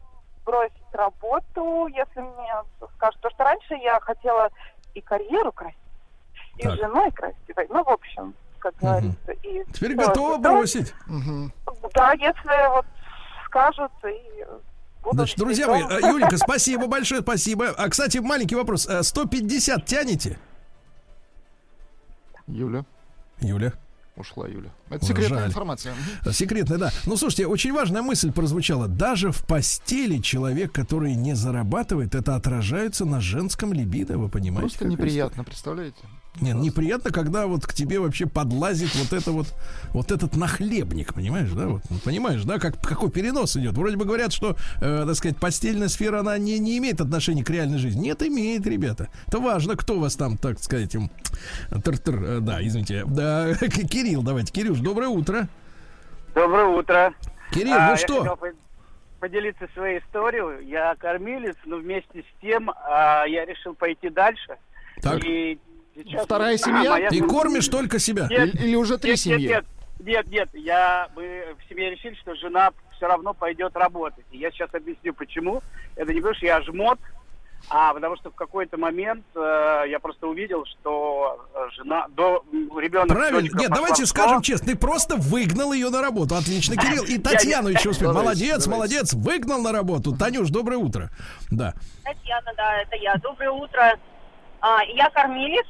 [0.45, 2.53] бросить работу, если мне
[2.95, 3.19] скажут.
[3.21, 4.49] Потому что раньше я хотела
[4.93, 5.77] и карьеру красить,
[6.57, 6.75] и Так.
[6.77, 7.67] женой красивой.
[7.69, 9.31] Ну, в общем, как говорится.
[9.43, 10.07] И Теперь всё.
[10.07, 10.93] готова Да, бросить.
[11.93, 12.85] Да, если вот
[13.45, 14.45] скажут, и
[15.01, 17.69] буду Значит, друзья мои, э, Юлика, спасибо большое, спасибо.
[17.77, 18.87] А, кстати, маленький вопрос.
[18.87, 20.39] Э, 150 тянете?
[22.47, 22.83] Юля.
[23.39, 23.73] Юля.
[24.15, 24.71] Ушла Юля.
[24.89, 25.49] Это секретная Жаль.
[25.49, 25.95] информация.
[26.31, 26.91] Секретная, да.
[27.05, 28.87] Ну, слушайте, очень важная мысль прозвучала.
[28.87, 34.77] Даже в постели человек, который не зарабатывает, это отражается на женском либидо, вы понимаете?
[34.77, 35.97] Просто неприятно, представляете?
[36.41, 39.47] Нет, неприятно, когда вот к тебе вообще подлазит вот это вот,
[39.91, 41.67] вот этот нахлебник, понимаешь, да?
[41.67, 43.73] Вот, ну, понимаешь, да, как, какой перенос идет.
[43.73, 47.49] Вроде бы говорят, что, э, так сказать, постельная сфера, она не, не имеет отношения к
[47.51, 48.07] реальной жизни.
[48.07, 49.09] Нет, имеет, ребята.
[49.27, 51.11] Это важно, кто вас там, так сказать, им...
[51.69, 53.03] тыр-тыр, э, да, извините.
[53.05, 54.51] Да, Кирилл, давайте.
[54.51, 55.47] Кирюш, доброе утро.
[56.33, 57.13] Доброе утро.
[57.51, 58.37] Кирилл, А, ну я что?
[59.19, 60.65] поделиться своей историей.
[60.65, 64.57] Я кормилец, но вместе с тем а, я решил пойти дальше.
[65.01, 65.23] Так.
[65.23, 65.57] И
[65.95, 66.91] сейчас Вторая семья?
[66.91, 68.27] моя Ты сем- кормишь только себя?
[68.29, 69.47] Нет, Или- или уже три нет, семьи?
[69.47, 69.65] Нет,
[69.99, 70.63] нет, нет, нет.
[70.63, 74.25] Я, мы в семье решили, что жена все равно пойдет работать.
[74.31, 75.61] И я сейчас объясню, почему.
[75.95, 76.99] Это не потому, что я жмот,
[77.69, 82.43] а потому что в какой-то момент э, я просто увидел, что э, жена до
[82.77, 83.47] ребенок Правильно.
[83.57, 86.35] Нет, давайте скажем честно, ты просто выгнал ее на работу.
[86.35, 87.03] Отлично, Кирилл.
[87.05, 88.13] И Татьяну еще успел.
[88.13, 89.13] Молодец, молодец.
[89.13, 90.15] Выгнал на работу.
[90.15, 91.09] Танюш, доброе утро.
[91.51, 91.73] Да.
[92.03, 93.15] Татьяна, да, это я.
[93.15, 93.97] Доброе утро.
[94.65, 95.65] А, я кормилец.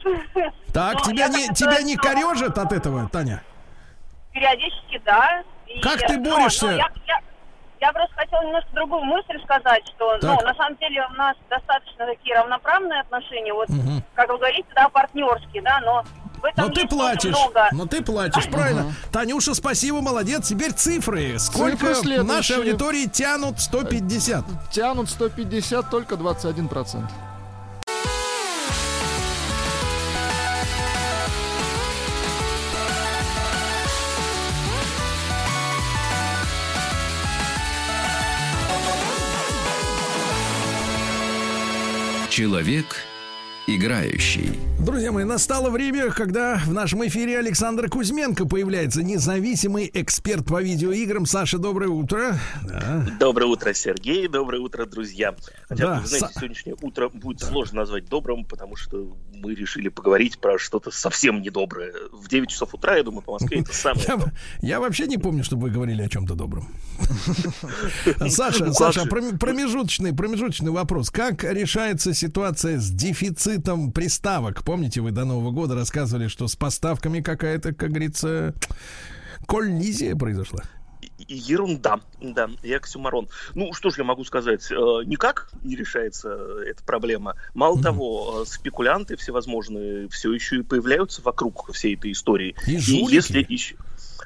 [0.72, 3.41] Так, Но тебя Ну, я не, так тебя не корежит от этого, Таня?
[4.32, 5.41] Периодически, да.
[5.68, 6.65] И, Как ты борешься?
[6.68, 7.20] ну, я, я-
[7.82, 10.40] я просто хотела немножко другую мысль сказать, что, Так.
[10.41, 14.03] ну, на самом деле у нас достаточно такие равноправные отношения, вот, Мгм.
[14.14, 16.03] как вы говорите, да, партнерские, да, но
[16.40, 17.32] в этом Но ты платишь.
[17.36, 17.68] много...
[17.72, 18.94] Но ты платишь, правильно.
[19.11, 20.48] Танюша, спасибо, молодец.
[20.48, 21.40] Теперь цифры.
[21.40, 24.45] Сколько Цифры нашей аудитории тянут 150?
[24.72, 27.10] Тянут 150, только 21%.
[42.35, 43.05] Человек
[43.68, 44.60] играющий.
[44.80, 51.26] Друзья мои, настало время, когда в нашем эфире Александр Кузьменко появляется, независимый эксперт по видеоиграм.
[51.26, 52.38] Саша, доброе утро.
[52.64, 53.07] Да.
[53.18, 54.27] Доброе утро, Сергей.
[54.27, 55.34] Доброе утро, друзья.
[55.69, 59.88] Хотя, Да, вы знаете, Са- сегодняшнее утро будет сложно назвать добрым, потому что мы решили
[59.88, 61.94] поговорить про что-то совсем недоброе.
[62.11, 64.06] В 9 часов утра, я думаю, по Москве это самое.
[64.06, 64.19] Я,
[64.61, 66.68] я вообще не помню, чтобы вы говорили о чем-то добром.
[68.27, 71.10] Саша, Ну, Саша, пром- промежуточный, промежуточный вопрос.
[71.10, 74.64] Как решается ситуация с дефицитом приставок?
[74.64, 78.54] Помните, вы до Нового года рассказывали, что с поставками какая-то, как говорится,
[79.48, 80.64] коллизия произошла?
[81.28, 83.30] И Ерунда, да, я оксюмарон.
[83.56, 84.76] Ну, что ж я могу сказать, э,
[85.06, 86.30] никак не решается
[86.66, 87.36] эта проблема.
[87.54, 92.56] Мало того, э, спекулянты всевозможные все еще и появляются вокруг всей этой истории.
[92.68, 93.14] И жулики.
[93.14, 93.76] если еще...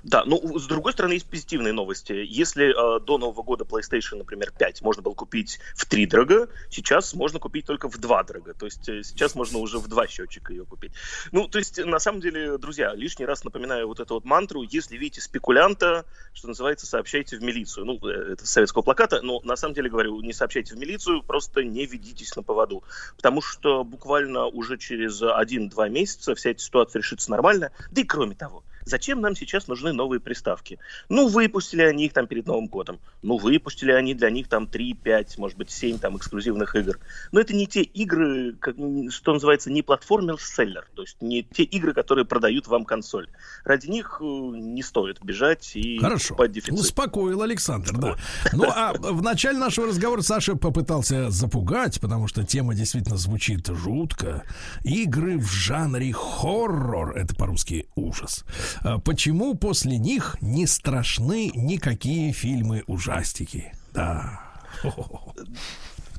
[0.04, 2.14] Да, ну, с другой стороны, есть позитивные новости.
[2.14, 7.14] Если э, до Нового года PlayStation, например, 5 можно было купить в три дорого, сейчас
[7.14, 8.54] можно купить только в два дорого.
[8.54, 10.92] То есть э, сейчас можно уже в два счетчика ее купить.
[11.32, 14.62] Ну, то есть, на самом деле, друзья, лишний раз напоминаю вот эту вот мантру.
[14.64, 17.86] Если видите спекулянта, что называется, сообщайте в милицию.
[17.86, 21.24] Ну, э, это с советского плаката, но на самом деле говорю, не сообщайте в милицию,
[21.24, 22.84] просто не ведитесь на поводу.
[23.16, 27.72] Потому что буквально уже через один-два месяца вся эта ситуация решится нормально.
[27.92, 30.80] Да и кроме того, Зачем нам сейчас нужны новые приставки?
[31.10, 33.00] Ну, выпустили они их там перед Новым годом.
[33.22, 37.00] Ну, выпустили они для них там 3, 5, может быть, 7 там эксклюзивных игр.
[37.32, 38.76] Но это не те игры, как,
[39.10, 40.88] что называется, не платформер-селлер.
[40.96, 43.28] То есть не те игры, которые продают вам консоль.
[43.66, 46.30] Ради них э, не стоит бежать и Хорошо.
[46.30, 46.80] покупать дефицит.
[46.80, 48.16] Успокоил Александр, да.
[48.54, 54.44] Ну, а в начале нашего разговора Саша попытался запугать, потому что тема действительно звучит жутко.
[54.84, 58.46] Игры в жанре хоррор, это по-русски ужас.
[58.84, 63.74] А Почему после них не страшны никакие фильмы-ужастики?
[63.94, 64.42] Да.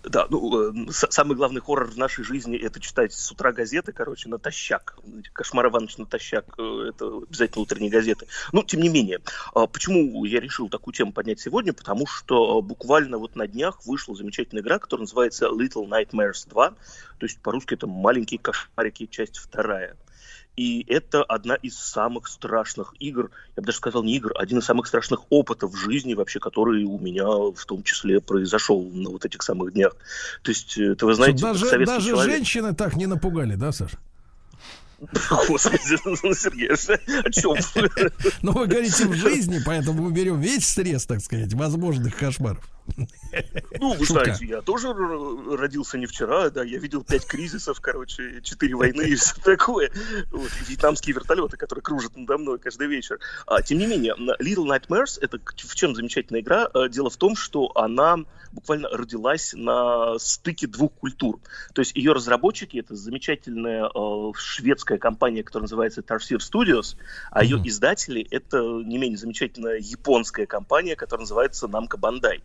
[0.05, 4.29] Да, ну, э, самый главный хоррор в нашей жизни это читать с утра газеты, короче,
[4.29, 4.97] натощак.
[5.33, 8.27] Кошмар Иванович натощак, э, это обязательно утренние газеты.
[8.53, 9.21] Ну, тем не менее,
[9.55, 11.73] а почему я решил такую тему поднять сегодня?
[11.73, 16.71] Потому что э, буквально вот на днях вышла замечательная игра, которая называется Little Nightmares 2.
[16.71, 16.77] То
[17.27, 19.97] есть по-русски это «Маленькие кошмарики», часть вторая.
[20.59, 24.59] И это одна из самых страшных игр, я бы даже сказал не игр, а один
[24.59, 29.11] из самых страшных опытов в жизни вообще, который у меня в том числе произошел на
[29.11, 29.95] вот этих самых днях.
[30.43, 32.35] То есть, это вы знаете, даже, даже человек...
[32.35, 33.99] женщины так не напугали, да, Саша?
[35.31, 37.55] Господи, ну, Сергей, о чем?
[38.43, 42.69] Ну, вы говорите в жизни, поэтому мы берем весь срез, так сказать, возможных кошмаров.
[43.79, 44.25] Ну, вы Шутка.
[44.25, 49.15] знаете, я тоже родился не вчера, да, я видел пять кризисов, короче, четыре войны и
[49.15, 49.91] все такое.
[50.31, 53.19] Вот, вьетнамские вертолеты, которые кружат надо мной каждый вечер.
[53.47, 56.69] А, тем не менее, Little Nightmares, это в чем замечательная игра?
[56.73, 58.19] А, дело в том, что она
[58.53, 61.41] буквально родилась на стыке двух культур.
[61.75, 66.97] То есть ее разработчики, это замечательная э, шведская компания, которая называется Tarsier Studios,
[67.31, 67.69] а ее mm-hmm.
[67.69, 72.41] издатели, это не менее замечательная японская компания, которая называется Namco Bandai.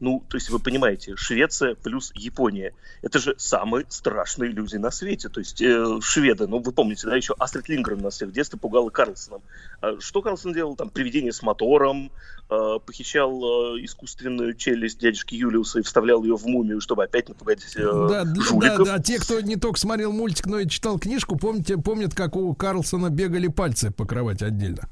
[0.00, 2.72] Ну, то есть вы понимаете, Швеция плюс Япония.
[3.02, 5.28] Это же самые страшные люди на свете.
[5.28, 8.58] То есть э, шведы, ну вы помните, да, еще Астрид Лингрен нас всех в детстве
[8.58, 9.42] пугала Карлсоном.
[9.82, 10.74] А что Карлсон делал?
[10.74, 12.10] Там привидение с мотором,
[12.48, 17.60] э, похищал э, искусственную челюсть дядюшки Юлиуса и вставлял ее в мумию, чтобы опять напугать
[17.76, 18.86] э, да, жуликов.
[18.86, 22.36] Да, да, те, кто не только смотрел мультик, но и читал книжку, помните, помнят, как
[22.36, 24.88] у Карлсона бегали пальцы по кровати отдельно.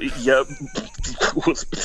[0.00, 0.44] Я...
[1.34, 1.82] Господи.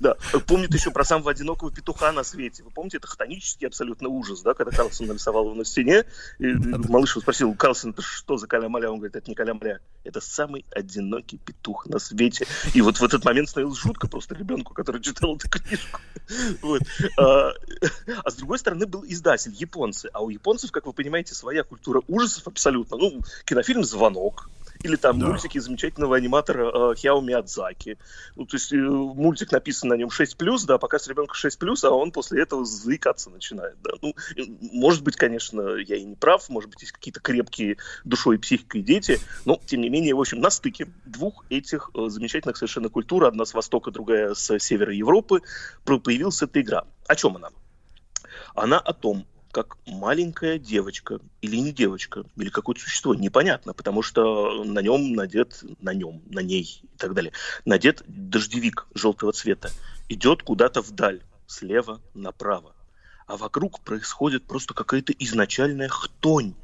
[0.00, 0.16] Да.
[0.46, 2.62] Помнит еще про самого одинокого петуха на свете.
[2.62, 6.04] Вы помните, это хтонический абсолютно ужас, да, когда Карлсон нарисовал его на стене.
[6.38, 8.90] И малыш спросил, Карлсон, это что за каля-маля?
[8.90, 9.80] Он говорит, это не каля-маля.
[10.04, 12.46] Это самый одинокий петух на свете.
[12.74, 16.00] И вот в этот момент становилось жутко просто ребенку, который читал эту книжку.
[16.62, 16.82] Вот.
[17.18, 17.52] А,
[18.24, 20.08] а с другой стороны был издатель, японцы.
[20.12, 22.96] А у японцев, как вы понимаете, своя культура ужасов абсолютно.
[22.96, 24.50] Ну, кинофильм «Звонок»,
[24.86, 25.26] или там да.
[25.26, 27.98] мультики замечательного аниматора э, Хяо Миядзаки.
[28.36, 31.90] Ну, то есть э, мультик написан на нем 6+, да, пока с ребенка 6+, а
[31.90, 33.90] он после этого заикаться начинает, да.
[34.00, 34.14] Ну,
[34.72, 38.82] может быть, конечно, я и не прав, может быть, есть какие-то крепкие душой и психикой
[38.82, 43.24] дети, но, тем не менее, в общем, на стыке двух этих э, замечательных совершенно культур,
[43.24, 45.42] одна с востока, другая с севера Европы,
[45.84, 46.84] появилась эта игра.
[47.06, 47.48] О чем она?
[48.54, 49.26] Она о том,
[49.56, 55.64] как маленькая девочка или не девочка, или какое-то существо, непонятно, потому что на нем надет,
[55.80, 57.32] на нем, на ней и так далее,
[57.64, 59.70] надет дождевик желтого цвета,
[60.10, 62.75] идет куда-то вдаль, слева направо
[63.26, 66.54] а вокруг происходит просто какая-то изначальная хтонь.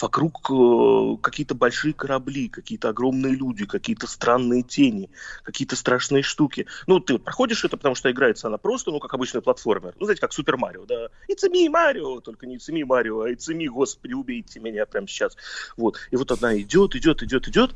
[0.00, 5.10] Вокруг э, какие-то большие корабли, какие-то огромные люди, какие-то странные тени,
[5.42, 6.66] какие-то страшные штуки.
[6.86, 9.94] Ну, ты вот проходишь это, потому что играется она просто, ну, как обычный платформер.
[9.98, 11.08] Ну, знаете, как Супер Марио, да.
[11.28, 15.36] Me, Марио, только не me, Марио, а me, господи, убейте меня прямо сейчас.
[15.76, 15.98] Вот.
[16.10, 17.74] И вот она идет, идет, идет, идет,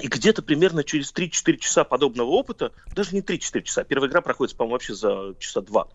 [0.00, 4.56] и где-то примерно через 3-4 часа подобного опыта, даже не 3-4 часа, первая игра проходит,
[4.56, 5.88] по-моему, вообще за часа два,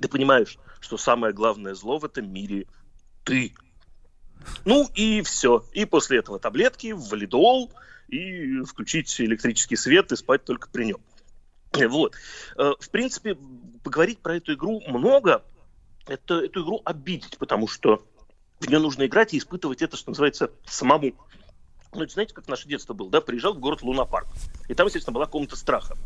[0.00, 2.66] ты понимаешь, что самое главное зло в этом мире
[3.24, 3.54] ты.
[4.64, 5.64] Ну и все.
[5.72, 7.72] И после этого таблетки, валидол,
[8.08, 11.00] и включить электрический свет и спать только при нем.
[11.72, 12.14] Вот.
[12.56, 13.36] Э, в принципе,
[13.82, 15.42] поговорить про эту игру много.
[16.06, 18.06] Это, эту игру обидеть, потому что
[18.60, 21.14] в нее нужно играть и испытывать это, что называется, самому.
[21.96, 23.20] Ну, это знаете, как наше детство было, да?
[23.20, 24.26] Приезжал в город Лунапарк.
[24.68, 25.96] И там, естественно, была комната страха.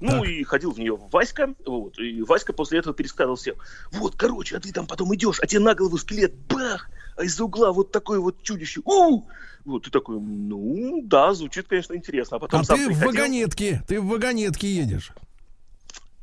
[0.00, 0.28] Ну, так.
[0.28, 1.54] и ходил в нее Васька.
[1.66, 3.56] Вот, и Васька после этого пересказывал всем.
[3.92, 6.88] Вот, короче, а ты там потом идешь, а тебе на голову скелет, бах!
[7.16, 8.80] А из-за угла вот такое вот чудище.
[8.84, 9.24] У!
[9.64, 12.38] Вот ты такой, ну, да, звучит, конечно, интересно.
[12.38, 13.10] А потом а сам ты приходил...
[13.10, 15.12] в вагонетке, ты в вагонетке едешь.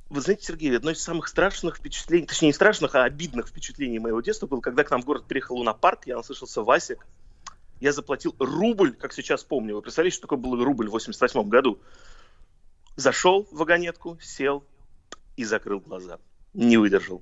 [0.10, 4.22] Вы знаете, Сергей, одно из самых страшных впечатлений, точнее не страшных, а обидных впечатлений моего
[4.22, 7.06] детства было, когда к нам в город приехал Лунапарк, я наслышался Васик,
[7.80, 9.76] я заплатил рубль, как сейчас помню.
[9.76, 11.80] Вы представляете, что такое был рубль в 88 году?
[12.96, 14.64] Зашел в вагонетку, сел
[15.36, 16.20] и закрыл глаза.
[16.54, 17.22] Не выдержал.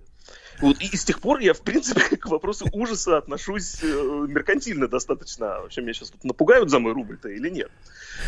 [0.61, 3.87] Вот, и, с тех пор я, в принципе, к вопросу ужаса отношусь э,
[4.27, 5.61] меркантильно достаточно.
[5.61, 7.71] Вообще, меня сейчас тут напугают за мой рубль-то или нет?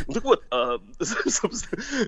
[0.08, 0.78] Ну так вот, э,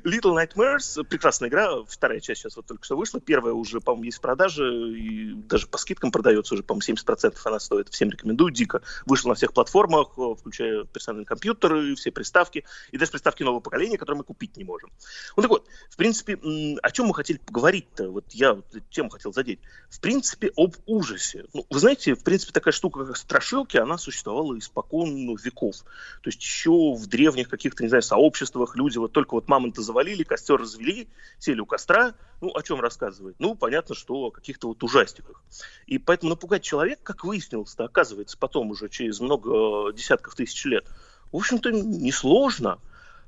[0.04, 4.18] Little Nightmares, прекрасная игра, вторая часть сейчас вот только что вышла, первая уже, по-моему, есть
[4.18, 8.82] в продаже, и даже по скидкам продается уже, по-моему, 70% она стоит, всем рекомендую, дико.
[9.06, 13.98] Вышла на всех платформах, э, включая персональные компьютеры, все приставки, и даже приставки нового поколения,
[13.98, 14.90] которые мы купить не можем.
[15.38, 16.38] Ну так вот, в принципе,
[16.82, 18.10] о чем мы хотели поговорить-то?
[18.10, 19.60] Вот я вот тему хотел задеть.
[19.90, 20.09] В принципе,
[20.56, 21.46] об ужасе.
[21.54, 25.78] Ну, вы знаете, в принципе, такая штука, как страшилки, она существовала испокон ну, веков.
[26.22, 30.24] То есть еще в древних каких-то, не знаю, сообществах люди вот только вот мамонта завалили,
[30.24, 31.08] костер развели,
[31.38, 33.36] сели у костра, ну, о чем рассказывать?
[33.40, 35.44] Ну, понятно, что о каких-то вот ужастиках.
[35.86, 40.88] И поэтому напугать человека, как выяснилось-то, оказывается, потом уже через много десятков тысяч лет,
[41.32, 42.80] в общем-то, несложно.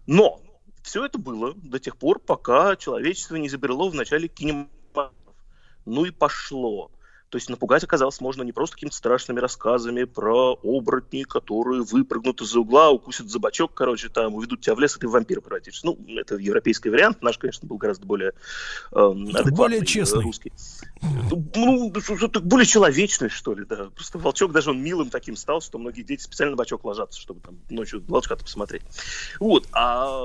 [0.08, 0.42] Но
[0.82, 4.81] все это было до тех пор, пока человечество не изобрело в начале кинематографа
[5.86, 6.92] ну и пошло.
[7.32, 12.60] То есть напугать оказалось можно не просто какими-то страшными рассказами про оборотни, которые выпрыгнут из-за
[12.60, 15.86] угла, укусят за бочок, короче, там, уведут тебя в лес, и ты в вампира превратишься.
[15.86, 18.34] Ну, это европейский вариант, наш, конечно, был гораздо более
[18.92, 20.24] э, адекватный, Более честный.
[20.24, 20.52] русский.
[21.56, 23.90] Ну, что-то более человечный, что ли, да.
[23.96, 27.40] Просто волчок даже он милым таким стал, что многие дети специально на бочок ложатся, чтобы
[27.40, 28.82] там ночью волчка-то посмотреть.
[29.40, 29.70] Вот.
[29.72, 30.22] А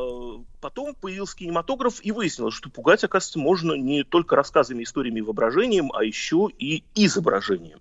[0.60, 5.92] потом появился кинематограф, и выяснилось, что пугать, оказывается, можно не только рассказами, историями и воображением,
[5.92, 7.80] а еще и изображением.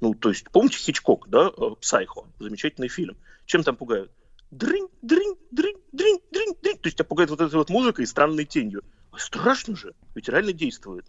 [0.00, 3.16] Ну, то есть, помните Хичкок, да, э, «Псайхо», замечательный фильм.
[3.46, 4.10] Чем там пугают?
[4.50, 6.78] Дрынь, дрынь, дрынь, дрынь, дрынь, дрынь.
[6.78, 8.82] То есть тебя пугает вот этой вот музыкой и странной тенью.
[9.16, 11.06] Страшно же, ведь реально действует.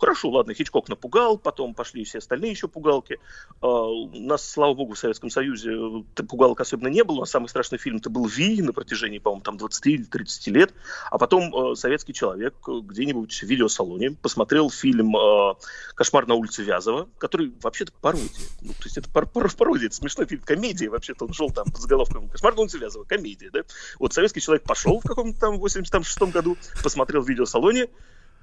[0.00, 3.18] Хорошо, ладно, Хичкок напугал, потом пошли все остальные еще пугалки.
[3.60, 7.26] А, У нас, слава богу, в Советском Союзе э, пугалок особенно не было.
[7.26, 10.72] Самый страшный фильм это был «Ви» на протяжении, по-моему, там 20 или 30 лет.
[11.10, 15.54] А потом э, советский человек э, где-нибудь в видеосалоне посмотрел фильм э,
[15.94, 18.48] «Кошмар на улице Вязова», который вообще-то пародия.
[18.62, 21.26] Ну, то есть это пар пар пародия, это смешной фильм, комедия вообще-то.
[21.26, 23.60] Он шел там под заголовком «Кошмар на улице Вязова», комедия, да?
[23.98, 27.88] Вот советский человек пошел в каком-то там 86 году, посмотрел в видеосалоне,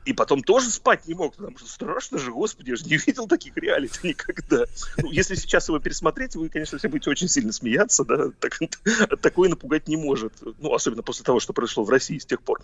[0.07, 3.27] и потом тоже спать не мог, потому что страшно же, господи, я же не видел
[3.27, 4.63] таких реалити никогда.
[4.97, 8.57] Ну, если сейчас его пересмотреть, вы, конечно, все будете очень сильно смеяться, да, так,
[9.21, 10.33] такое напугать не может.
[10.59, 12.61] Ну, особенно после того, что произошло в России с тех пор.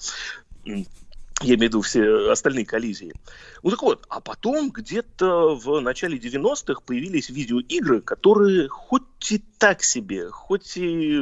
[0.64, 3.14] Я имею в виду все остальные коллизии.
[3.62, 9.84] Ну так вот, а потом где-то в начале 90-х появились видеоигры, которые хоть и так
[9.84, 11.20] себе, хоть и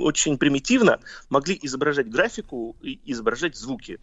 [0.00, 0.98] очень примитивно
[1.28, 4.00] могли изображать графику и изображать звуки.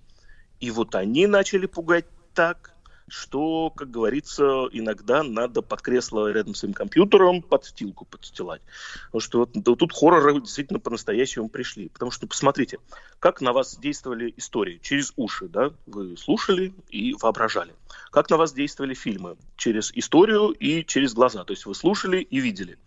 [0.60, 2.74] И вот они начали пугать так,
[3.12, 8.62] что, как говорится, иногда надо под кресло рядом с своим компьютером подстилку подстилать.
[9.06, 11.90] Потому что вот, да, тут хорроры действительно по-настоящему пришли.
[11.90, 12.78] Потому что, посмотрите,
[13.20, 14.80] как на вас действовали истории.
[14.82, 17.74] Через уши, да, вы слушали и воображали.
[18.12, 19.38] Как на вас действовали фильмы.
[19.58, 21.44] Через историю и через глаза.
[21.44, 22.78] То есть вы слушали и видели.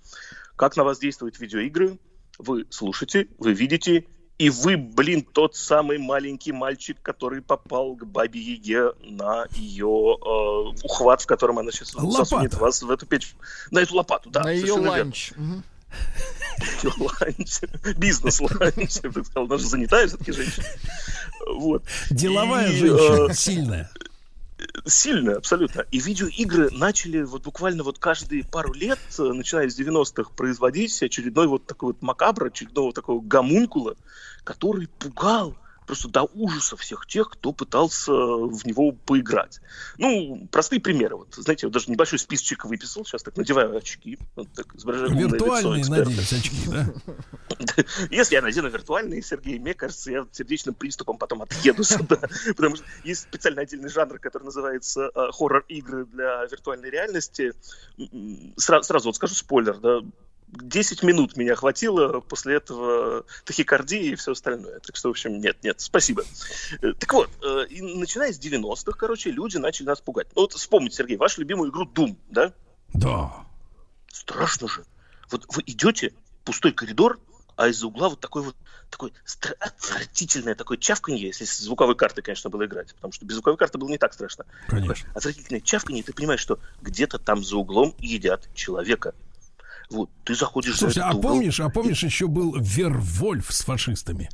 [0.56, 1.98] Как на вас действуют видеоигры.
[2.38, 4.06] Вы слушаете, вы видите
[4.38, 10.84] и вы, блин, тот самый маленький мальчик, который попал к бабе Яге на ее э,
[10.84, 12.16] ухват, в котором она сейчас Лопата.
[12.16, 13.34] засунет вас в эту печь.
[13.70, 14.42] На эту лопату, да.
[14.42, 15.32] На ее ланч.
[16.98, 17.60] Ланч.
[17.98, 18.96] Бизнес-ланч.
[19.02, 20.66] Я бы сказал, Она же занятая все-таки женщина.
[21.46, 21.84] Вот.
[22.10, 23.90] Деловая И, женщина, э, сильная.
[24.86, 25.82] Сильно, абсолютно.
[25.90, 31.46] И видеоигры начали вот буквально вот каждые пару лет, э, начиная с 90-х, производить очередной
[31.46, 33.96] вот такой вот макабр, очередного такого гомункула,
[34.44, 35.56] который пугал
[35.92, 39.60] просто до ужаса всех тех, кто пытался в него поиграть.
[39.98, 41.16] Ну, простые примеры.
[41.16, 43.04] Вот, знаете, я вот даже небольшой списочек выписал.
[43.04, 44.18] Сейчас так надеваю очки.
[44.34, 46.08] Вот так, изображаю лицо Виртуальные, эксперта.
[46.08, 46.86] надеюсь, очки, да?
[48.10, 52.16] Если я надену виртуальные, Сергей, мне кажется, я сердечным приступом потом отъеду сюда.
[52.56, 57.52] Потому что есть специально отдельный жанр, который называется э, хоррор-игры для виртуальной реальности.
[58.56, 60.00] Сразу вот скажу спойлер, да,
[60.52, 64.80] 10 минут меня хватило, после этого тахикардия и все остальное.
[64.80, 66.24] Так что, в общем, нет, нет, спасибо.
[66.82, 70.28] Э, Так вот, э, и начиная с 90-х, короче, люди начали нас пугать.
[70.34, 72.52] Ну вот вспомните, Сергей, вашу любимую игру Doom, да?
[72.92, 73.32] Да.
[74.12, 74.84] Страшно же.
[75.30, 76.12] Вот вы идете,
[76.44, 77.18] пустой коридор,
[77.56, 78.56] а из-за угла вот такой вот
[78.90, 79.12] такой
[79.58, 83.78] отвратительное такое чавканье, если с звуковой карты, конечно, было играть, потому что без звуковой карты
[83.78, 84.44] было не так страшно.
[84.68, 84.94] Конечно.
[84.94, 89.14] Такое отвратительное чавканье, и ты понимаешь, что где-то там за углом едят человека.
[89.90, 93.62] Вот, ты заходишь Слушай, за а этот угол, помнишь, а помнишь, еще был Вервольф с
[93.64, 94.28] фашистами?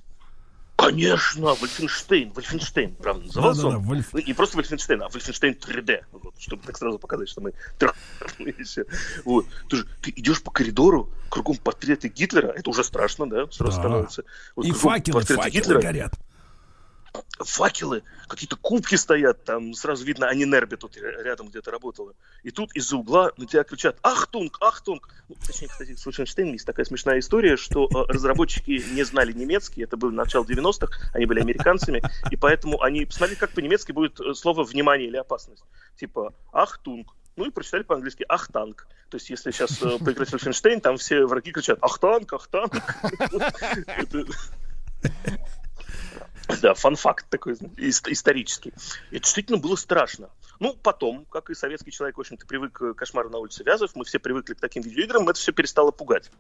[0.77, 3.85] Конечно, Wolfenstein, Wolfenstein, правда, назывался Да-да-да, он.
[3.85, 7.53] Wolf- Ну, Не просто Wolfenstein, а Wolfenstein 3D, вот, чтобы так сразу показать, что мы
[7.81, 8.85] трехмерные все.
[9.25, 9.47] Вот.
[9.69, 13.79] Ты, же, ты идешь по коридору, кругом портреты Гитлера, это уже страшно, да, сразу Да.
[13.83, 14.23] становится.
[14.55, 16.15] Вот И факелы, факелы Гитлера, горят.
[17.41, 22.15] Факелы, какие-то кубки стоят, там сразу видно, Аненербе тут ря- рядом где-то работала.
[22.43, 24.59] И тут из-за угла на тебя кричат «Achtung!
[24.61, 29.33] Achtung!» ну, Точнее, кстати, с Wolfenstein есть такая смешная история, что э, разработчики не знали
[29.33, 34.21] немецкий, это было начало 90-х, они были американцами, и поэтому они посмотрели, как по-немецки будет
[34.21, 35.63] э, слово «внимание» или «опасность».
[35.97, 38.89] Типа «Achtung!» Ну и прочитали по-английски «Achtung».
[39.11, 42.33] То есть, если сейчас э, поиграть в Wolfenstein, там все враги кричат «Achtung!
[42.33, 42.73] Achtung!»
[46.63, 48.73] Да, fun fact такой ис- исторический.
[49.11, 50.31] Это действительно было страшно.
[50.61, 54.05] Ну, потом, как и советский человек, в общем-то, привык к кошмару на улице Вязов, мы
[54.05, 56.31] все привыкли к таким видеоиграм, это все перестало пугать.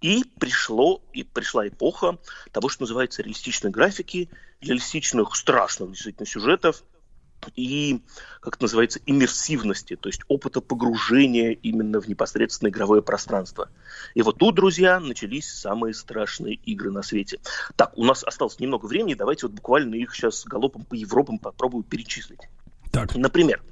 [0.00, 2.18] И пришло, и пришла эпоха
[2.52, 4.30] того, что называется реалистичной графики,
[4.60, 6.84] реалистичных страшных действительно сюжетов,
[7.54, 8.02] и,
[8.40, 13.68] как это называется, иммерсивности, то есть опыта погружения именно в непосредственное игровое пространство.
[14.14, 17.40] И вот тут, друзья, начались самые страшные игры на свете.
[17.76, 21.84] Так, у нас осталось немного времени, давайте вот буквально их сейчас галопом по Европам попробую
[21.84, 22.40] перечислить.
[22.92, 23.14] Так.
[23.14, 23.62] Например,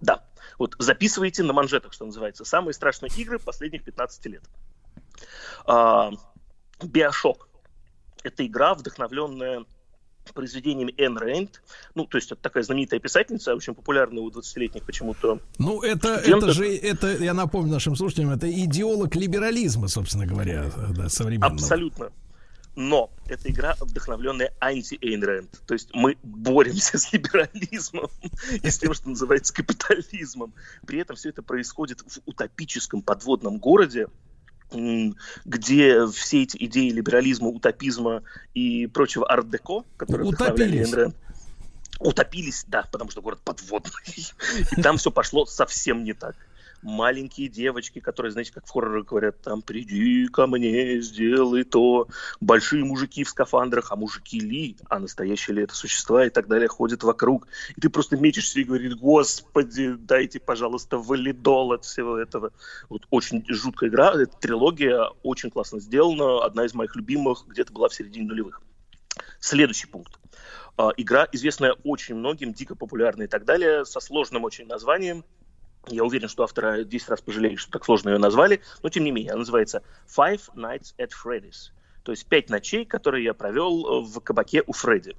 [0.00, 0.24] да,
[0.58, 2.44] Вот записывайте на манжетах, что называется.
[2.44, 4.42] Самые страшные игры последних 15 лет.
[5.66, 6.10] А,
[6.82, 7.48] Биошок.
[8.22, 9.64] Это игра, вдохновленная
[10.34, 11.62] произведениями Энн Рэйнд.
[11.94, 15.40] Ну, то есть это такая знаменитая писательница, очень популярная у 20-летних почему-то.
[15.58, 21.08] Ну, это, это же, это, я напомню нашим слушателям, это идеолог либерализма, собственно говоря, да,
[21.08, 21.54] современного.
[21.54, 22.12] Абсолютно.
[22.76, 25.62] Но эта игра вдохновленная анти-Эйн Рэнд.
[25.66, 28.08] То есть мы боремся с либерализмом
[28.62, 30.54] и с тем, что называется капитализмом.
[30.86, 34.06] При этом все это происходит в утопическом подводном городе,
[34.72, 38.22] где все эти идеи либерализма, утопизма
[38.54, 41.16] и прочего арт-деко, которые вдохновляли Эйн Рэнд,
[41.98, 43.92] утопились, да, потому что город подводный.
[44.76, 46.36] И там все пошло совсем не так
[46.82, 52.08] маленькие девочки, которые, знаете, как в хоррорах говорят, там, приди ко мне, сделай то.
[52.40, 56.68] Большие мужики в скафандрах, а мужики ли, а настоящие ли это существа и так далее,
[56.68, 57.46] ходят вокруг.
[57.76, 62.52] И ты просто мечешься и говоришь, господи, дайте, пожалуйста, валидол от всего этого.
[62.88, 67.88] Вот очень жуткая игра, это трилогия, очень классно сделана, одна из моих любимых, где-то была
[67.88, 68.62] в середине нулевых.
[69.40, 70.18] Следующий пункт.
[70.76, 75.24] А, игра, известная очень многим, дико популярная и так далее, со сложным очень названием–
[75.88, 79.10] я уверен, что авторы 10 раз пожалели, что так сложно ее назвали, но тем не
[79.10, 81.72] менее, она называется Five Nights at Freddy's.
[82.02, 85.16] То есть пять ночей, которые я провел в кабаке у Фредди.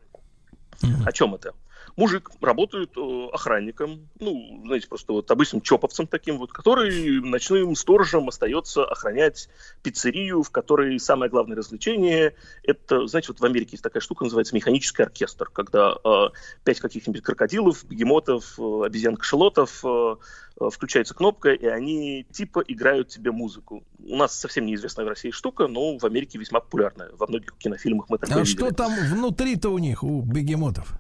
[0.81, 1.07] Mm-hmm.
[1.07, 1.53] О чем это?
[1.95, 8.27] Мужик работает э, охранником, ну, знаете, просто вот обычным чоповцем таким вот, который ночным сторожем
[8.29, 9.49] остается охранять
[9.83, 14.55] пиццерию, в которой самое главное развлечение это, знаете, вот в Америке есть такая штука, называется
[14.55, 16.29] механический оркестр, когда э,
[16.63, 20.15] пять каких-нибудь крокодилов, бегемотов, э, обезьян-кашелотов э,
[20.59, 23.83] э, включается кнопка, и они типа играют тебе музыку.
[23.99, 27.09] У нас совсем неизвестная в России штука, но в Америке весьма популярная.
[27.17, 28.55] Во многих кинофильмах мы такое А видели.
[28.55, 30.93] что там внутри-то у них, у бегемотов?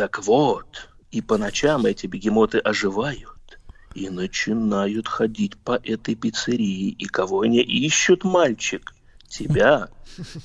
[0.00, 3.58] Так вот, и по ночам эти бегемоты оживают
[3.94, 6.88] и начинают ходить по этой пиццерии.
[6.88, 8.94] И кого они ищут, мальчик?
[9.28, 9.90] Тебя.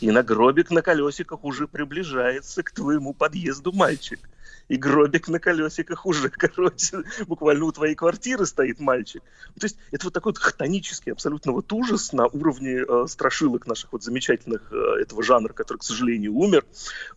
[0.02, 4.20] И на гробик на колесиках уже приближается к твоему подъезду мальчик.
[4.68, 9.24] И гробик на колесиках уже, короче, буквально у твоей квартиры стоит мальчик.
[9.58, 13.94] То есть это вот такой вот хтонический абсолютно вот ужас на уровне э, страшилок наших
[13.94, 16.66] вот замечательных э, этого жанра, который, к сожалению, умер.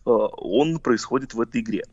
[0.05, 1.83] Э, он происходит в этой игре.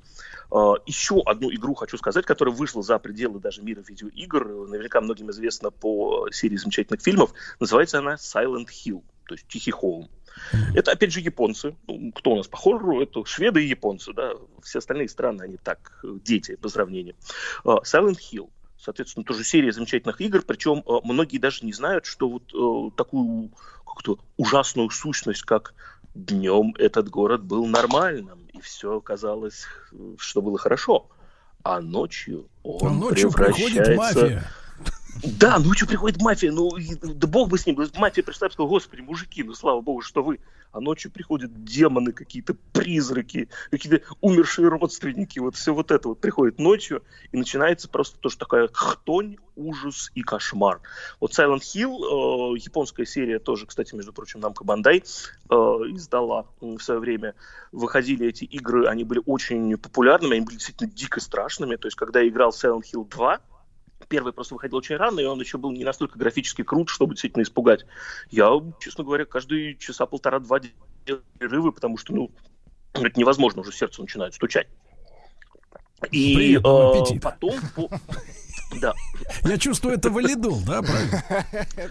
[0.49, 4.69] Uh, еще одну игру хочу сказать, которая вышла за пределы даже мира видеоигр.
[4.69, 7.33] Наверняка многим известна по серии замечательных фильмов.
[7.59, 10.09] Называется она Silent Hill, то есть Тихий холм.
[10.75, 11.77] Это, опять же, японцы.
[11.89, 13.03] Ну, кто у нас по хоррору?
[13.03, 14.35] Это шведы и японцы, да.
[14.63, 17.17] Все остальные страны, они так, дети по сравнению.
[17.65, 18.51] Uh, Silent Hill.
[18.79, 23.51] Соответственно, тоже серия замечательных игр, причем многие даже не знают, что вот такую
[23.85, 25.75] как-то ужасную сущность, как
[26.17, 29.65] днем этот город был нормальным, и все казалось,
[30.19, 31.09] что было хорошо.
[31.63, 33.95] А ночью он а ночью превращается...
[33.95, 34.45] мафия.
[35.23, 36.71] Да, ночью приходит мафия, ну,
[37.03, 40.23] да бог бы с ним, мафия пришла и сказала, господи, мужики, ну, слава богу, что
[40.23, 40.41] вы.
[40.73, 46.59] А ночью приходят демоны, какие-то призраки, какие-то умершие родственники, вот все вот это вот приходит
[46.59, 47.03] ночью,
[47.33, 50.81] и начинается просто тоже такая хтонь, ужас и кошмар.
[51.19, 56.79] Вот Silent Hill, э, японская серия тоже, кстати, между прочим, нам Бандай э, издала в
[56.79, 57.35] свое время.
[57.73, 61.77] Выходили эти игры, они были очень популярными, они были действительно дико страшными.
[61.77, 63.41] То есть, когда я играл Silent Hill 2,
[64.09, 67.43] Первый просто выходил очень рано, и он еще был не настолько графически крут, чтобы действительно
[67.43, 67.87] испугать.
[68.31, 70.61] Я, честно говоря, каждые часа полтора-два
[71.07, 72.31] делал перерывы, потому что, ну,
[72.93, 74.69] это невозможно, уже сердце начинает стучать.
[76.11, 76.61] И э,
[77.21, 77.55] потом...
[77.75, 77.89] По...
[78.81, 78.95] Да.
[79.45, 81.25] Я чувствую, это валидол, да, правильно?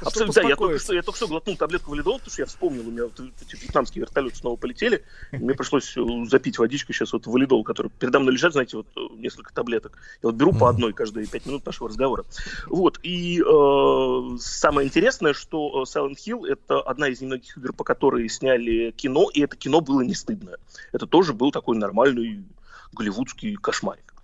[0.01, 2.87] Абсолютно, да, я только, что, я только что глотнул таблетку валидол, потому что я вспомнил,
[2.87, 7.13] у меня вот эти вьетнамские вертолеты снова полетели, и мне пришлось э, запить водичкой сейчас
[7.13, 9.97] вот валидол, который передо мной лежат, знаете, вот э, несколько таблеток.
[10.21, 12.25] Я вот беру по одной каждые пять минут нашего разговора.
[12.67, 17.83] Вот, и э, самое интересное, что э, Silent Hill— это одна из немногих игр, по
[17.83, 20.57] которой сняли кино, и это кино было не стыдное.
[20.91, 22.43] Это тоже был такой нормальный
[22.91, 24.14] голливудский кошмарик.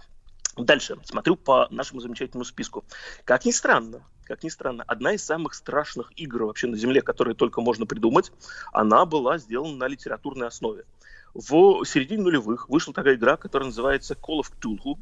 [0.63, 2.83] Дальше, смотрю по нашему замечательному списку.
[3.23, 7.35] Как ни странно, как ни странно, одна из самых страшных игр вообще на Земле, которые
[7.35, 8.31] только можно придумать,
[8.71, 10.85] она была сделана на литературной основе.
[11.33, 14.97] В середине нулевых вышла такая игра, которая называется Call of Cthulhu.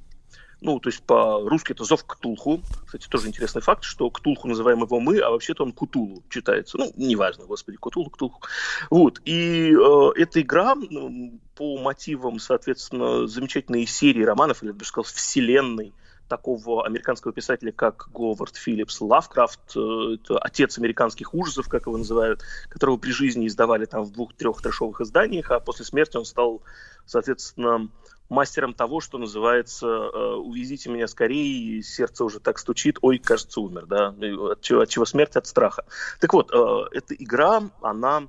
[0.61, 2.61] Ну, то есть по-русски это зов Ктулху.
[2.85, 6.77] Кстати, тоже интересный факт, что Ктулху называем его мы, а вообще-то он Кутулу читается.
[6.77, 8.41] Ну, неважно, господи, Кутулу, Ктулху.
[8.89, 9.21] Вот.
[9.23, 15.05] И э, эта игра ну, по мотивам, соответственно, замечательной серии романов, или, я бы сказал,
[15.05, 15.93] вселенной
[16.27, 22.41] такого американского писателя, как Говард Филлипс Лавкрафт, э, это отец американских ужасов, как его называют,
[22.69, 26.61] которого при жизни издавали там в двух-трех трешовых изданиях, а после смерти он стал,
[27.05, 27.89] соответственно,
[28.29, 33.87] мастером того, что называется э, «увезите меня скорее», сердце уже так стучит, ой, кажется, умер,
[33.87, 35.35] да, от чего, от чего смерть?
[35.35, 35.85] От страха.
[36.19, 38.27] Так вот, э, эта игра, она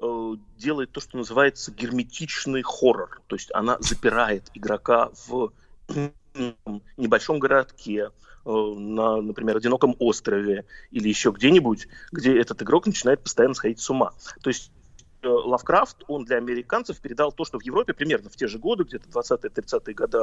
[0.00, 5.52] э, делает то, что называется герметичный хоррор, то есть она запирает игрока в
[6.96, 8.10] небольшом городке,
[8.44, 14.12] на, например, одиноком острове или еще где-нибудь, где этот игрок начинает постоянно сходить с ума.
[14.42, 14.72] То есть
[15.22, 19.08] Лавкрафт, он для американцев передал то, что в Европе примерно в те же годы, где-то
[19.08, 20.18] 20-30-е годы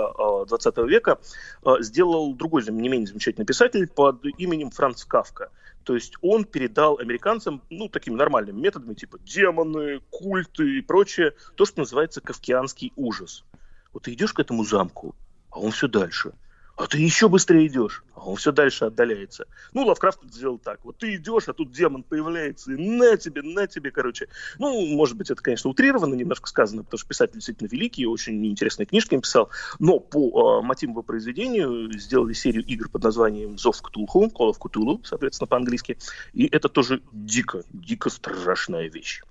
[0.47, 1.19] 20 века,
[1.65, 5.51] э, сделал другой не менее замечательный писатель под именем Франц Кавка.
[5.83, 11.65] То есть он передал американцам, ну, такими нормальными методами, типа демоны, культы и прочее, то,
[11.65, 13.45] что называется кавкианский ужас.
[13.93, 15.15] Вот ты идешь к этому замку,
[15.49, 16.33] а он все дальше–
[16.77, 19.47] а ты еще быстрее идешь, а он все дальше отдаляется.
[19.73, 20.85] Ну, Лавкрафт сделал так.
[20.85, 24.27] Вот ты идешь, а тут демон появляется, и на тебе, на тебе, короче.
[24.59, 28.85] Ну, может быть, это, конечно, утрированно немножко сказано, потому что писатель действительно великий, очень интересные
[28.85, 29.49] книжки написал.
[29.79, 34.59] Но по э, мотиву его произведению сделали серию игр под названием «Зов Ктулху», «Call of
[34.59, 35.97] Cthulhu», соответственно, по-английски.
[36.33, 39.23] И это тоже дико, дико страшная вещь.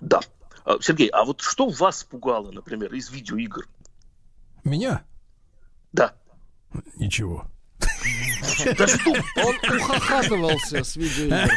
[0.00, 0.20] Да.
[0.64, 3.68] А, Сергей, а вот что вас пугало, например, из видеоигр?
[4.64, 5.04] Меня?
[5.92, 6.12] Да.
[6.96, 7.46] Ничего.
[9.36, 11.48] Он ухахатывался с видеоигр.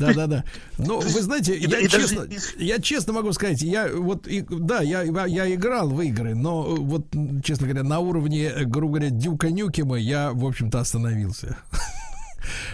[0.00, 0.44] Да, да, да.
[0.78, 5.88] Но вы знаете, я честно, я честно могу сказать, я вот, да, я, я играл
[5.90, 7.06] в игры, но вот,
[7.44, 11.58] честно говоря, на уровне, грубо говоря, Дюка Нюкема я, в общем-то, остановился.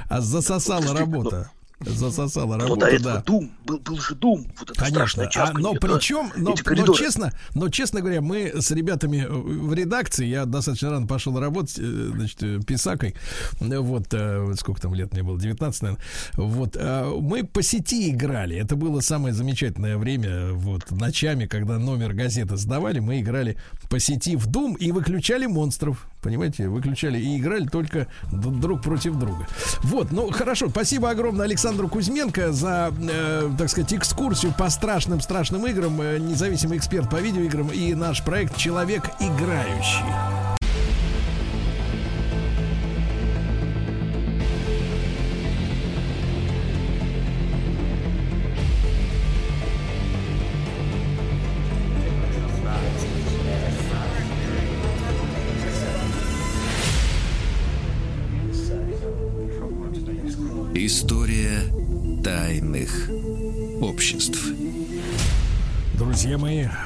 [0.08, 2.74] А засосала работа засосала работу.
[2.74, 3.22] Ну, до этого да.
[3.22, 7.68] Дум, был, был же Дум, вот это Конечно, а, но причем, но, но, честно, но
[7.68, 12.60] честно говоря, мы с ребятами в редакции, я достаточно рано пошел работать, э, значит, э,
[12.66, 13.14] писакой,
[13.60, 16.04] вот, э, сколько там лет мне было, 19, наверное,
[16.34, 16.76] вот,
[17.20, 22.98] мы по сети играли, это было самое замечательное время, вот, ночами, когда номер газеты сдавали,
[22.98, 23.56] мы играли
[23.88, 29.46] по сети в Дум и выключали монстров, понимаете, выключали и играли только друг против друга.
[29.82, 35.66] Вот, ну, хорошо, спасибо огромное, Александр Александру Кузьменко за, э, так сказать, экскурсию по страшным-страшным
[35.66, 40.59] играм, э, независимый эксперт по видеоиграм и наш проект «Человек играющий».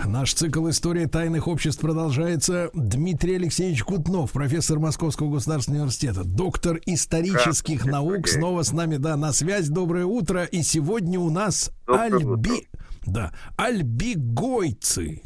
[0.07, 2.71] Наш цикл «История тайных обществ» продолжается.
[2.75, 9.33] Дмитрий Алексеевич Кутнов, профессор Московского государственного университета, доктор исторических наук, снова с нами, да, на
[9.33, 9.69] связь.
[9.69, 10.45] Доброе утро.
[10.45, 12.69] И сегодня у нас альби...
[13.07, 15.23] Да, альбигойцы.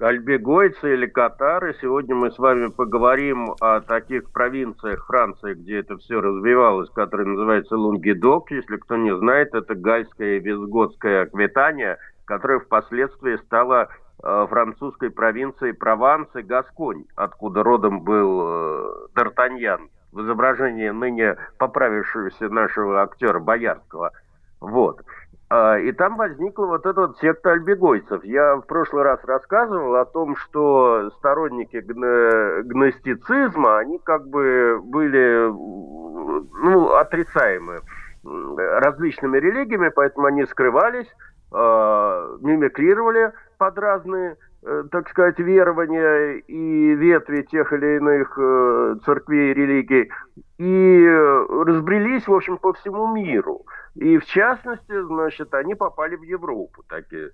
[0.00, 1.76] Альбегойцы или катары.
[1.82, 7.76] Сегодня мы с вами поговорим о таких провинциях Франции, где это все развивалось, которые называется
[7.76, 8.50] Лунгедок.
[8.50, 11.98] Если кто не знает, это гальская и визготская Аквитания,
[12.30, 13.88] которая впоследствии стала
[14.22, 22.48] э, французской провинцией Прованс и Гасконь, откуда родом был э, Д'Артаньян в изображении ныне поправившегося
[22.48, 24.12] нашего актера Боярского.
[24.60, 25.02] Вот.
[25.48, 28.22] А, и там возникла вот эта вот секта альбегойцев.
[28.22, 35.48] Я в прошлый раз рассказывал о том, что сторонники гно- гностицизма, они как бы были
[36.62, 37.80] ну, отрицаемы
[38.22, 41.08] различными религиями, поэтому они скрывались,
[41.52, 49.50] э, мимикрировали под разные, э, так сказать, верования и ветви тех или иных э, церквей
[49.50, 50.10] и религий,
[50.58, 51.06] и
[51.66, 53.64] разбрелись, в общем, по всему миру.
[53.94, 56.82] И в частности, значит, они попали в Европу.
[56.88, 57.30] Такие.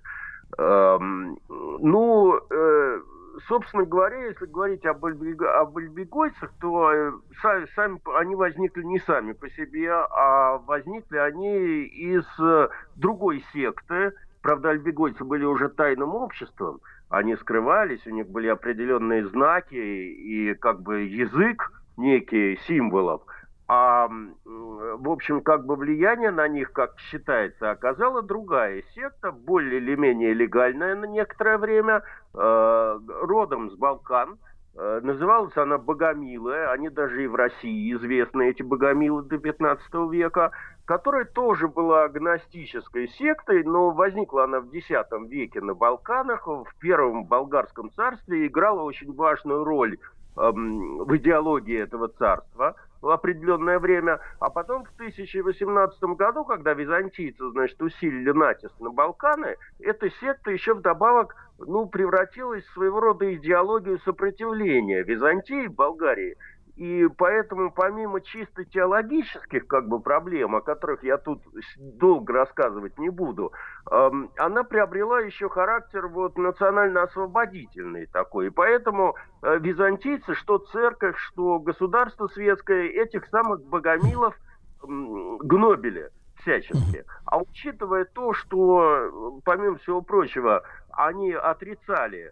[0.57, 3.01] Ну, э,
[3.47, 5.41] собственно говоря, если говорить об, альбег...
[5.41, 7.11] об альбегойцах, то э,
[7.41, 14.13] сами, сами они возникли не сами по себе, а возникли они из э, другой секты.
[14.41, 20.81] Правда, альбегойцы были уже тайным обществом, они скрывались, у них были определенные знаки и как
[20.81, 23.23] бы язык некий символов–
[23.67, 24.07] а,
[24.45, 30.33] в общем, как бы влияние на них, как считается, оказала другая секта, более или менее
[30.33, 32.01] легальная на некоторое время,
[32.33, 34.37] э, родом с Балкан.
[34.77, 40.51] Э, называлась она Богомилы, они даже и в России известны, эти Богомилы до 15 века,
[40.85, 44.87] которая тоже была гностической сектой, но возникла она в X
[45.27, 49.97] веке на Балканах, в Первом Болгарском царстве, играла очень важную роль
[50.37, 57.49] эм, в идеологии этого царства– в определенное время, а потом в 1018 году, когда византийцы,
[57.51, 63.99] значит, усилили натиск на Балканы, эта секта еще вдобавок ну, превратилась в своего рода идеологию
[63.99, 66.37] сопротивления Византии, Болгарии,
[66.77, 71.41] и поэтому, помимо чисто теологических как бы, проблем, о которых я тут
[71.75, 73.51] долго рассказывать не буду,
[73.89, 78.47] эм, она приобрела еще характер вот, национально-освободительный такой.
[78.47, 84.35] И поэтому э, византийцы, что церковь, что государство светское, этих самых богомилов
[84.83, 87.05] эм, гнобили всячески.
[87.25, 92.31] А учитывая то, что, помимо всего прочего, они отрицали э,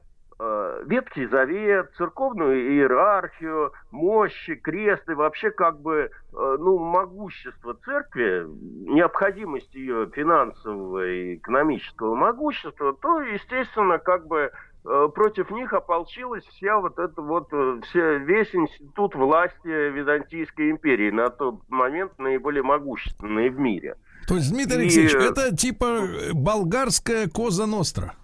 [0.85, 9.73] Ветхий Завет, церковную иерархию, мощи, крест и вообще как бы э, ну, могущество церкви, необходимость
[9.73, 14.51] ее финансового и экономического могущества, то, естественно, как бы
[14.85, 21.11] э, против них ополчилась вся вот эта вот, э, вся, весь институт власти Византийской империи,
[21.11, 23.95] на тот момент наиболее могущественный в мире.
[24.27, 25.17] То есть, Дмитрий Алексеевич, и...
[25.17, 26.01] это типа
[26.33, 28.15] болгарская Коза Ностра?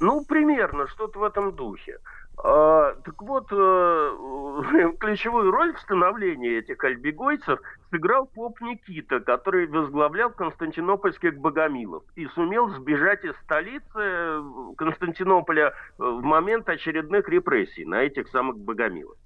[0.00, 1.98] Ну, примерно, что-то в этом духе.
[2.44, 7.58] А, так вот, э, ключевую роль в становлении этих альбегойцев
[7.90, 14.42] сыграл поп Никита, который возглавлял константинопольских богомилов и сумел сбежать из столицы
[14.76, 19.16] Константинополя в момент очередных репрессий на этих самых богомилов.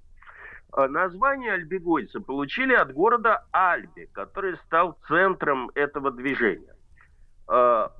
[0.71, 6.73] А название альбегойцы получили от города Альби, который стал центром этого движения.
[7.53, 7.91] А,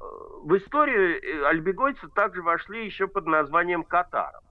[0.43, 4.41] в историю э, альбегойцы также вошли еще под названием катаров.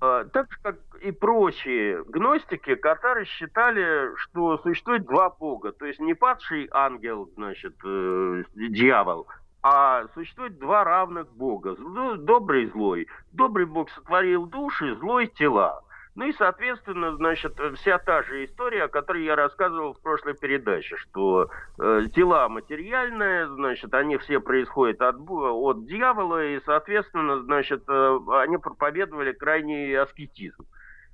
[0.00, 5.70] А, так же, как и прочие гностики, катары считали, что существует два бога.
[5.70, 9.28] То есть не падший ангел, значит, э, дьявол,
[9.62, 11.76] а существует два равных бога.
[12.18, 13.06] Добрый и злой.
[13.30, 15.84] Добрый бог сотворил души, злой тела.
[16.16, 20.96] Ну и, соответственно, значит, вся та же история, о которой я рассказывал в прошлой передаче,
[20.96, 28.18] что э, тела материальные, значит, они все происходят от, от дьявола, и, соответственно, значит, э,
[28.32, 30.64] они проповедовали крайний аскетизм.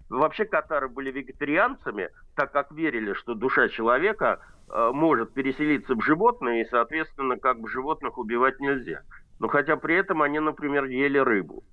[0.08, 4.38] Вообще катары были вегетарианцами, так как верили, что душа человека
[4.68, 9.02] э, может переселиться в животное, и, соответственно, как бы животных убивать нельзя.
[9.40, 11.64] Но хотя при этом они, например, ели рыбу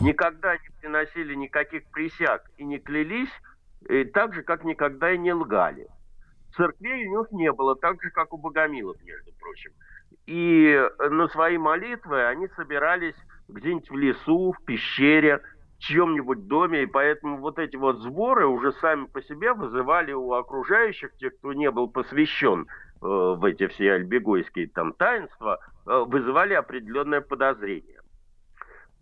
[0.00, 3.30] никогда не приносили никаких присяг и не клялись,
[3.88, 5.88] и так же, как никогда и не лгали.
[6.56, 9.72] Церквей у них не было, так же, как у богомилов, между прочим.
[10.26, 13.14] И на свои молитвы они собирались
[13.48, 15.40] где-нибудь в лесу, в пещере,
[15.78, 20.32] в чьем-нибудь доме, и поэтому вот эти вот сборы уже сами по себе вызывали у
[20.32, 22.66] окружающих, тех, кто не был посвящен э,
[23.00, 27.99] в эти все альбегойские там таинства, э, вызывали определенное подозрение.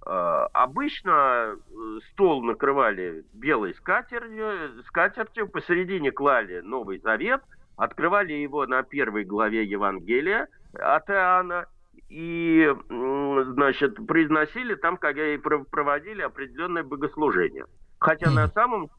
[0.06, 7.42] Э, обычно э, стол накрывали белой скатертью, скатертью, посередине клали Новый Завет,
[7.76, 11.66] открывали его на первой главе Евангелия от Иоанна,
[12.08, 17.66] и, значит, произносили там, как и проводили определенное богослужение.
[17.98, 18.97] Хотя на самом Э,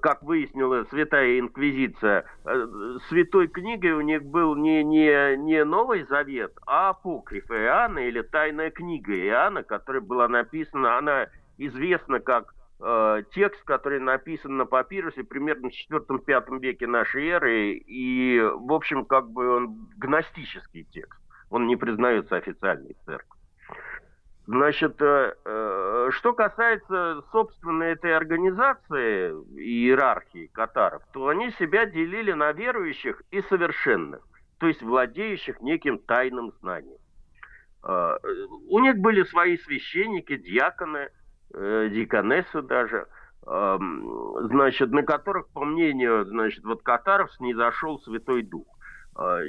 [0.00, 2.66] как выяснила Святая Инквизиция, э,
[3.08, 8.70] святой книгой у них был не, не, не Новый Завет, а апокриф Иоанна или Тайная
[8.70, 11.28] книга Иоанна, которая была написана, она
[11.58, 18.40] известна как э, текст, который написан на папирусе примерно в 4-5 веке нашей эры, и,
[18.40, 23.37] в общем, как бы он гностический текст, он не признается официальной церковью.
[24.48, 32.52] Значит, э, э, что касается, собственно, этой организации иерархии катаров, то они себя делили на
[32.52, 34.22] верующих и совершенных,
[34.58, 36.96] то есть владеющих неким тайным знанием.
[37.86, 38.16] Э,
[38.70, 41.10] у них были свои священники, диаконы,
[41.50, 43.06] диаконессы даже,
[43.42, 48.66] значит, на которых, по мнению, значит, вот катаров снизошел Святой Дух.
[49.18, 49.40] А,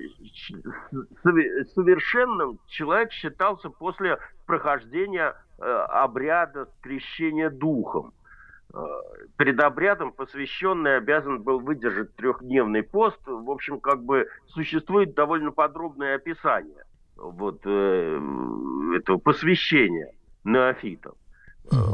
[1.75, 4.17] совершенным человек считался после
[4.47, 8.11] прохождения э, обряда крещения духом.
[8.73, 8.79] Э,
[9.37, 13.19] перед обрядом посвященный обязан был выдержать трехдневный пост.
[13.27, 16.83] В общем, как бы существует довольно подробное описание
[17.15, 18.19] вот э,
[18.95, 20.11] этого посвящения
[20.45, 21.15] неофитов.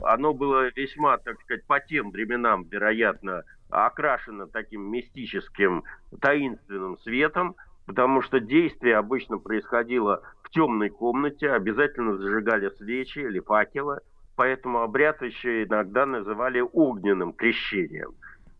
[0.03, 5.83] Оно было весьма, так сказать, по тем временам, вероятно, окрашено таким мистическим,
[6.21, 7.55] таинственным светом,
[7.85, 13.99] потому что действие обычно происходило в темной комнате, обязательно зажигали свечи или факелы,
[14.35, 18.13] поэтому обряд еще иногда называли огненным крещением.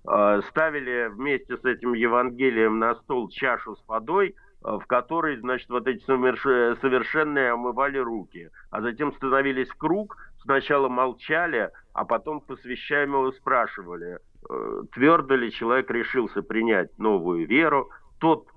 [0.07, 5.69] А, ставили вместе с этим Евангелием на стол чашу с водой, а, в которой, значит,
[5.69, 13.31] вот эти совершенные омывали руки, а затем становились в круг, сначала молчали, а потом посвящаемого
[13.31, 17.89] спрашивали, э, твердо ли человек решился принять новую веру,
[18.19, 18.47] тот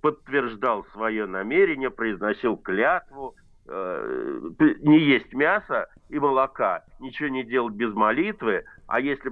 [0.00, 3.34] подтверждал свое намерение, произносил клятву,
[3.66, 4.40] э,
[4.80, 9.30] не есть мясо и молока, ничего не делать без молитвы, а если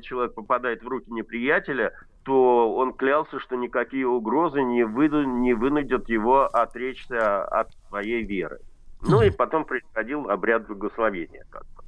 [0.00, 1.92] человек попадает в руки неприятеля,
[2.24, 8.60] то он клялся, что никакие угрозы не, выйду, не вынудят его отречься от своей веры.
[9.02, 11.44] Ну и потом происходил обряд благословения.
[11.50, 11.82] Как бы.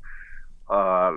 [0.69, 1.15] а,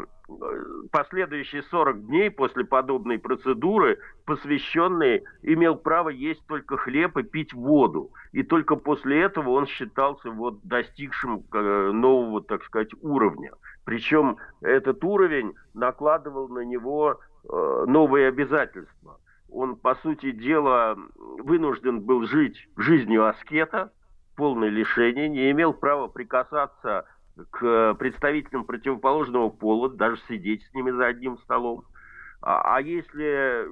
[0.92, 8.12] последующие 40 дней после подобной процедуры посвященный имел право есть только хлеб и пить воду.
[8.32, 13.54] И только после этого он считался вот достигшим э, нового, так сказать, уровня.
[13.86, 19.20] Причем этот уровень накладывал на него э, новые обязательства.
[19.52, 23.92] Он, по сути дела, вынужден был жить жизнью аскета,
[24.36, 27.06] полное лишение, не имел права прикасаться
[27.52, 31.84] к представителям противоположного пола, даже сидеть с ними за одним столом.
[32.42, 33.68] А, а если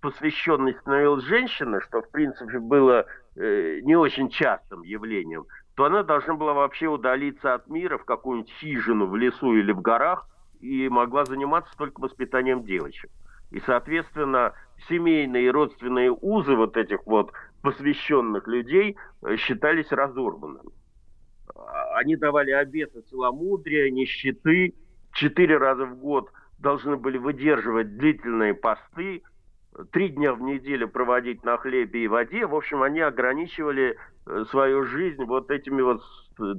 [0.00, 3.06] посвященной становилась женщина, что в принципе было
[3.36, 8.52] э, не очень частым явлением, то она должна была вообще удалиться от мира в какую-нибудь
[8.52, 10.28] хижину в лесу или в горах
[10.60, 13.10] и могла заниматься только воспитанием девочек.
[13.50, 14.52] И, соответственно,
[14.88, 17.32] семейные и родственные узы вот этих вот
[17.62, 20.70] посвященных людей э, считались разорванными.
[21.94, 24.74] Они давали обеты целомудрия, нищеты,
[25.12, 29.22] четыре раза в год должны были выдерживать длительные посты,
[29.92, 32.46] три дня в неделю проводить на хлебе и воде.
[32.46, 33.96] В общем, они ограничивали
[34.26, 36.02] э, свою жизнь вот этими вот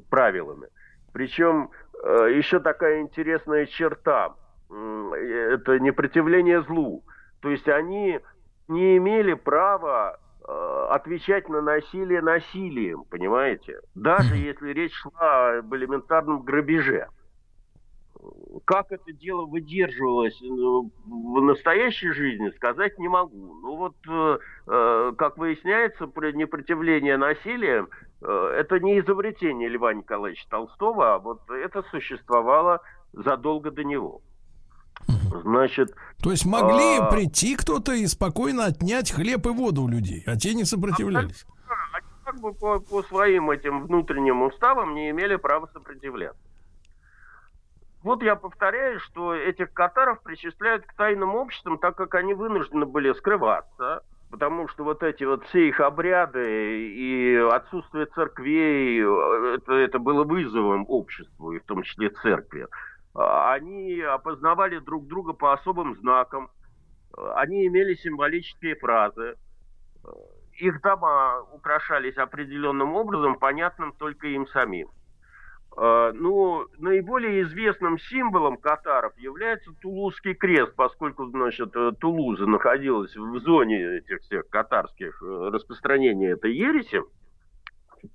[0.09, 0.67] правилами.
[1.11, 1.71] Причем
[2.01, 4.35] э, еще такая интересная черта–
[4.69, 7.03] это непротивление злу.
[7.41, 8.19] То есть они
[8.67, 10.28] не имели права Э,
[10.89, 13.79] отвечать на насилие насилием, понимаете?
[13.95, 17.07] Даже если речь шла об элементарном грабеже.
[18.65, 23.59] Как это дело выдерживалось э, в настоящей жизни, сказать не могу.
[23.61, 27.87] Ну вот, э, как выясняется, непротивление насилия
[28.21, 32.81] это не изобретение Льва Николаевича Толстого, а вот это существовало
[33.13, 34.21] задолго до него.
[35.43, 37.05] Значит, то есть могли а...
[37.05, 41.45] прийти кто-то и спокойно отнять хлеб и воду у людей, а те не сопротивлялись.
[41.93, 46.39] Они как бы по, по своим этим внутренним уставам не имели права сопротивляться.
[48.03, 53.11] Вот я повторяю, что этих катаров причисляют к тайным обществам, так как они вынуждены были
[53.13, 59.01] скрываться, потому что вот эти вот все их обряды и отсутствие церквей,
[59.55, 62.67] это, это было вызовом обществу, и в том числе церкви.
[63.13, 66.49] А, они опознавали друг друга по особым знакам,
[67.35, 69.35] они имели символические фразы,
[70.59, 74.89] их дома украшались определенным образом, понятным только им самим.
[75.75, 83.97] А, ну, наиболее известным символом катаров является Тулузский крест, поскольку, значит, Тулуза находилась в зоне
[83.97, 87.01] этих всех катарских э, распространения этой ереси,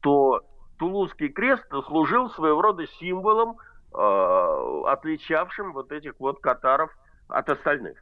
[0.00, 0.42] то
[0.78, 3.56] Тулузский крест служил своего рода символом
[3.94, 6.90] отличавшим вот этих вот катаров
[7.28, 7.98] от остальных.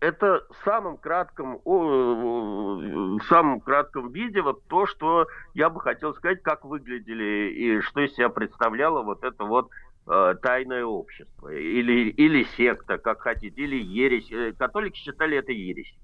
[0.00, 6.42] Это в самом кратком, в самом кратком виде вот то, что я бы хотел сказать,
[6.42, 9.68] как выглядели и что из себя представляло вот это вот
[10.06, 14.32] э, тайное общество или, или секта, как хотите, или ересь.
[14.32, 15.94] Э, католики считали это ересь.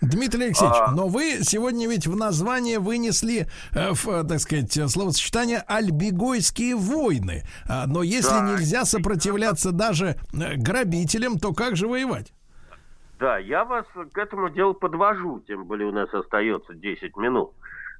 [0.00, 0.92] Дмитрий Алексеевич, а...
[0.92, 7.42] но вы сегодня ведь в название вынесли, э, в, так сказать, словосочетание «альбегойские войны».
[7.68, 8.52] А, но если да.
[8.52, 12.32] нельзя сопротивляться даже э, грабителям, то как же воевать?
[13.18, 17.52] Да, я вас к этому делу подвожу, тем более у нас остается 10 минут.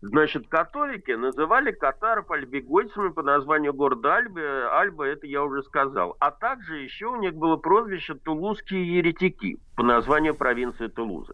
[0.03, 4.69] Значит, католики называли катаров альбегойцами по названию города Альбы.
[4.71, 6.17] Альба, это я уже сказал.
[6.21, 11.33] А также еще у них было прозвище Тулузские еретики по названию провинции Тулузы.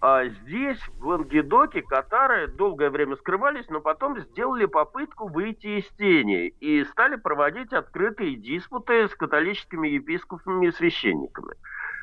[0.00, 6.48] А здесь, в Лангедоке, катары долгое время скрывались, но потом сделали попытку выйти из тени
[6.48, 11.54] и стали проводить открытые диспуты с католическими епископами и священниками.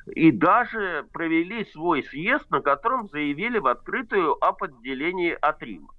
[0.07, 5.93] И даже провели свой съезд, на котором заявили в открытую об отделении от Рима.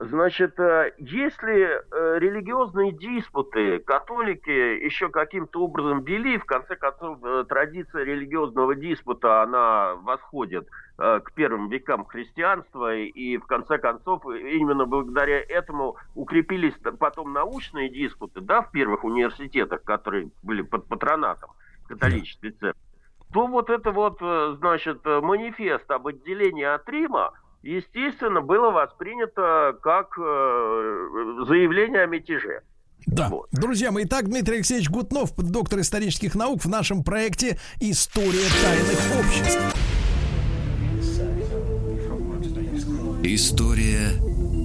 [0.00, 7.44] Значит, э, если э, религиозные диспуты католики еще каким-то образом вели, в конце концов, э,
[7.48, 15.40] традиция религиозного диспута, она восходит к первым векам христианства, и в конце концов именно благодаря
[15.40, 21.50] этому укрепились потом научные диспуты, да, в первых университетах, которые были под патронатом
[21.88, 22.80] католической церкви,
[23.32, 27.32] то вот это вот, значит, манифест об отделении от Рима,
[27.64, 32.62] естественно, было воспринято как э, заявление о мятеже.
[33.06, 33.30] Да.
[33.52, 39.60] Друзья мои, итак, Дмитрий Алексеевич Гутнов, доктор исторических наук в нашем проекте «История тайных обществ».
[43.22, 44.10] История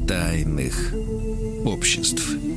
[0.07, 0.93] тайных
[1.65, 2.48] обществ.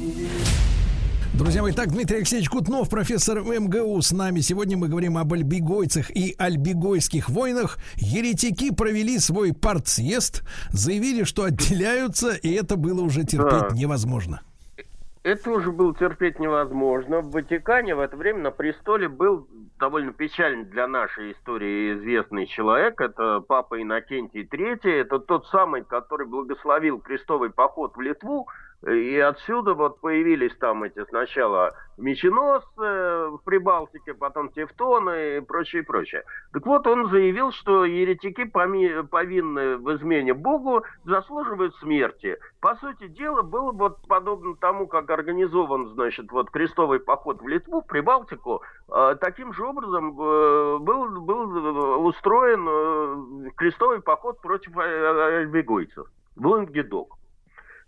[1.43, 4.39] Друзья мои, так, Дмитрий Алексеевич Кутнов, профессор МГУ с нами.
[4.39, 7.79] Сегодня мы говорим об альбегойцах и альбегойских войнах.
[7.97, 13.75] Еретики провели свой партсъезд, заявили, что отделяются, и это было уже терпеть Да.
[13.75, 14.41] невозможно.
[15.25, 17.23] Это уже было терпеть невозможно.
[17.23, 19.49] В Ватикане в это время на престоле был
[19.81, 23.01] довольно печальный для нашей истории известный человек.
[23.01, 25.01] Это папа Иннокентий III.
[25.01, 28.47] Это тот самый, который благословил крестовый поход в Литву.
[28.87, 36.25] И отсюда вот появились там эти сначала меченосцы в Прибалтике, потом тевтоны и прочее, прочее.
[36.53, 42.39] Так вот, он заявил, что еретики повинны в измене Богу, заслуживают смерти.
[42.61, 47.83] По сути дела, было вот подобно тому, как организован, значит, вот крестовый поход в Литву,
[47.83, 56.09] в Прибалтику, э, таким же образом э, был, был э, устроен крестовый поход против альбегойцев
[56.35, 57.22] в Лангедок.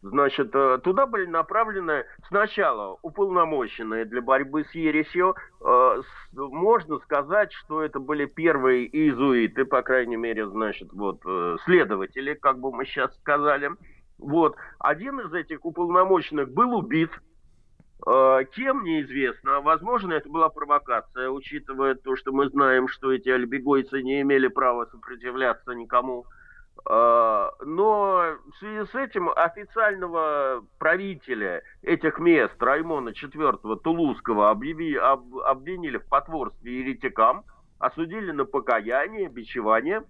[0.05, 5.35] Значит, э, туда были направлены сначала уполномоченные для борьбы с ересью.
[5.63, 6.03] Э,
[6.35, 12.59] Можно сказать, что это были первые иезуиты, по крайней мере, значит, вот, э, следователи, как
[12.59, 13.71] бы мы сейчас сказали.
[14.19, 14.57] Вот.
[14.79, 17.11] Один из этих уполномоченных был убит,
[18.05, 19.63] Кем неизвестно.
[19.63, 24.85] Возможно, это была провокация, учитывая то, что мы знаем, что эти альбегойцы не имели права
[24.85, 26.27] сопротивляться никому.
[26.89, 35.39] Э, Но в связи с этим официального правителя этих мест, Раймона IV Тулузского, объяви- об-
[35.39, 37.45] обвинили в потворстве еретикам,
[37.79, 40.03] осудили на покаяние, бичевание.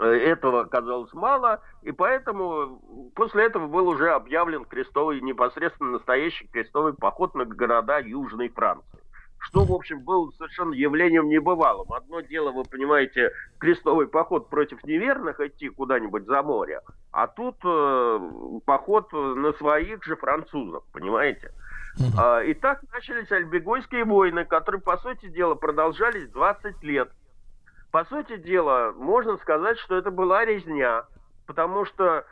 [0.00, 6.94] Э, Этого оказалось мало, и поэтому после этого был уже объявлен крестовый, непосредственно настоящий крестовый
[6.94, 9.03] поход на города Южной Франции.
[9.48, 11.92] Что, в общем, было совершенно явлением небывалым.
[11.92, 16.80] Одно дело, вы понимаете, крестовый поход против неверных идти куда-нибудь за море,
[17.12, 18.20] а тут э,
[18.64, 21.50] поход на своих же французов, понимаете?
[22.18, 27.10] А, И так начались альбегойские войны, которые, по сути дела, продолжались 20 лет.
[27.92, 31.04] По сути дела, можно сказать, что это была резня,
[31.46, 32.24] потому что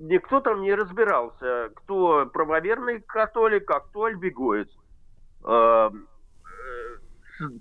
[0.00, 4.68] никто там не разбирался, кто правоверный католик, а кто альбегоец.
[5.44, 6.15] Э, э, с-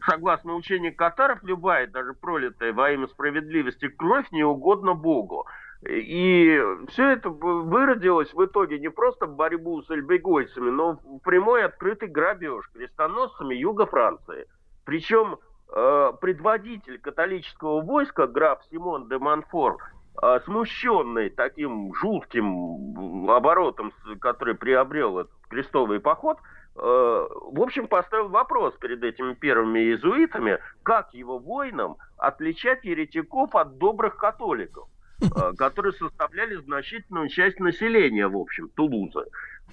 [0.06, 5.46] Согласно учению катаров, любая, даже пролитая во имя справедливости кровь не угодна Богу.
[5.88, 11.20] И все это вы- выродилось в итоге не просто в борьбу с альбегойцами, но в
[11.20, 14.48] прямой открытый грабеж крестоносцами юга Франции.
[14.86, 15.38] Причем
[15.74, 19.78] э, предводитель католического войска, граф Симон де Монфор,
[20.22, 23.92] э, смущенный таким жутким оборотом,
[24.22, 26.38] который приобрел этот крестовый поход,
[26.76, 34.18] в общем, поставил вопрос перед этими первыми иезуитами, как его воинам отличать еретиков от добрых
[34.18, 34.90] католиков,
[35.22, 39.26] э, которые составляли значительную часть населения, в общем, Тулузы.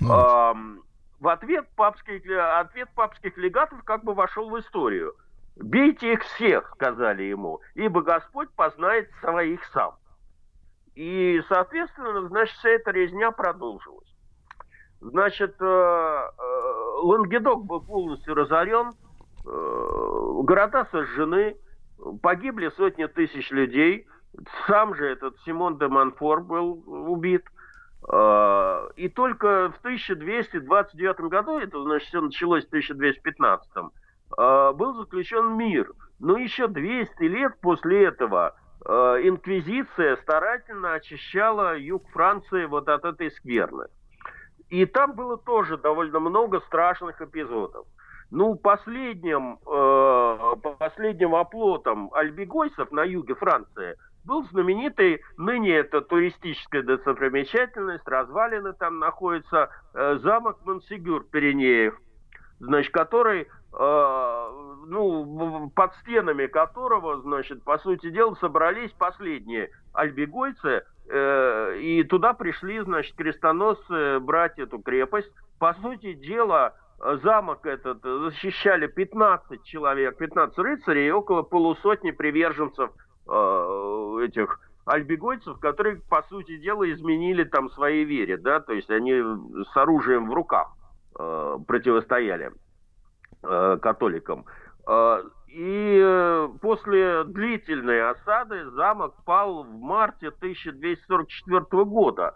[0.09, 0.83] Ам,
[1.19, 2.23] В ответ папских,
[2.61, 5.15] ответ папских легатов как бы вошел в историю.
[5.57, 9.97] «Бейте их всех», сказали ему, «ибо Господь познает своих сам».
[10.95, 14.12] И, соответственно, значит, вся эта резня продолжилась.
[15.03, 16.31] Значит, э, э,
[17.03, 18.93] Лангедок был полностью разорен,
[19.45, 21.57] э, города сожжены,
[22.23, 24.07] погибли сотни тысяч людей.
[24.69, 27.45] Сам же этот Симон де Монфор был убит.
[28.05, 33.69] И только в 1229 году, это значит все началось в 1215,
[34.37, 35.93] э, был заключен мир.
[36.19, 38.55] Но еще 200 лет после этого
[38.85, 43.87] инквизиция старательно очищала юг Франции вот от этой скверны.
[44.73, 47.86] И там было тоже довольно много страшных эпизодов.
[48.31, 58.09] Ну, последним, э, последним оплотом альбегойцев на юге Франции был знаменитый, ныне это туристическая достопримечательность,
[58.09, 61.94] развалины там находятся, э, замок Монсигюр Пиренеев,
[62.59, 63.47] значит, который, э,
[64.86, 70.82] ну, под стенами которого, значит, по сути дела, собрались последние альбегойцы,
[71.13, 75.31] и туда пришли, значит, крестоносцы брать эту крепость.
[75.59, 82.91] По сути дела, э, замок этот защищали 15 человек, 15 рыцарей и около полусотни приверженцев
[83.29, 89.23] э, этих альбегойцев, которые, по сути дела, изменили там своей вере, да, то есть они
[89.73, 90.73] с оружием в руках
[91.19, 92.53] э, противостояли
[93.43, 94.47] э, католикам.
[94.89, 95.23] Э,
[95.53, 102.33] И э, после длительной осады замок пал в марте 1244 года.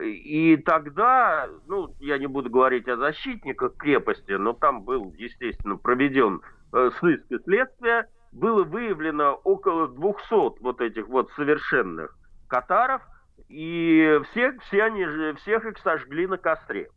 [0.00, 6.40] И тогда, ну, я не буду говорить о защитниках крепости, но там был, естественно, проведен
[6.72, 12.16] э, сыск и следствие, было выявлено около 200 вот этих вот совершенных
[12.48, 13.02] катаров,
[13.50, 15.04] и всех, все они,
[15.34, 16.88] всех их сожгли на костре.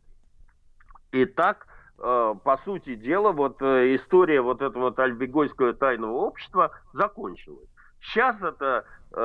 [1.12, 1.66] И так,
[1.98, 7.68] по сути дела, вот э, история вот этого вот альбегойского тайного общества закончилась.
[8.00, 9.18] Сейчас это э,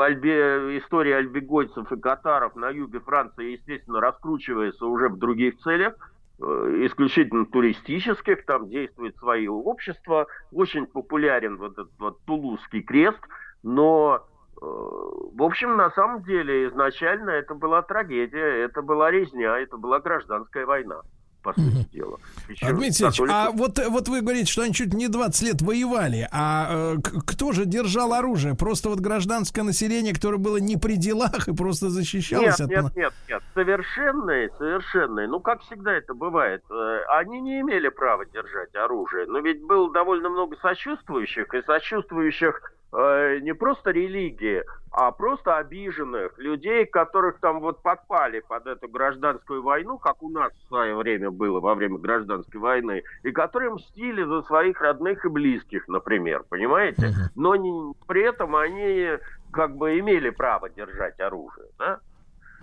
[0.00, 5.94] альбе- история альбегойцев и катаров на юге Франции, естественно, раскручивается уже в других целях,
[6.40, 6.42] э,
[6.86, 13.20] исключительно туристических, там действует свои общества, очень популярен вот этот вот Тулузский крест,
[13.62, 14.24] но
[14.56, 20.00] э, в общем, на самом деле, изначально это была трагедия, это была резня, это была
[20.00, 21.02] гражданская война,
[21.46, 22.18] по сути дела.
[22.46, 25.62] Причем А, Дмитрий Алексеевич, а вот, вот вы говорите, что они чуть не 20 лет
[25.62, 26.96] воевали, а э,
[27.26, 28.54] кто же держал оружие?
[28.56, 32.68] Просто вот гражданское население, которое было не при делах и просто защищалось Нет, от...
[32.68, 33.42] нет, нет, нет.
[33.54, 35.28] Совершенные, совершенные.
[35.28, 36.62] Ну, как всегда это бывает.
[36.70, 39.26] э, Они не имели права держать оружие.
[39.26, 46.38] Но ведь было довольно много сочувствующих, и сочувствующих э, не просто религии, а просто обиженных
[46.38, 51.30] людей, которых там вот подпали под эту гражданскую войну, как у нас в свое время
[51.30, 57.12] было во время гражданской войны, и которые мстили за своих родных и близких, например, понимаете?
[57.34, 59.18] Но не- при этом они
[59.52, 62.00] как бы имели право держать оружие, да?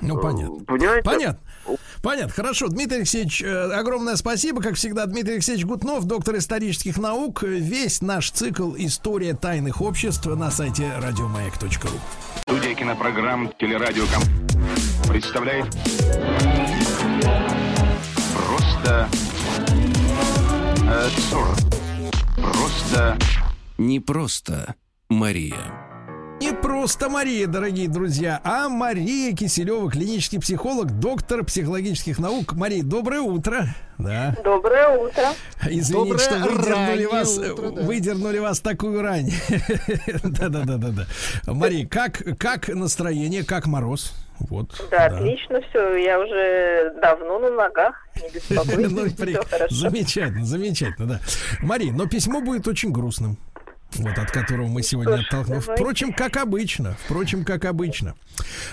[0.04, 0.66] Ну, понятно.
[0.66, 1.04] Понимаете?
[1.04, 1.40] Понятно.
[2.02, 2.34] Понятно.
[2.34, 2.68] Хорошо.
[2.68, 4.62] Дмитрий Алексеевич, э, огромное спасибо.
[4.62, 7.44] Как всегда, Дмитрий Алексеевич Гутнов, доктор исторических наук.
[7.44, 12.00] Весь наш цикл «История тайных обществ» на сайте радиомаяк.ру.
[12.42, 14.22] Студия кинопрограмм «Телерадиоком»
[15.08, 15.66] представляет
[18.36, 19.10] Просто
[20.84, 21.60] э, абсурд.
[22.36, 23.18] Просто
[23.78, 24.76] Не просто
[25.10, 25.83] Мария.
[26.44, 32.52] Не просто Мария, дорогие друзья, а Мария Киселева, клинический психолог, доктор психологических наук.
[32.52, 33.68] Мария, доброе утро.
[33.98, 34.36] Да.
[34.44, 35.24] Доброе утро.
[35.66, 37.82] Извините, Доброе что выдернули вас, утро, да.
[37.84, 39.32] выдернули вас такую рань.
[40.26, 41.06] Да-да-да-да-да.
[41.48, 44.14] Мария, как, как настроение, как мороз?
[44.40, 44.86] Вот.
[44.92, 45.96] Да, отлично все.
[45.96, 47.96] Я уже давно на ногах.
[48.22, 49.76] Не беспокойтесь, Ну, при- все хорошо.
[49.76, 51.20] Замечательно, замечательно, да.
[51.62, 53.38] Мария, но письмо будет очень грустным.
[53.96, 55.64] Вот от которого мы сегодня оттолкнулись.
[55.64, 56.98] Впрочем, как обычно.
[57.06, 58.16] Впрочем, как обычно.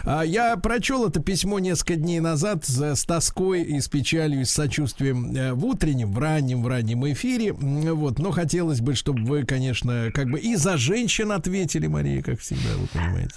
[0.04, 4.50] А, Я прочел это письмо несколько дней назад с, тоской и с печалью, и с
[4.50, 7.52] сочувствием э, в утреннем, в раннем, в раннем эфире.
[7.52, 8.18] Вот.
[8.18, 12.70] Но хотелось бы, чтобы вы, конечно, как бы и за женщин ответили, Мария, как всегда,
[12.76, 13.34] вы понимаете.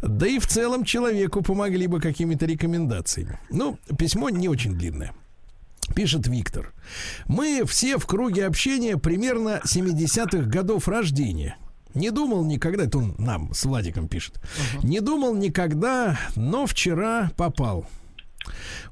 [0.00, 3.38] Да и в целом человеку помогли бы какими-то рекомендациями.
[3.50, 5.12] Ну, письмо не очень длинное.
[5.94, 6.72] Пишет Виктор.
[7.26, 11.56] Мы все в круге общения примерно 70-х годов рождения.
[11.94, 14.40] Не думал никогда, это он нам с Владиком пишет.
[14.82, 17.86] Не думал никогда, но вчера попал.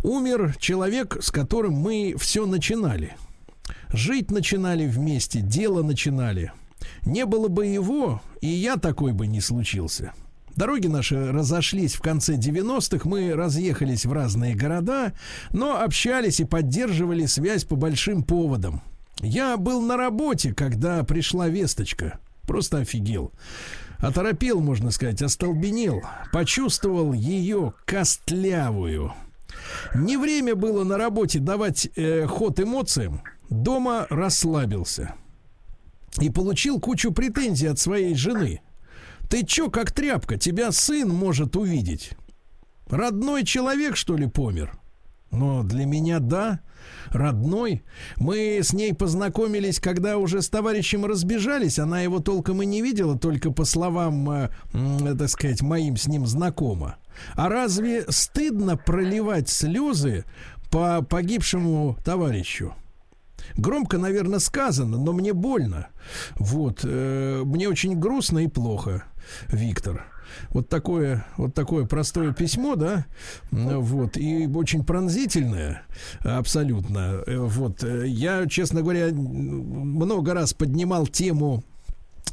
[0.02, 3.16] Умер человек, с которым мы все начинали.
[3.88, 6.52] Жить начинали вместе, дело начинали.
[7.02, 10.12] Не было бы его, и я такой бы не случился.
[10.56, 15.12] Дороги наши разошлись в конце 90-х, мы разъехались в разные города,
[15.52, 18.82] но общались и поддерживали связь по большим поводам.
[19.20, 22.18] Я был на работе, когда пришла весточка.
[22.46, 23.32] Просто офигел.
[23.98, 26.02] Оторопел, можно сказать, остолбенел.
[26.32, 29.12] Почувствовал ее костлявую.
[29.94, 33.22] Не время было на работе давать э, ход эмоциям.
[33.50, 35.14] Дома расслабился.
[36.18, 38.62] И получил кучу претензий от своей жены.
[39.30, 42.10] Ты чё, как тряпка, тебя сын может увидеть.
[42.88, 44.72] Родной человек, что ли, помер?
[45.30, 46.58] Но для меня да,
[47.10, 47.84] родной.
[48.16, 51.78] Мы с ней познакомились, когда уже с товарищем разбежались.
[51.78, 56.08] Она его толком и не видела, только по словам, э, м, так сказать, моим с
[56.08, 56.96] ним знакома.
[57.34, 60.24] А разве стыдно проливать слезы
[60.72, 62.74] по погибшему товарищу?
[63.56, 65.88] Громко, наверное, сказано, но мне больно.
[66.36, 69.04] Вот, э, мне очень грустно и плохо,
[69.48, 70.06] Виктор.
[70.50, 73.04] Вот такое, вот такое простое письмо, да,
[73.50, 75.82] М, вот, и очень пронзительное,
[76.22, 77.22] абсолютно.
[77.26, 81.64] Э, Вот, э, я, честно говоря, много раз поднимал тему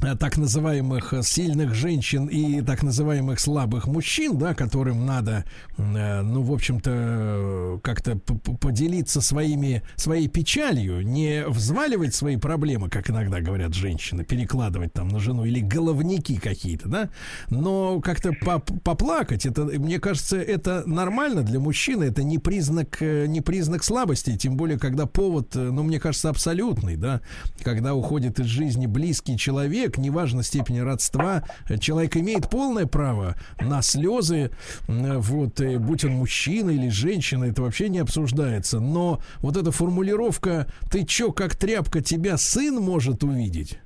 [0.00, 5.44] так называемых э, сильных женщин и так называемых слабых мужчин, да, которым надо,
[5.76, 8.16] э, ну, в общем-то, э, как-то
[8.60, 15.18] поделиться своими, своей печалью, не взваливать свои проблемы, как иногда говорят женщины, перекладывать там на
[15.18, 17.10] жену или головники какие-то, да,
[17.50, 23.26] но как-то поп- поплакать, это, мне кажется, это нормально для мужчины, это не признак, э,
[23.26, 27.20] не признак слабости, тем более, когда повод, э, ну, мне кажется, абсолютный, да,
[27.62, 31.42] когда уходит из жизни близкий человек, человек, неважно степень родства,
[31.80, 34.50] человек имеет полное право на слезы,
[34.86, 38.80] вот, и будь он мужчина или женщина, это вообще не обсуждается.
[38.80, 43.78] Но вот эта формулировка «ты чё, как тряпка, тебя сын может увидеть»,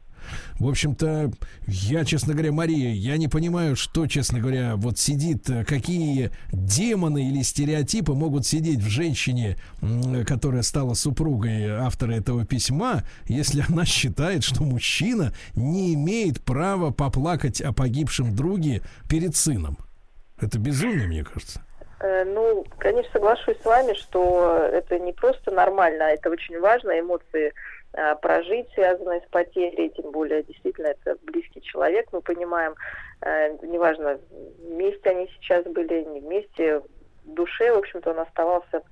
[0.59, 1.31] в общем-то,
[1.67, 7.29] я, честно говоря, Мария, я не понимаю, что, честно говоря, вот сидит, э, какие демоны
[7.29, 9.57] или стереотипы могут сидеть в женщине,
[10.27, 17.61] которая стала супругой автора этого письма, если она считает, что мужчина не имеет права поплакать
[17.61, 19.79] о погибшем друге перед сыном.
[20.41, 21.63] Это безумие, мне кажется.
[22.01, 26.99] Э, Ну, конечно, соглашусь с вами, что это не просто нормально, а это очень важно,
[26.99, 27.53] эмоции
[28.23, 32.75] прожить, связанные с потерей, тем более действительно это близкий человек, мы понимаем,
[33.21, 34.19] э, неважно,
[34.61, 36.81] вместе они сейчас были, не вместе,
[37.25, 38.83] в душе, в общем-то, он оставался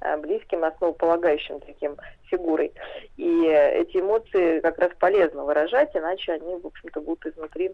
[0.00, 2.72] э, близким, основополагающим таким фигурой.
[3.16, 7.72] И э, эти эмоции как раз полезно выражать, иначе они, в общем-то, будут изнутри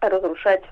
[0.00, 0.62] разрушать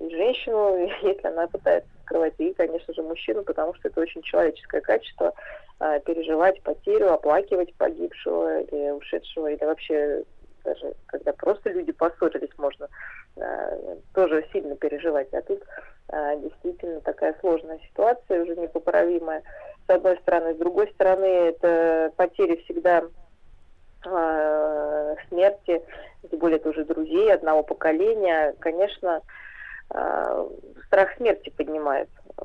[0.00, 5.34] женщину, если она пытается скрывать, и, конечно же, мужчину, потому что это очень человеческое качество
[5.78, 10.24] а, переживать потерю, оплакивать погибшего или ушедшего, или вообще
[10.64, 12.88] даже когда просто люди поссорились, можно
[13.36, 15.32] а, тоже сильно переживать.
[15.32, 15.62] А тут
[16.08, 19.42] а, действительно такая сложная ситуация, уже непоправимая,
[19.86, 20.54] с одной стороны.
[20.54, 23.04] С другой стороны, это потери всегда
[24.04, 25.82] э, смерти,
[26.30, 29.47] тем более это уже друзей одного поколения, конечно, э,
[30.86, 32.08] страх смерти поднимает
[32.38, 32.42] э,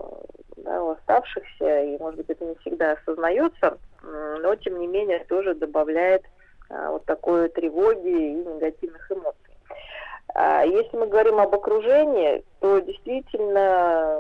[0.58, 5.56] да, у оставшихся, и, может быть, это не всегда осознается, но, тем не менее, тоже
[5.56, 6.24] добавляет
[6.70, 9.40] э, вот такой тревоги и негативных эмоций.
[10.36, 14.18] А Если мы говорим об окружении, то действительно,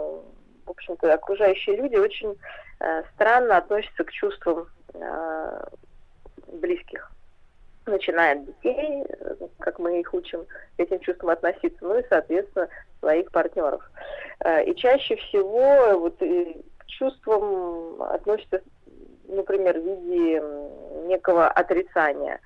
[0.65, 2.37] в общем-то, окружающие люди очень
[2.79, 5.65] э, странно относятся к чувствам э,
[6.47, 7.12] близких
[7.91, 12.67] начиная от детей, э, как мы их учим к этим чувствам относиться, ну и, соответственно,
[12.99, 13.81] своих партнеров.
[14.43, 18.61] Э, И чаще всего вот э, к чувствам относятся,
[19.27, 20.41] например, в виде
[21.07, 22.39] некого отрицания,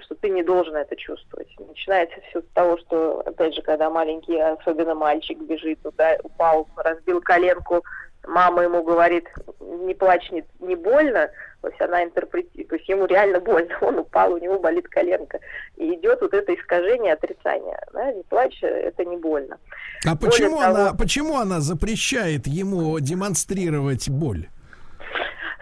[0.00, 1.48] что ты не должен это чувствовать.
[1.58, 7.20] Начинается все с того, что, опять же, когда маленький, особенно мальчик бежит, туда, упал, разбил
[7.20, 7.82] коленку,
[8.26, 9.26] мама ему говорит,
[9.60, 11.30] не плачь, не, не больно,
[11.60, 15.38] то есть она интерпретирует, то есть ему реально больно, он упал, у него болит коленка.
[15.76, 17.78] И идет вот это искажение, отрицание.
[17.92, 18.12] Да?
[18.12, 19.58] Не плачь, это не больно.
[20.04, 24.48] А Более почему того- она, почему она запрещает ему демонстрировать боль?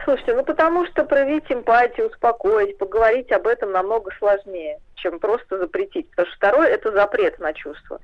[0.05, 6.11] Слушайте, ну потому что проявить эмпатию, успокоить, поговорить об этом намного сложнее, чем просто запретить.
[6.11, 8.01] Потому что второе– это запрет на чувства.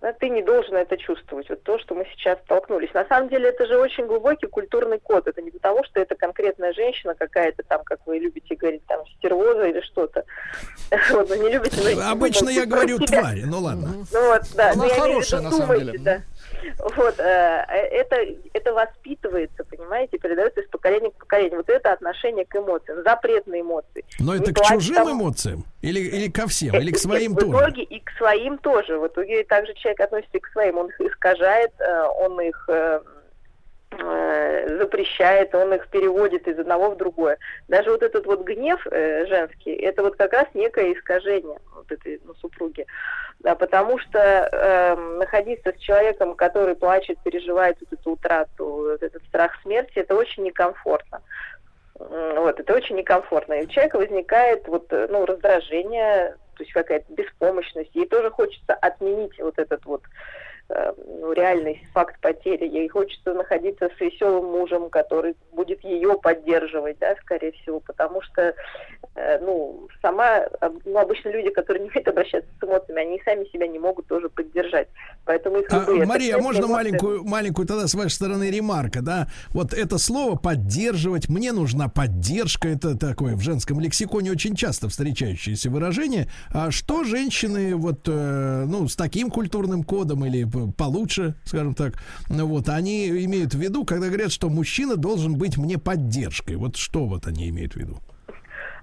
[0.00, 1.48] Да, ты не должен это чувствовать.
[1.48, 2.92] Вот то, что мы сейчас столкнулись.
[2.92, 5.28] На самом деле это же очень глубокий культурный код.
[5.28, 9.66] Это не потому, что это конкретная женщина какая-то там, как вы любите говорить, там стервоза
[9.68, 10.24] или что-то.
[11.10, 11.76] Вот, вы не любите.
[11.96, 14.06] но- Обычно я говорю тварь, ну ладно.
[14.12, 14.72] Ну вот, да.
[14.72, 16.22] Она ну, хорошая, на самом деле.
[16.96, 18.16] Вот, э, это,
[18.52, 21.58] это воспитывается, понимаете, передается из поколения к поколению.
[21.58, 24.04] Вот это отношение к эмоциям, запрет на эмоции.
[24.18, 25.12] Но Не это к плачь чужим там.
[25.12, 25.64] эмоциям?
[25.82, 26.74] Или, или ко всем?
[26.74, 27.52] Э, Или к э, своим в тоже?
[27.52, 28.98] итоге и к своим тоже.
[28.98, 30.78] В итоге также человек относится и к своим.
[30.78, 33.15] Он их искажает, э, он их э, э,
[33.90, 37.38] запрещает, он их переводит из одного в другое.
[37.68, 42.20] Даже вот этот вот гнев э, женский, это вот как раз некое искажение вот этой
[42.24, 42.86] ну, супруги.
[43.40, 49.22] Да, потому что э, находиться с человеком, который плачет, переживает вот эту утрату, вот этот
[49.24, 51.22] страх смерти, это очень некомфортно.
[51.98, 53.54] Вот, это очень некомфортно.
[53.54, 57.90] И у человека возникает вот, э, ну, раздражение, то есть какая-то беспомощность.
[57.94, 62.66] Ей тоже хочется отменить вот этот вот э, ну, реальный факт потери.
[62.66, 68.54] Ей хочется находиться с веселым мужем, который будет ее поддерживать, да, скорее всего, потому что,
[69.14, 73.44] э, ну, сама, э, ну, обычно люди, которые не умеют обращаться с эмоциями, они сами
[73.46, 74.88] себя не могут тоже поддержать.
[75.24, 79.28] Поэтому их А, Мария, отрицательные можно эмоции- маленькую, маленькую тогда с вашей стороны ремарка, да?
[79.50, 85.70] Вот это слово поддерживать, мне нужна поддержка, это такое в женском лексиконе очень часто встречающееся
[85.70, 86.28] выражение.
[86.52, 90.44] А что женщины вот, э, ну, с таким культурным кодом или
[90.76, 91.94] получше, скажем так,
[92.28, 96.56] ну, вот, они имеют в виду, когда говорят, что мужчина должен быть мне поддержкой.
[96.56, 97.98] Вот что вот они имеют в виду?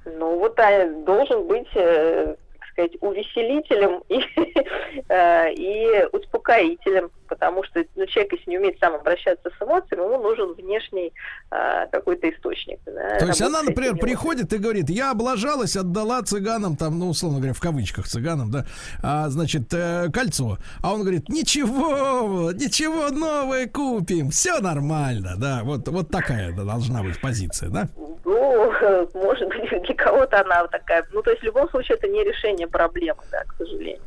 [0.06, 4.20] Ну, вот а, должен быть, э, так сказать, увеселителем и,
[5.10, 10.22] э, и успокоителем, потому что ну, человек, если не умеет сам обращаться с эмоциями, ему
[10.22, 11.12] нужен внешний
[11.50, 12.80] а, какой-то источник.
[12.86, 17.40] Да, То есть она, например, приходит и говорит, я облажалась, отдала цыганам, там, ну, условно
[17.40, 18.66] говоря, в кавычках цыганам, да,
[19.02, 20.58] а, значит, э, кольцо.
[20.84, 27.20] А он говорит, ничего, ничего, новое купим, все нормально, да, вот, вот такая должна быть
[27.20, 27.90] позиция, да?
[28.26, 28.72] Ну,
[29.16, 31.04] может быть, для кого-то она такая.
[31.12, 34.02] Ну, то есть в любом случае это не решение проблемы, да, к сожалению.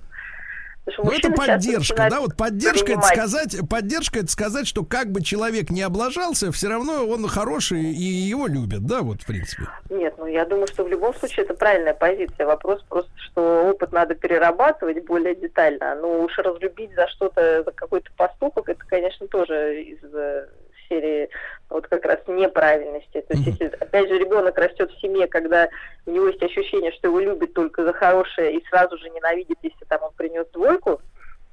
[0.98, 5.70] Ну, это поддержка, да, вот поддержка это сказать, поддержка это сказать, что как бы человек
[5.70, 9.64] не облажался, все равно он хороший и его любят, да, вот в принципе.
[9.90, 12.46] Нет, ну я думаю, что в любом случае это правильная позиция.
[12.46, 15.96] Вопрос просто, что опыт надо перерабатывать более детально.
[15.96, 20.46] Ну уж разлюбить за что-то, за какой-то поступок, это, конечно, тоже из э,
[20.88, 21.28] серии
[21.70, 23.24] вот как раз неправильности.
[23.28, 25.68] То есть, если, опять же, ребенок растет в семье, когда
[26.06, 29.84] у него есть ощущение, что его любят только за хорошее и сразу же ненавидит, если
[29.88, 31.00] там он принес двойку,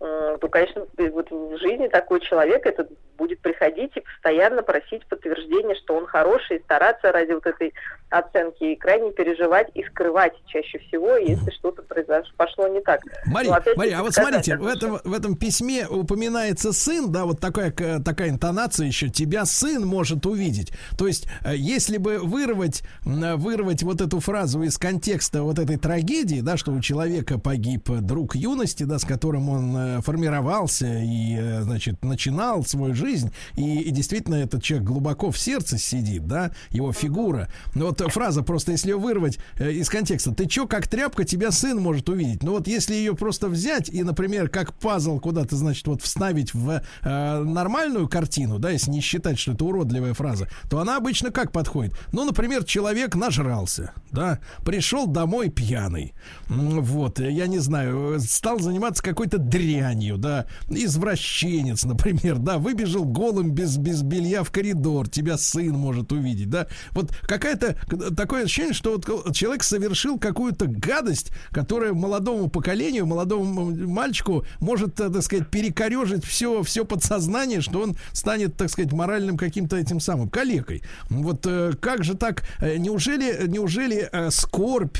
[0.03, 5.75] то, конечно, и вот в жизни такой человек этот будет приходить и постоянно просить подтверждения,
[5.75, 7.73] что он хороший, и стараться ради вот этой
[8.09, 13.01] оценки, и крайне переживать и скрывать чаще всего, если что-то произошло, пошло не так.
[13.25, 17.23] Мария, опять-таки Мария, а вот смотрите, это в этом, в этом письме упоминается сын, да,
[17.23, 20.73] вот такая, такая интонация еще, тебя сын может увидеть.
[20.97, 26.41] То есть, э, если бы вырвать, вырвать вот эту фразу из контекста вот этой трагедии,
[26.41, 31.61] да, что у человека погиб друг юности, да, с которым он э, формировался и, э,
[31.63, 36.91] значит, начинал свою жизнь, и, и действительно этот человек глубоко в сердце сидит, да, его
[36.93, 37.49] фигура.
[37.75, 41.51] Но вот фраза просто, если ее вырвать э, из контекста, ты чё, как тряпка, тебя
[41.51, 42.43] сын может увидеть.
[42.43, 46.81] Но вот если ее просто взять и, например, как пазл куда-то, значит, вот вставить в
[47.01, 51.51] э, нормальную картину, да, если не считать, что это уродливая фраза, то она обычно как
[51.51, 51.95] подходит?
[52.11, 56.13] Ну, например, человек нажрался, да, пришел домой пьяный,
[56.47, 59.82] вот, я не знаю, стал заниматься какой-то дрянью,
[60.17, 66.49] да, извращенец, например, да, выбежал голым без, без белья в коридор, тебя сын может увидеть,
[66.49, 67.75] да, вот какая-то
[68.15, 75.09] такое ощущение, что вот человек совершил какую-то гадость, которая молодому поколению, молодому мальчику может, э,
[75.09, 80.29] так сказать, перекорежить все, все подсознание, что он станет, так сказать, моральным каким-то этим самым
[80.29, 80.83] калекой.
[81.09, 82.43] Вот э, как же так?
[82.59, 84.97] Э, Неужели, неужели скорбь,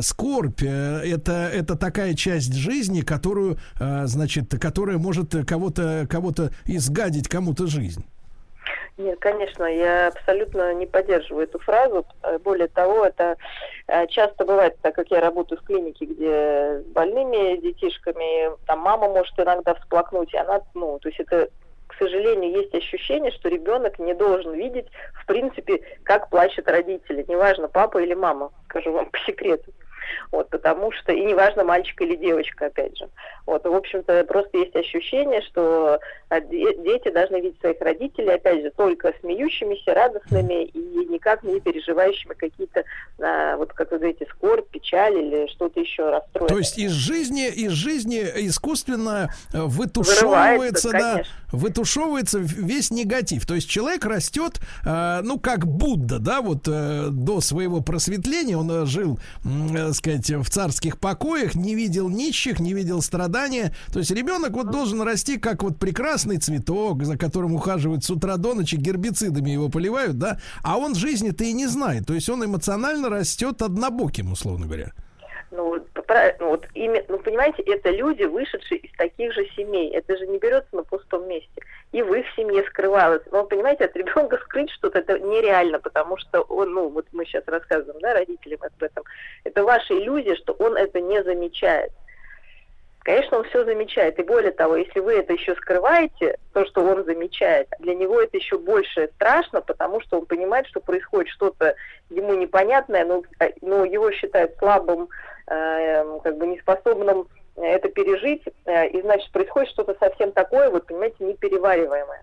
[0.00, 7.66] скорбь это, это такая часть жизни, которую, э, значит, которая может кого-то, кого-то изгадить кому-то
[7.66, 8.04] жизнь?
[8.98, 12.06] Нет, конечно, я абсолютно не поддерживаю эту фразу.
[12.22, 13.36] Э, Более того, это
[13.86, 19.08] э, часто бывает, так как я работаю в клинике, где с больными детишками, там мама
[19.08, 21.48] может иногда всплакнуть, и она, ну, то есть это
[21.86, 24.86] к сожалению, есть ощущение, что ребенок не должен видеть,
[25.22, 27.24] в принципе, как плачут родители.
[27.28, 29.72] Неважно, папа или мама, скажу вам по секрету.
[30.32, 33.08] Вот, потому что, и неважно, мальчик или девочка, опять же.
[33.46, 38.62] Вот, в общем-то, просто есть ощущение, что а, де- дети должны видеть своих родителей, опять
[38.62, 42.84] же, только смеющимися, радостными и никак не переживающими какие-то,
[43.20, 46.48] а, вот как вы говорите, скорбь, печаль или что-то еще расстройство.
[46.48, 51.22] То есть из жизни, из жизни искусственно э, вытушевывается, да,
[51.52, 53.46] вытушевывается весь негатив.
[53.46, 58.86] То есть человек растет, э, ну, как Будда, да, вот э, до своего просветления он
[58.86, 63.74] жил, э, сказать, в царских покоях, не видел нищих, не видел страдания.
[63.92, 68.36] То есть ребенок вот должен расти как вот прекрасный цветок, за которым ухаживают с утра
[68.36, 72.06] до ночи, гербицидами его поливают, да, а он жизни-то и не знает.
[72.06, 74.92] То есть он эмоционально растет однобоким, условно говоря.
[75.50, 75.76] Ну,
[76.40, 79.90] ну, вот ими- ну, понимаете, это люди, вышедшие из таких же семей.
[79.90, 81.62] Это же не берется на пустом месте.
[81.92, 83.22] И в их семье скрывалось.
[83.30, 87.44] Но, понимаете, от ребенка скрыть что-то это нереально, потому что он, ну, вот мы сейчас
[87.46, 89.04] рассказываем, да, родителям об этом.
[89.44, 91.92] Это ваша иллюзия, что он это не замечает.
[93.06, 94.18] Конечно, он все замечает.
[94.18, 98.36] И более того, если вы это еще скрываете, то, что он замечает, для него это
[98.36, 101.76] еще больше страшно, потому что он понимает, что происходит что-то
[102.10, 105.08] ему непонятное, но, а, но его считают слабым,
[105.46, 111.24] э, как бы неспособным это пережить, э, и значит происходит что-то совсем такое, вот понимаете,
[111.24, 112.22] неперевариваемое.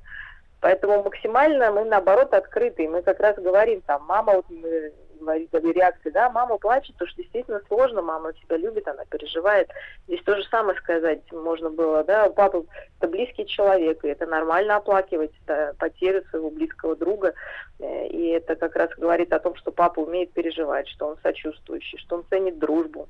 [0.61, 2.85] Поэтому максимально мы наоборот открыты.
[2.85, 7.09] И мы как раз говорим там, мама, вот мы говорим, реакции, да, мама плачет, потому
[7.09, 9.69] что действительно сложно, мама тебя любит, она переживает.
[10.07, 12.65] Здесь то же самое сказать можно было, да, папа
[12.99, 17.33] это близкий человек, и это нормально оплакивать это потерю своего близкого друга,
[17.83, 21.97] Э, и это как раз говорит о том, что папа умеет переживать, что он сочувствующий,
[21.97, 23.09] что он ценит дружбу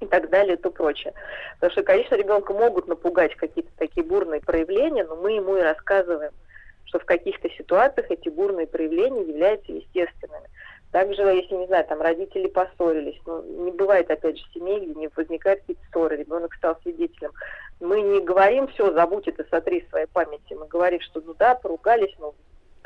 [0.00, 1.12] и так далее и то прочее.
[1.54, 6.32] Потому что, конечно, ребенка могут напугать какие-то такие бурные проявления, но мы ему и рассказываем,
[6.84, 10.48] что в каких-то ситуациях эти бурные проявления являются естественными.
[10.90, 15.10] Также, если, не знаю, там родители поссорились, ну, не бывает, опять же, семей, где не
[15.14, 17.32] возникают какие-то ссоры, ребенок стал свидетелем
[17.78, 20.54] Мы не говорим, все, забудь это, сотри своей памяти.
[20.54, 22.34] Мы говорим, что ну да, поругались, но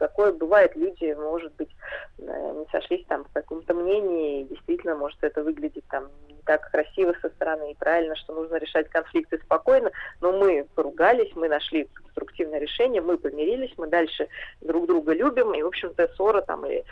[0.03, 1.71] такое бывает, люди, может быть,
[2.19, 7.15] э, не сошлись там в каком-то мнении, действительно, может, это выглядит там не так красиво
[7.23, 12.59] со стороны и правильно, что нужно решать конфликты спокойно, но мы поругались, мы нашли конструктивное
[12.59, 14.27] решение, мы помирились, мы дальше
[14.61, 16.85] друг друга любим, и, в общем-то, ссора там или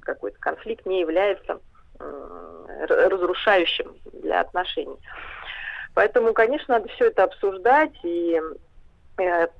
[0.00, 1.60] какой-то конфликт не является
[2.88, 4.98] разрушающим для отношений.
[5.94, 8.40] Поэтому, конечно, надо все это обсуждать и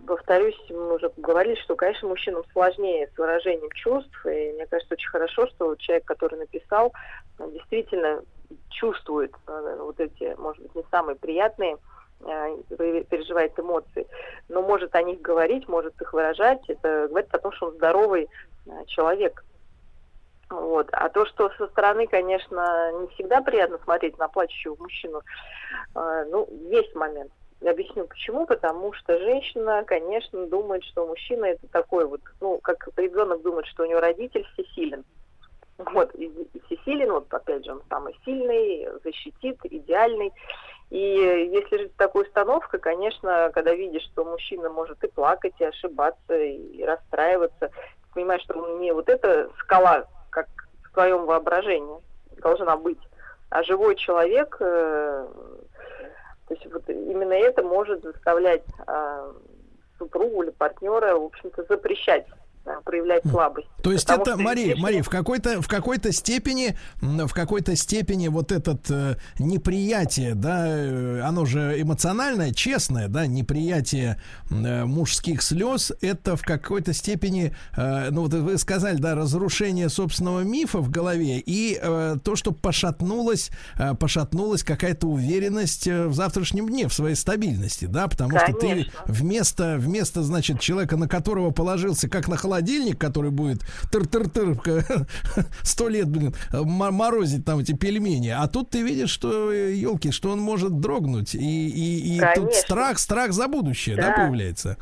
[0.07, 5.09] повторюсь, мы уже говорили, что, конечно, мужчинам сложнее с выражением чувств, и мне кажется, очень
[5.09, 6.93] хорошо, что человек, который написал,
[7.39, 8.23] действительно
[8.69, 11.79] чувствует э, вот эти, может быть, не самые приятные,
[12.21, 14.07] э, пе- переживает эмоции,
[14.49, 18.29] но может о них говорить, может их выражать, это говорит о том, что он здоровый
[18.67, 19.43] э, человек.
[20.51, 20.89] Вот.
[20.93, 25.23] А то, что со стороны, конечно, не всегда приятно смотреть на плачущего мужчину,
[25.95, 27.33] э, ну, есть момент.
[27.67, 28.47] Объясню почему.
[28.47, 33.83] Потому что женщина, конечно, думает, что мужчина это такой вот, ну, как ребенок думает, что
[33.83, 35.05] у него родитель всесилен.
[35.79, 36.31] Вот, и,
[36.67, 40.33] всесилен, вот опять же, он самый сильный, защитит, идеальный.
[40.91, 45.65] И если жить с такой установкой, конечно, когда видишь, что мужчина может и плакать, и
[45.65, 47.71] ошибаться, и расстраиваться,
[48.15, 50.47] понимаешь, что он не вот эта скала, как
[50.85, 51.99] в твоем воображении
[52.39, 53.01] должна быть,
[53.51, 55.27] а живой человек, э,
[56.49, 59.33] то есть вот именно это может заставлять э,
[59.99, 62.27] супругу или партнера, в общем-то, запрещать
[62.85, 63.69] проявлять слабость.
[63.83, 67.77] То есть Потому это, что Мари, излишне- Мари, в какой-то в какой-то степени, в какой-то
[67.77, 74.21] степени вот этот э, неприятие, да, э, оно же эмоциональное, честное, да, неприятие
[74.51, 80.41] э, мужских слез, это в какой-то степени, э, ну вот вы сказали, да, разрушение собственного
[80.41, 86.69] мифа в голове и э, то, что пошатнулась, э, пошатнулась какая-то уверенность э, в завтрашнем
[86.69, 88.93] дне, в своей стабильности, да, потому что ты Конечно.
[89.07, 92.56] вместо, вместо, значит, человека, на которого положился, как на холодильник,
[92.99, 93.63] который будет
[93.93, 94.57] тыр-тыр-тыр
[95.63, 100.41] сто лет, блин, морозить там эти пельмени, а тут ты видишь, что, елки, что он
[100.41, 104.15] может дрогнуть, и, и, и тут страх, страх за будущее, да, Да.
[104.15, 104.77] появляется.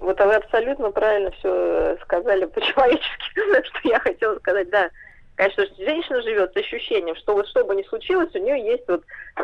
[0.00, 3.30] Вот вы абсолютно правильно все сказали по-человечески,
[3.64, 4.90] что я хотела сказать, да.
[5.36, 9.02] Конечно, женщина живет с ощущением, что вот что бы ни случилось, у нее есть вот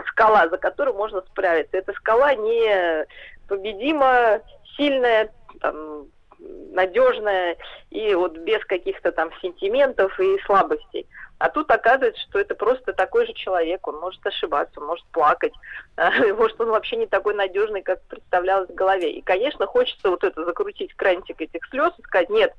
[0.09, 1.79] скала, за которую можно справиться.
[1.79, 3.07] Эта скала не
[3.49, 4.41] победима,
[4.77, 5.31] сильная,
[5.61, 6.07] там,
[6.39, 7.57] надежная
[7.91, 11.07] и вот без каких-то там сентиментов и слабостей.
[11.39, 15.53] А тут оказывается, что это просто такой же человек, он может ошибаться, он может плакать,
[16.37, 19.13] может он вообще не такой надежный, как представлялось в голове.
[19.13, 22.55] И, конечно, хочется вот это закрутить крантик этих слез и сказать, нет,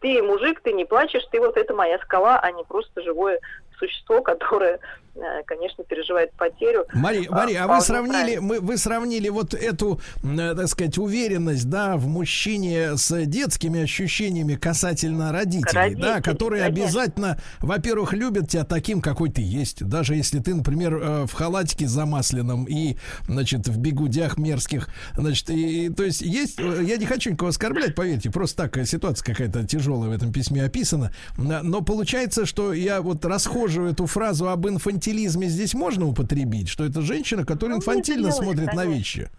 [0.00, 3.40] ты мужик, ты не плачешь, ты вот это моя скала, а не просто живое
[3.80, 4.78] существо, которое,
[5.16, 6.84] э, конечно, переживает потерю.
[6.92, 8.42] Мари, А, Мари, а вы сравнили, правильно.
[8.42, 14.54] мы, вы сравнили вот эту, э, так сказать, уверенность, да, в мужчине с детскими ощущениями
[14.54, 16.84] касательно родителей, да, Родителей, которые конечно.
[16.84, 21.86] обязательно, во-первых, любят тебя таким, какой ты есть, даже если ты, например, э, в халатике
[21.88, 22.96] замасленном и,
[23.26, 27.94] значит, в бегудях мерзких, значит, и, то есть есть, э, я не хочу никого оскорблять,
[27.94, 33.00] поверьте, просто так э, ситуация какая-то тяжелая в этом письме описана, но получается, что я
[33.00, 38.30] вот расхожу эту фразу об инфантилизме здесь можно употребить, что это женщина, которая Ну, инфантильно
[38.30, 38.90] смотрит на конечно.
[38.92, 39.30] вещи.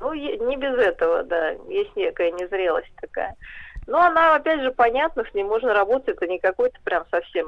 [0.00, 3.34] Ну, не без этого, да, есть некая незрелость такая.
[3.86, 7.46] Но она, опять же, понятна, с ней можно работать, это не какой-то прям совсем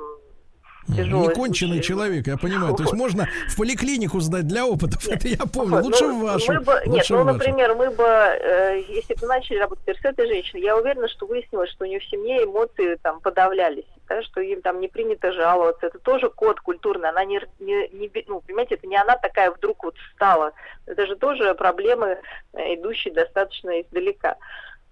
[0.86, 1.88] тяжелый Неконченный случай.
[1.88, 2.74] человек, я понимаю.
[2.74, 5.76] То есть можно в поликлинику сдать для опытов, это я помню.
[5.76, 6.52] Вот, Лучше ну, в вашу.
[6.52, 7.38] мы бы- нет, лучше ну, в вашу.
[7.38, 11.70] например, мы бы, э, если бы начали работать с этой женщиной, я уверена, что выяснилось,
[11.70, 15.86] что у нее в семье эмоции там подавлялись, да, что им там не принято жаловаться.
[15.86, 17.08] Это тоже код культурный.
[17.08, 20.52] Она не, не, не ну, понимаете, это не она такая вдруг вот встала.
[20.86, 22.18] Это же тоже проблемы,
[22.52, 24.36] э, идущие достаточно издалека.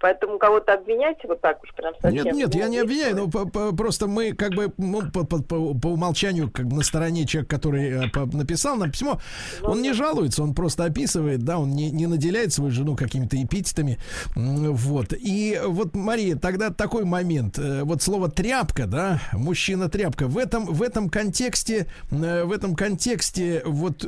[0.01, 2.25] Поэтому кого-то обвинять вот так уж прям совсем.
[2.25, 5.43] Нет, нет, я не обвиняю, но по- по- просто мы как бы ну, по, по-
[5.43, 9.21] по- по умолчанию как бы на стороне человек, который э, по- написал нам письмо,
[9.61, 13.37] Ну он не жалуется, он просто описывает, да, он не, не наделяет свою жену какими-то
[13.43, 13.99] эпитетами,
[14.35, 15.13] вот.
[15.13, 20.65] И вот, Мария, тогда такой момент, э, вот слово тряпка, да, мужчина тряпка, в этом
[20.65, 24.01] в этом контексте, э, в этом контексте вот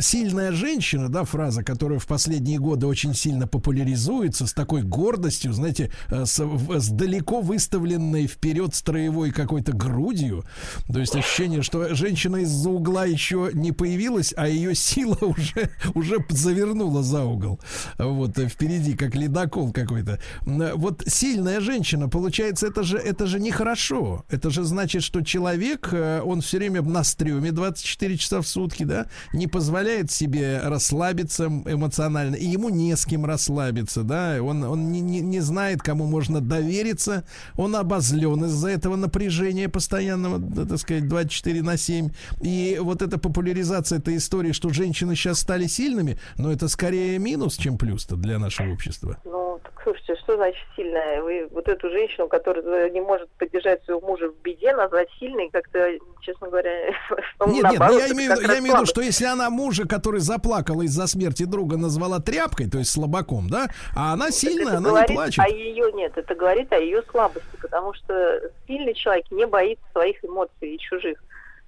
[0.00, 5.52] сильная женщина, да, фраза, которая в последние годы очень сильно популяризуется с такой такой гордостью,
[5.52, 10.44] знаете, э, с, с далеко выставленной вперед строевой какой-то грудью.
[10.92, 16.16] То есть ощущение, что женщина из-за угла еще не появилась, а ее сила уже, уже
[16.30, 17.60] завернула за угол.
[17.96, 20.18] Вот, э, впереди, как ледокол какой-то.
[20.44, 24.24] М, Вот сильная женщина, получается, это же, это же нехорошо.
[24.28, 28.82] Это же значит, что человек, э, он все время на стреме 24 часа в сутки,
[28.82, 34.90] да, не позволяет себе расслабиться эмоционально, и ему не с кем расслабиться, да, он, он
[34.90, 37.24] не, не, не знает, кому можно довериться,
[37.56, 42.10] он обозлен из-за этого напряжения постоянного, да, так сказать, 24 на 7.
[42.42, 47.56] И вот эта популяризация этой истории, что женщины сейчас стали сильными, но это скорее минус,
[47.56, 49.18] чем плюс-то для нашего общества.
[49.24, 51.22] Ну, так слушайте, что значит сильная?
[51.22, 55.78] Вы вот эту женщину, которая не может поддержать своего мужа в беде, назвать сильной, как-то,
[56.20, 56.70] честно говоря,
[57.46, 59.50] Нет, нет, ну я имею, в как виду- я имею в виду, что если она
[59.50, 64.45] мужа, который заплакала из-за смерти друга, назвала тряпкой, то есть слабаком, да, а она сильная,
[64.54, 65.44] это она не говорит плачет.
[65.44, 70.24] о ее нет, это говорит о ее слабости, потому что сильный человек не боится своих
[70.24, 71.22] эмоций и чужих.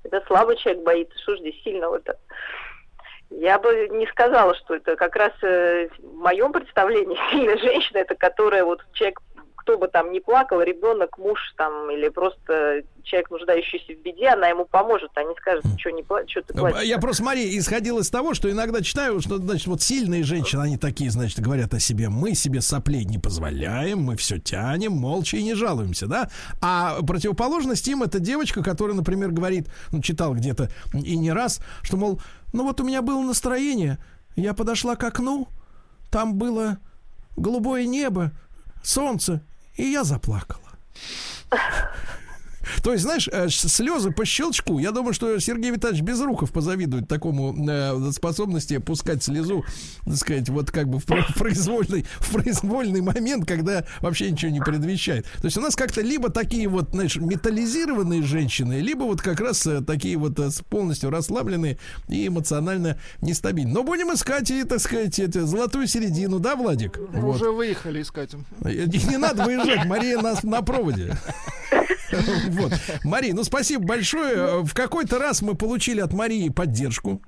[0.04, 2.16] Это слабый человек боится, что ж здесь сильного-то?
[3.30, 8.14] Я бы не сказала, что это как раз э, в моем представлении сильная женщина, это
[8.14, 9.20] которая вот человек,
[9.68, 14.48] кто бы там ни плакал, ребенок, муж там или просто человек, нуждающийся в беде, она
[14.48, 16.84] ему поможет, а не скажет, что не пла- что ты плачешь.
[16.84, 20.78] Я просто, Мария, исходил из того, что иногда читаю, что, значит, вот сильные женщины, они
[20.78, 25.42] такие, значит, говорят о себе, мы себе соплей не позволяем, мы все тянем, молча и
[25.42, 26.30] не жалуемся, да?
[26.62, 31.98] А противоположность им это девочка, которая, например, говорит, ну, читал где-то и не раз, что,
[31.98, 32.22] мол,
[32.54, 33.98] ну вот у меня было настроение,
[34.34, 35.46] я подошла к окну,
[36.10, 36.78] там было
[37.36, 38.32] голубое небо,
[38.82, 39.42] солнце,
[39.78, 40.60] и я заплакала.
[42.82, 44.78] То есть, знаешь, э, слезы по щелчку.
[44.78, 49.64] Я думаю, что Сергей Витальевич Безруков позавидует такому э, способности пускать слезу,
[50.04, 54.50] так сказать, вот как бы в про- в произвольный, в произвольный момент, когда вообще ничего
[54.50, 55.24] не предвещает.
[55.40, 59.66] То есть у нас как-то либо такие вот, знаешь, металлизированные женщины, либо вот как раз
[59.66, 60.38] э, такие вот
[60.68, 63.74] полностью расслабленные и эмоционально нестабильные.
[63.74, 66.98] Но будем искать и, так сказать, это, золотую середину, да, Владик?
[67.12, 67.36] Мы Вот.
[67.36, 68.30] Уже выехали искать.
[68.60, 71.16] Не, не надо выезжать, Мария нас на проводе.
[72.58, 72.72] Вот.
[73.04, 74.62] Мария, ну спасибо большое.
[74.64, 77.22] В какой-то раз мы получили от Марии поддержку.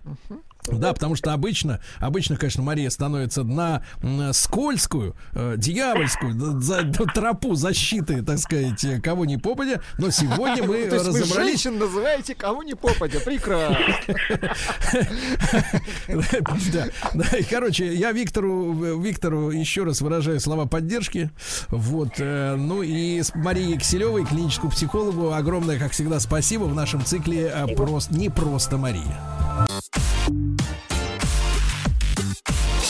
[0.78, 3.82] Да, потому что обычно, обычно, конечно, Мария становится на
[4.32, 9.80] скользкую, э, дьявольскую за, д- тропу защиты, так сказать, э, кого не попадя.
[9.98, 11.32] Но сегодня мы То есть вы разобрались.
[11.62, 13.20] женщин называете кого не попадя.
[13.20, 13.76] Прекрасно.
[16.72, 21.30] Да, да, и, короче, я Виктору, Виктору еще раз выражаю слова поддержки.
[21.68, 27.04] Вот, э, ну и с Марией Киселевой, клиническому психологу, огромное, как всегда, спасибо в нашем
[27.04, 29.20] цикле э, просто не просто Мария.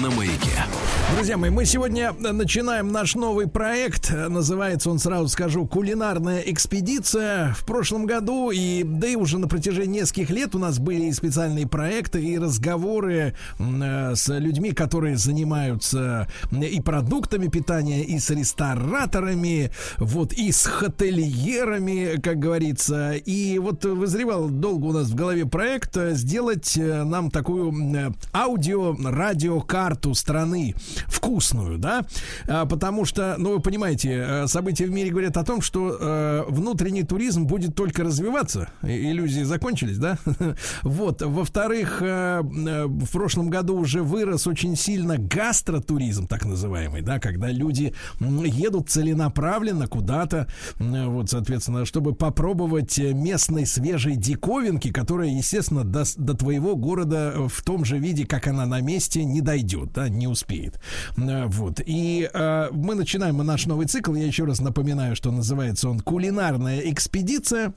[0.00, 0.64] на маяке.
[1.14, 4.10] Друзья мои, мы сегодня э, начинаем наш новый проект.
[4.12, 7.52] Э, Называется он, сразу скажу, «Кулинарная экспедиция».
[7.54, 11.12] В прошлом году и да и уже на протяжении нескольких лет у нас были и
[11.12, 19.72] специальные проекты и разговоры э, с людьми, которые занимаются и продуктами питания, и с рестораторами,
[19.98, 23.14] вот, и с хотельерами, как говорится.
[23.14, 28.14] И вот вызревал долго у нас в голове проект э, сделать нам такую м,
[29.90, 30.74] аудио-радиокарту страны
[31.06, 32.04] вкусную, да,
[32.46, 36.44] А, потому что, ну, вы понимаете, э, события в мире говорят о том, что э,
[36.48, 40.18] внутренний туризм будет только развиваться, иллюзии закончились, да,
[40.82, 47.50] вот, во-вторых, э, в прошлом году уже вырос очень сильно гастротуризм, так называемый, да, когда
[47.50, 50.46] люди едут целенаправленно куда-то,
[50.78, 57.84] вот, соответственно, чтобы попробовать местной свежей диковинки, которая, естественно, до, до твоего города в том
[57.84, 60.80] же виде, как она на месте, не дойдет, да, не успеет.
[61.16, 61.80] Э, Вот.
[61.84, 64.14] И э, мы начинаем наш новый цикл.
[64.14, 67.74] Я еще раз напоминаю, что называется он «Кулинарная экспедиция».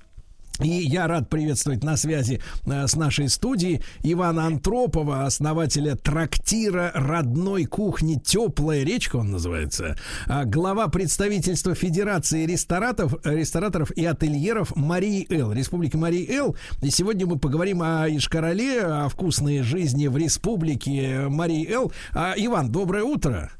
[0.61, 7.65] И я рад приветствовать на связи э, с нашей студией Ивана Антропова, основателя трактира родной
[7.65, 15.51] кухни «Теплая речка», он называется, а, глава представительства Федерации рестораторов, рестораторов и ательеров Марии Эл,
[15.51, 16.55] Республики Марии Эл.
[16.83, 21.91] И сегодня мы поговорим о Ишкарале, о вкусной жизни в Республике Марии Эл.
[22.13, 23.51] А, Иван, доброе утро.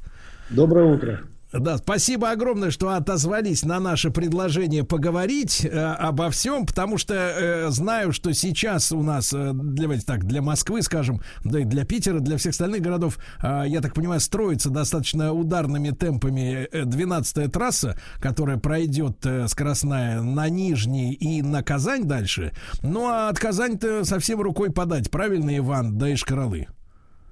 [0.48, 1.20] Доброе утро.
[1.58, 7.70] Да, спасибо огромное, что отозвались на наше предложение поговорить э, обо всем, потому что э,
[7.70, 12.18] знаю, что сейчас у нас, э, для, так, для Москвы, скажем, да и для Питера,
[12.18, 18.58] для всех остальных городов, э, я так понимаю, строится достаточно ударными темпами 12-я трасса, которая
[18.58, 22.52] пройдет э, скоростная на Нижний и на Казань дальше.
[22.82, 26.66] Ну, а от Казань-то совсем рукой подать, правильно, Иван, да и Шкаралы?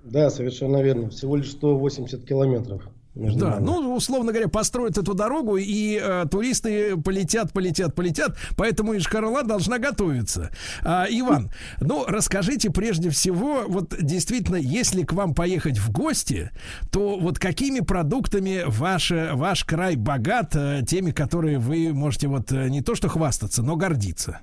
[0.05, 1.11] Да, совершенно верно.
[1.11, 2.83] Всего лишь 180 километров.
[3.15, 3.65] Между Да, нами.
[3.67, 9.79] ну, условно говоря, построят эту дорогу, и э, туристы полетят, полетят, полетят, поэтому Ишкарла должна
[9.79, 10.51] готовиться.
[10.83, 11.51] А, Иван,
[11.81, 16.51] ну, расскажите прежде всего, вот действительно, если к вам поехать в гости,
[16.91, 22.69] то вот какими продуктами ваш, ваш край богат, э, теми, которые вы можете вот э,
[22.69, 24.41] не то что хвастаться, но гордиться?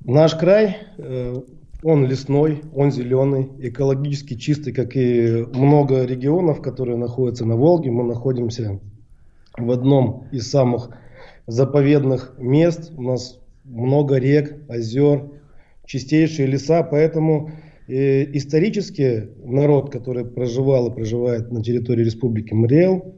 [0.00, 1.40] Наш край, э,
[1.84, 7.90] он лесной, он зеленый, экологически чистый, как и много регионов, которые находятся на Волге.
[7.90, 8.80] Мы находимся
[9.58, 10.88] в одном из самых
[11.46, 12.90] заповедных мест.
[12.96, 15.28] У нас много рек, озер,
[15.84, 17.50] чистейшие леса, поэтому
[17.86, 23.14] э, исторически народ, который проживал и проживает на территории Республики Мариэл,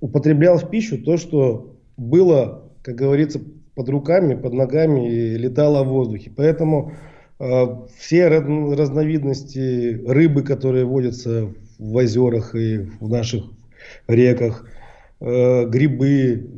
[0.00, 3.40] употреблял в пищу то, что было, как говорится,
[3.74, 6.30] под руками, под ногами и летало в воздухе.
[6.36, 6.92] Поэтому
[7.38, 13.44] все раз- разновидности рыбы, которые водятся в озерах и в наших
[14.06, 14.66] реках,
[15.20, 16.48] э, грибы,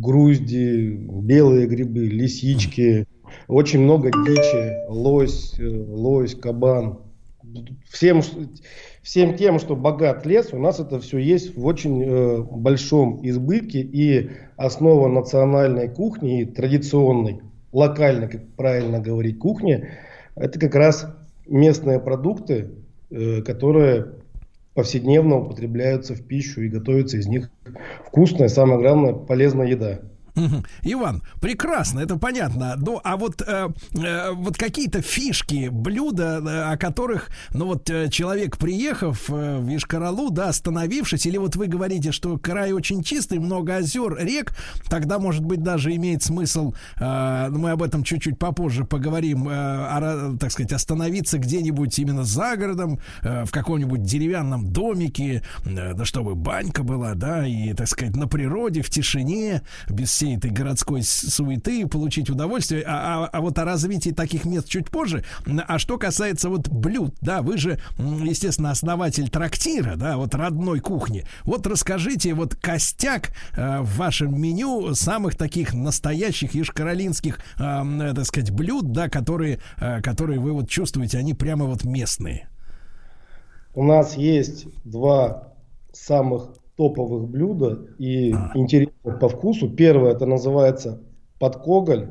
[0.00, 3.06] грузди, белые грибы, лисички,
[3.48, 6.98] очень много дичи, лось, э, лось, кабан.
[7.88, 8.20] Всем,
[9.02, 13.80] всем тем, что богат лес, у нас это все есть в очень э, большом избытке.
[13.80, 17.40] И основа национальной кухни, традиционной,
[17.72, 19.88] локальной, как правильно говорить, кухни,
[20.36, 21.06] это как раз
[21.46, 22.70] местные продукты,
[23.10, 24.14] э, которые
[24.74, 27.50] повседневно употребляются в пищу и готовится из них
[28.04, 30.00] вкусная, самое главное, полезная еда.
[30.82, 32.74] Иван, прекрасно, это понятно.
[32.76, 38.08] Ну, а вот, э, э, вот какие-то фишки, блюда, э, о которых, ну вот э,
[38.10, 43.38] человек, приехав э, в Ишкаралу, да, остановившись, или вот вы говорите, что край очень чистый,
[43.38, 44.56] много озер, рек,
[44.88, 49.52] тогда, может быть, даже имеет смысл, э, ну, мы об этом чуть-чуть попозже поговорим, э,
[49.52, 56.04] о так сказать, остановиться где-нибудь именно за городом, э, в каком-нибудь деревянном домике, э, да
[56.04, 61.02] чтобы банька была, да, и, так сказать, на природе, в тишине, без всей этой городской
[61.02, 62.82] суеты, получить удовольствие.
[62.86, 65.24] А, а- а вот о развитии таких мест чуть позже.
[65.68, 71.24] А что касается вот блюд, да, вы же, естественно, основатель трактира, да, вот родной кухни.
[71.44, 78.24] Вот расскажите, вот костяк э, в вашем меню самых таких настоящих ишкаролинских, м, э, так
[78.24, 82.48] сказать, блюд, да, которые, э, которые вы вот чувствуете, они прямо вот местные.
[83.74, 85.52] У нас есть два
[85.92, 89.68] самых топовых блюда и интересных по вкусу.
[89.70, 91.00] Первое это называется
[91.38, 92.10] подкоголь.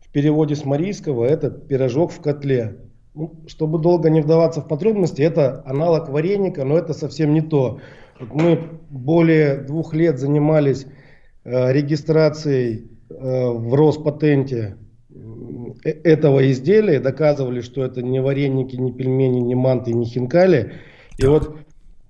[0.00, 2.78] В переводе с марийского это пирожок в котле.
[3.14, 7.80] Ну, чтобы долго не вдаваться в подробности, это аналог вареника, но это совсем не то.
[8.20, 10.86] Вот мы более двух лет занимались
[11.44, 14.76] э, регистрацией э, в Роспатенте
[15.84, 20.74] э, этого изделия, доказывали, что это не вареники, не пельмени, не манты, не хинкали.
[21.18, 21.56] И вот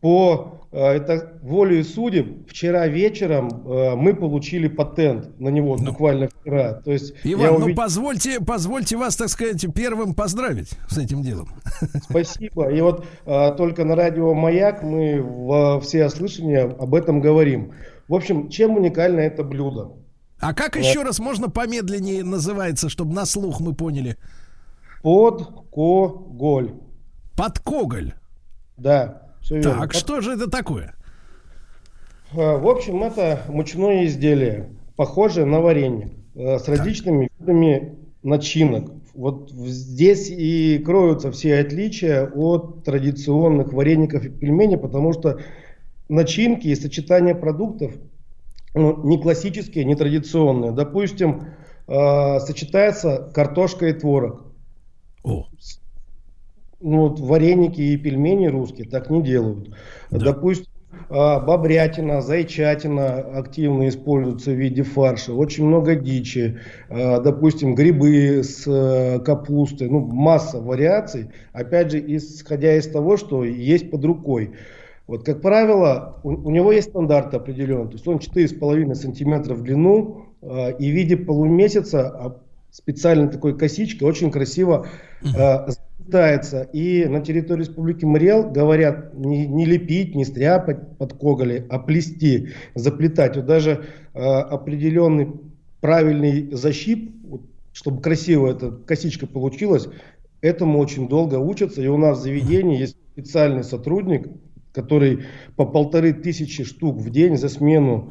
[0.00, 6.74] по э, это волею судеб вчера вечером э, мы получили патент на него буквально вчера.
[6.74, 11.48] То есть я Иван, ну позвольте, позвольте вас, так сказать, первым поздравить с этим делом.
[12.08, 12.70] Спасибо.
[12.70, 17.72] И вот а, только на радио Маяк мы во всеослышание об этом говорим.
[18.08, 19.92] В общем, чем уникально это блюдо?
[20.40, 24.16] А как еще раз можно помедленнее называется, чтобы на слух мы поняли?
[25.02, 26.74] Подкоголь.
[27.36, 28.14] Подкоголь.
[28.78, 29.80] Да, все верно.
[29.80, 30.94] Так, что же это такое?
[32.32, 38.92] А, В общем, это мучное изделие, похожее на варенье, э, с различными видами начинок.
[39.14, 45.40] Вот здесь и кроются все отличия от традиционных вареников и пельменей, потому что
[46.08, 47.94] начинки и сочетание продуктов
[48.72, 50.70] ну, не классические, не традиционные.
[50.70, 51.48] Допустим,
[51.88, 54.44] э, сочетается картошка и творог.
[55.24, 55.48] О.
[56.80, 59.74] Ну, вот вареники и пельмени русские так не делают.
[60.10, 60.66] Допустим,
[61.08, 65.32] а, бобрятина, зайчатина активно используются в виде фарша.
[65.32, 66.58] Очень много дичи.
[66.88, 69.88] А, Допустим, грибы с э, капустой.
[69.88, 71.30] Ну, масса вариаций.
[71.52, 74.52] Опять же, исходя из того, что есть под рукой.
[75.06, 77.88] Вот, как правило, у, у него есть стандарт определенный.
[77.88, 82.36] То есть он 4,5 сантиметра в длину э, и в виде полумесяца а,
[82.70, 84.86] специальной такой косичкой очень красиво
[85.22, 85.70] э,
[86.10, 86.62] заплетается.
[86.72, 92.50] И на территории Республики Мариэл говорят не, не лепить, не стряпать под коголи, а плести,
[92.74, 93.36] заплетать.
[93.36, 95.28] Вот даже э, определенный
[95.80, 99.88] правильный защип, вот, чтобы красиво эта косичка получилась,
[100.40, 101.82] этому очень долго учатся.
[101.82, 104.26] И у нас в заведении есть специальный сотрудник,
[104.72, 105.20] который
[105.56, 108.10] по полторы тысячи штук в день за смену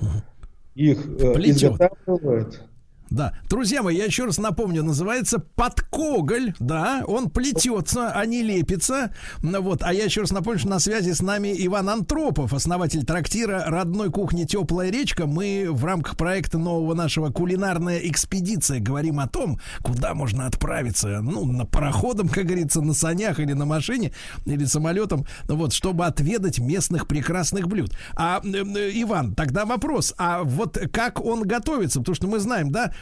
[0.75, 2.63] их э, изготавливает.
[3.09, 9.11] Да, друзья мои, я еще раз напомню, называется подкоголь, да, он плетется, а не лепится.
[9.41, 13.63] Вот, а я еще раз напомню, что на связи с нами Иван Антропов, основатель трактира
[13.65, 15.25] родной кухни «Теплая речка».
[15.25, 21.45] Мы в рамках проекта нового нашего «Кулинарная экспедиция» говорим о том, куда можно отправиться, ну,
[21.45, 24.13] на пароходом, как говорится, на санях или на машине,
[24.45, 27.91] или самолетом, вот, чтобы отведать местных прекрасных блюд.
[28.15, 31.99] А, э, э, Иван, тогда вопрос, а вот как он готовится?
[31.99, 32.93] Потому что мы знаем, да,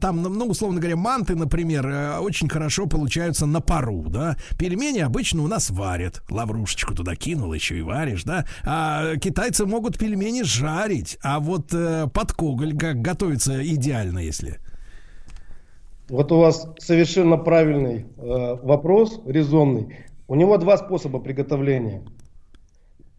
[0.00, 4.36] там, ну, условно говоря, манты, например, э, очень хорошо получаются на пару, да.
[4.58, 6.22] Пельмени обычно у нас варят.
[6.30, 8.44] Лаврушечку туда кинул, еще и варишь, да.
[8.64, 11.18] А китайцы могут пельмени жарить.
[11.22, 14.58] А вот э, под коголь как готовится идеально, если...
[16.08, 19.96] Вот у вас совершенно правильный э, вопрос, резонный.
[20.26, 22.02] У него два способа приготовления.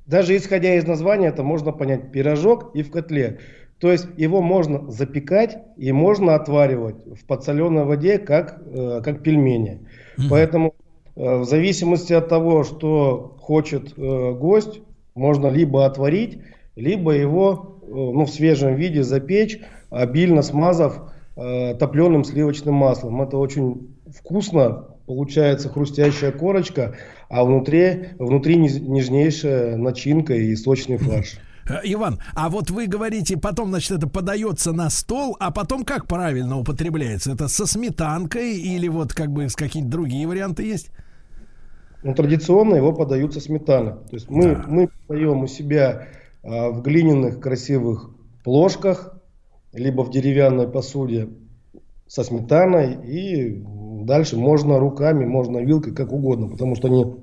[0.08, 3.40] Даже исходя из названия, это можно понять пирожок и в котле.
[3.80, 9.88] То есть его можно запекать и можно отваривать в подсоленой воде, как, э, как пельмени.
[10.30, 10.76] Поэтому
[11.16, 14.82] э, в зависимости от того, что хочет э, гость,
[15.16, 16.40] можно либо отварить,
[16.76, 23.22] либо его э, ну, в свежем виде запечь, обильно смазав э, топленым сливочным маслом.
[23.22, 26.96] Это очень вкусно, получается хрустящая корочка,
[27.30, 31.38] а внутри, внутри нежнейшая начинка и сочный фарш.
[31.70, 36.08] Э, Иван, а вот вы говорите, потом, значит, это подается на стол, а потом как
[36.08, 37.32] правильно употребляется?
[37.32, 40.90] Это со сметанкой или вот как бы с какие-то другие варианты есть?
[42.04, 43.94] Ну, традиционно его подают со сметаной.
[43.94, 46.08] То есть мы, мы подаем у себя
[46.44, 48.10] а, в глиняных красивых
[48.44, 49.16] плошках,
[49.74, 51.30] либо в деревянной посуде
[52.08, 52.98] со сметаной.
[53.06, 53.62] И
[54.06, 57.16] дальше можно руками, можно вилкой, как угодно, потому что они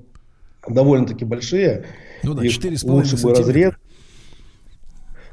[0.68, 1.86] довольно-таки большие.
[2.22, 3.74] Ну да, Их 4,5 лучше бы разрез.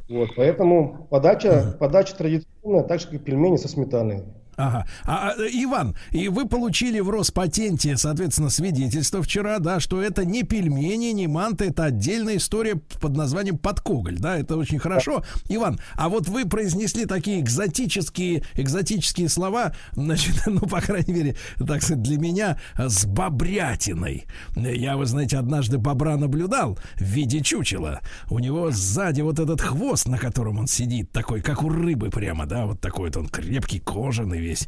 [0.09, 4.23] Вот, поэтому подача, подача традиционная, так же как и пельмени со сметаной.
[4.56, 4.85] Ага.
[5.06, 10.43] А, а, Иван, и вы получили в Роспатенте, соответственно, свидетельство вчера, да, что это не
[10.43, 15.23] пельмени, не манты, это отдельная история под названием подкоголь, да, это очень хорошо.
[15.49, 21.82] Иван, а вот вы произнесли такие экзотические, экзотические слова, значит, ну, по крайней мере, так
[21.82, 24.25] сказать, для меня, с бобрятиной.
[24.56, 28.01] Я, вы знаете, однажды бобра наблюдал в виде чучела.
[28.30, 32.45] У него сзади вот этот хвост, на котором он сидит, такой, как у рыбы прямо,
[32.45, 34.67] да, вот такой вот он крепкий, кожаный весь.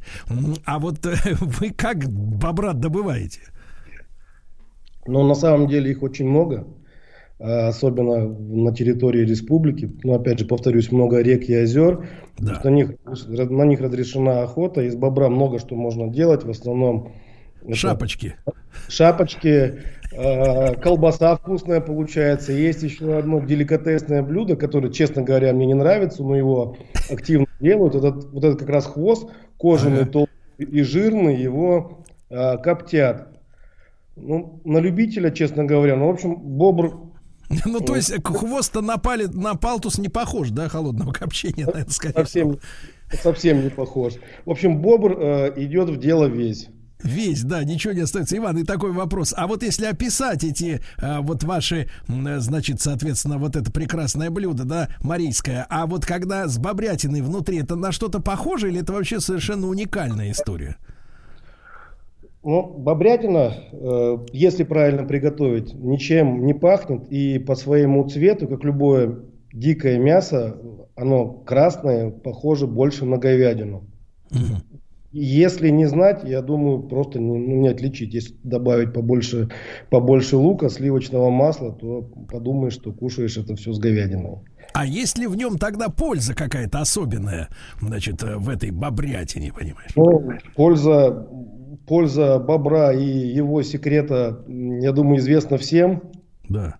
[0.65, 3.41] А вот э, вы как бобра добываете?
[5.07, 6.67] Но на самом деле их очень много,
[7.39, 9.91] а, особенно на территории республики.
[10.03, 12.07] Но опять же, повторюсь, много рек и озер.
[12.37, 14.81] Что На, них, на них разрешена охота.
[14.81, 16.43] Из бобра много что можно делать.
[16.43, 17.13] В основном
[17.63, 18.35] это Шапочки.
[18.89, 19.81] Шапочки,
[20.81, 22.51] колбаса вкусная получается.
[22.51, 26.77] Есть еще одно деликатесное блюдо, которое, честно говоря, мне не нравится, но его
[27.09, 27.95] активно делают.
[27.95, 33.29] Этот, вот этот как раз хвост, кожаный, толстый и жирный, его э, коптят.
[34.15, 35.95] Ну, на любителя, честно говоря.
[35.95, 37.05] Ну, в общем, бобр
[37.65, 42.13] Ну, то есть хвост-то на, пале- на палтус не похож, да, холодного копчения, наверное, скорее
[42.13, 42.59] совсем,
[43.11, 44.13] совсем не похож.
[44.45, 46.69] В общем, бобр э, идет в дело весь.
[47.03, 48.37] Весь, да, ничего не остается.
[48.37, 49.33] Иван, и такой вопрос.
[49.35, 54.89] А вот если описать эти а, вот ваши, значит, соответственно, вот это прекрасное блюдо, да,
[55.01, 59.67] марийское, а вот когда с бобрятиной внутри, это на что-то похоже или это вообще совершенно
[59.67, 60.77] уникальная история?
[62.43, 69.17] Ну, бобрятина, э, если правильно приготовить, ничем не пахнет и по своему цвету, как любое
[69.51, 70.55] дикое мясо,
[70.95, 73.83] оно красное, похоже больше на говядину.
[75.17, 78.13] Если не знать, я думаю, просто не, ну, не отличить.
[78.13, 79.47] Если добавить побольше,
[79.89, 84.39] побольше лука, сливочного масла, то подумаешь, что кушаешь это все с говядиной.
[84.73, 87.47] А есть ли в нем тогда польза какая-то особенная,
[87.79, 89.91] значит, э, в этой бобрятине, понимаешь?
[89.95, 91.29] Ну, польза,
[91.87, 96.11] польза бобра и его секрета, я думаю, известна всем.
[96.49, 96.75] Да.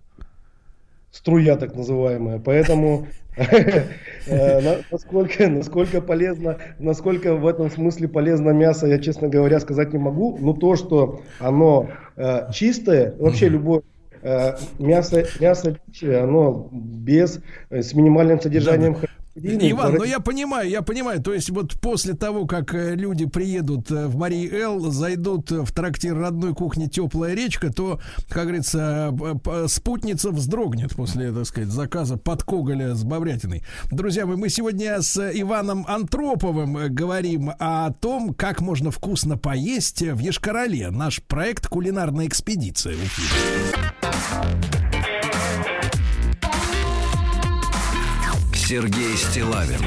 [1.16, 2.38] Струя так называемая.
[2.38, 9.58] Поэтому э, на- насколько, насколько полезно, насколько в этом смысле полезно мясо, я, честно говоря,
[9.60, 10.36] сказать не могу.
[10.38, 13.82] Но то, что оно э, чистое, вообще любое
[14.22, 18.96] э, мясо, мясо оно без, с минимальным содержанием
[19.36, 21.22] Иван, ну я понимаю, я понимаю.
[21.22, 25.72] То есть вот после того, как э, люди приедут э, в Марии Эл, зайдут в
[25.72, 29.14] трактир родной кухни «Теплая речка», то, как говорится,
[29.66, 33.62] спутница вздрогнет после, так сказать, заказа под Коголя с Баврятиной.
[33.90, 40.00] Друзья мои, мы сегодня с Иваном Антроповым э, говорим о том, как можно вкусно поесть
[40.00, 40.90] в Ешкарале.
[40.90, 44.85] Наш проект «Кулинарная экспедиция» в эфире.
[48.68, 49.80] Сергей Стилавин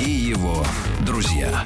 [0.00, 0.64] и его
[1.04, 1.64] друзья.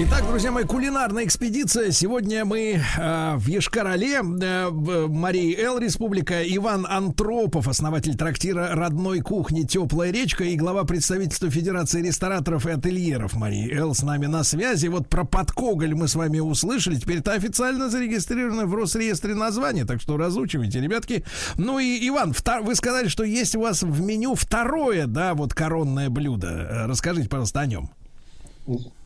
[0.00, 1.90] Итак, друзья мои, кулинарная экспедиция.
[1.90, 4.70] Сегодня мы э, в Ешкарале, э,
[5.08, 6.40] Марии Эл Республика.
[6.40, 13.34] Иван Антропов, основатель трактира родной кухни «Теплая речка» и глава представительства Федерации рестораторов и ательеров
[13.34, 14.86] Марии Эл с нами на связи.
[14.86, 16.94] Вот про подкоголь мы с вами услышали.
[16.94, 21.24] Теперь это официально зарегистрировано в Росреестре название, так что разучивайте, ребятки.
[21.56, 26.08] Ну и, Иван, вы сказали, что есть у вас в меню второе, да, вот коронное
[26.08, 26.46] блюдо.
[26.46, 27.90] Э, расскажите, пожалуйста, о нем.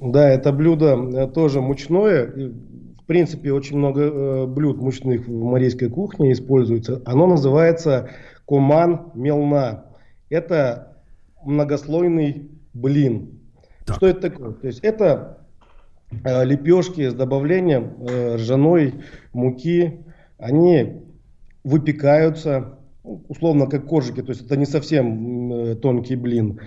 [0.01, 2.27] Да, это блюдо э, тоже мучное.
[2.27, 7.01] В принципе, очень много э, блюд мучных в марийской кухне используется.
[7.05, 8.11] Оно называется
[8.47, 9.85] коман мелна.
[10.31, 10.97] Это
[11.45, 13.41] многослойный блин.
[13.85, 13.97] Так.
[13.97, 14.53] Что это такое?
[14.53, 15.39] То есть это
[16.25, 18.95] э, лепешки с добавлением ржаной
[19.33, 20.01] муки.
[20.39, 21.03] Они
[21.63, 24.23] выпекаются, ну, условно, как коржики.
[24.23, 26.59] То есть это не совсем тонкий блин.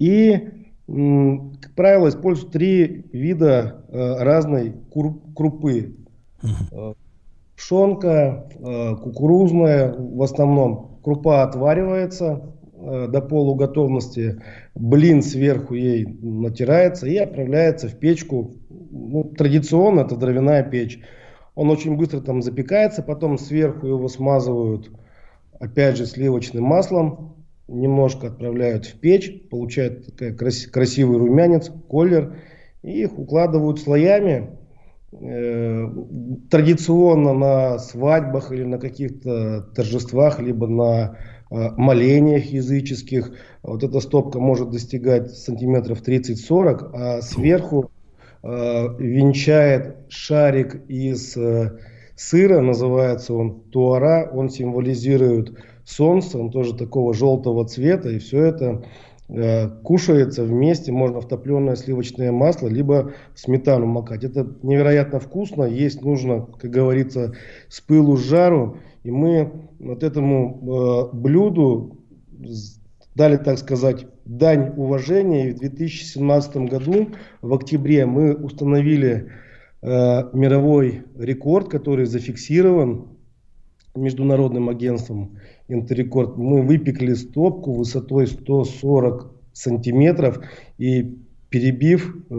[0.00, 4.74] И как правило, используют три вида э, разной
[5.34, 5.94] крупы.
[6.42, 6.94] Э,
[7.56, 12.48] пшенка, э, кукурузная, в основном крупа отваривается
[12.82, 14.42] до полуготовности,
[14.74, 18.56] блин сверху ей натирается и отправляется в печку.
[18.90, 20.98] Ну, традиционно это дровяная печь.
[21.54, 24.90] Он очень быстро там запекается, потом сверху его смазывают,
[25.60, 27.36] опять же, сливочным маслом,
[27.72, 32.36] немножко отправляют в печь, получают красивый румянец, колер,
[32.82, 34.58] и их укладывают слоями.
[35.12, 35.88] Э,
[36.50, 41.18] традиционно на свадьбах или на каких-то торжествах, либо на
[41.50, 43.32] э, молениях языческих.
[43.62, 47.90] Вот эта стопка может достигать сантиметров 30-40, а сверху
[48.42, 48.48] э,
[48.98, 51.78] венчает шарик из э,
[52.16, 58.84] сыра, называется он туара, он символизирует солнце, он тоже такого желтого цвета, и все это
[59.28, 64.24] э, кушается вместе, можно в топленое сливочное масло, либо сметану макать.
[64.24, 67.34] Это невероятно вкусно, есть нужно, как говорится,
[67.68, 71.98] с пылу с жару, и мы вот этому э, блюду
[73.14, 75.48] дали, так сказать, дань уважения.
[75.48, 77.08] И в 2017 году,
[77.40, 79.30] в октябре, мы установили
[79.82, 83.08] э, мировой рекорд, который зафиксирован
[83.94, 86.36] международным агентством Интеррекорд.
[86.36, 90.40] Мы выпекли стопку высотой 140 сантиметров
[90.78, 91.16] и
[91.50, 92.34] перебив э,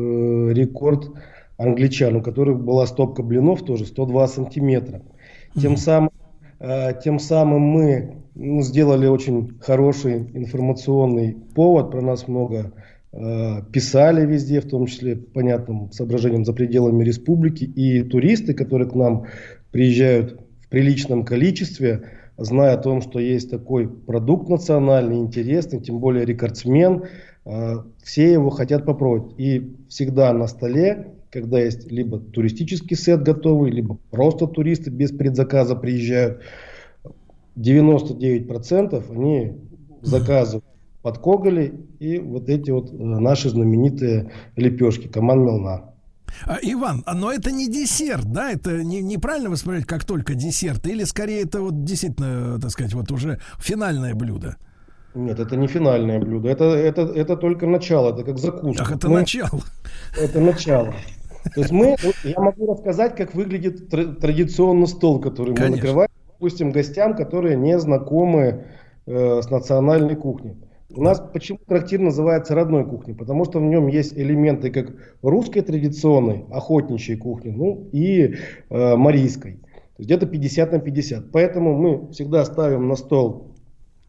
[0.53, 1.11] рекорд
[1.57, 5.01] англичан, у которых была стопка блинов тоже 102 сантиметра.
[5.59, 6.11] Тем самым,
[6.59, 12.73] э, тем самым мы ну, сделали очень хороший информационный повод, про нас много
[13.11, 18.95] э, писали везде, в том числе понятным соображением за пределами республики, и туристы, которые к
[18.95, 19.25] нам
[19.71, 20.39] приезжают
[20.73, 22.01] приличном количестве,
[22.37, 27.03] зная о том, что есть такой продукт национальный, интересный, тем более рекордсмен,
[27.45, 29.33] э, все его хотят попробовать.
[29.37, 35.75] И всегда на столе, когда есть либо туристический сет готовый, либо просто туристы без предзаказа
[35.75, 36.41] приезжают,
[37.55, 39.53] 99% они
[40.01, 40.65] заказывают
[41.03, 45.92] под Коголи и вот эти вот э, наши знаменитые лепешки, команд Мелна.
[46.45, 48.51] А, Иван, но это не десерт, да?
[48.51, 50.85] Это не, неправильно воспринимать как только десерт?
[50.87, 54.57] Или скорее это вот действительно, так сказать, вот уже финальное блюдо?
[55.15, 56.49] Нет, это не финальное блюдо.
[56.49, 58.83] Это, это, это только начало, это как закуска.
[58.83, 59.61] Ах, это мы, начало.
[60.19, 60.93] Это начало.
[61.53, 65.69] То есть мы, я могу рассказать, как выглядит традиционный стол, который Конечно.
[65.69, 68.65] мы накрываем, допустим, гостям, которые не знакомы
[69.05, 70.55] э, с национальной кухней.
[70.95, 73.15] У нас почему трактир называется родной кухней?
[73.15, 78.35] Потому что в нем есть элементы как русской традиционной, охотничьей кухни, ну и
[78.69, 79.53] э, марийской.
[79.53, 81.31] То есть где-то 50 на 50.
[81.31, 83.55] Поэтому мы всегда ставим на стол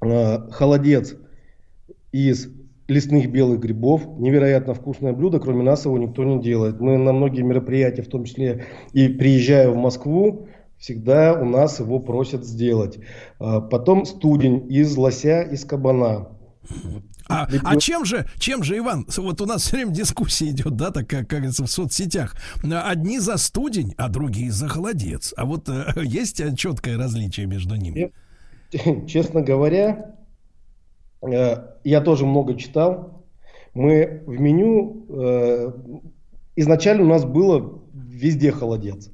[0.03, 1.17] э, холодец
[2.13, 2.49] из
[2.87, 4.07] лесных белых грибов.
[4.19, 6.81] Невероятно вкусное блюдо, кроме нас его никто не делает.
[6.81, 11.99] Мы на многие мероприятия, в том числе и приезжая в Москву, всегда у нас его
[11.99, 12.99] просят сделать.
[13.41, 16.29] Э, потом студень из лося, из кабана.
[17.29, 20.91] А, а чем же, чем же, Иван, вот у нас все время дискуссия идет, да,
[20.91, 22.37] так как, как говорится, в соцсетях.
[22.63, 25.33] Одни за студень, а другие за холодец.
[25.37, 28.13] А вот э, есть четкое различие между ними?
[29.07, 30.17] Честно говоря,
[31.23, 33.25] э, я тоже много читал.
[33.73, 35.73] Мы в меню э,
[36.57, 39.11] изначально у нас было везде холодец.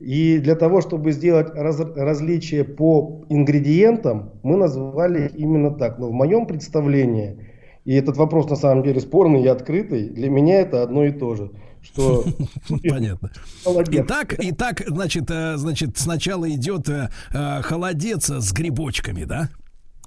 [0.00, 5.98] И для того, чтобы сделать раз, различие по ингредиентам, мы назвали именно так.
[5.98, 7.48] Но в моем представлении,
[7.84, 11.34] и этот вопрос на самом деле спорный и открытый, для меня это одно и то
[11.36, 11.50] же.
[11.80, 12.24] Что...
[12.88, 13.30] Понятно.
[13.64, 19.50] Итак, итак, значит, э, значит, сначала идет э, э, холодец с грибочками, да?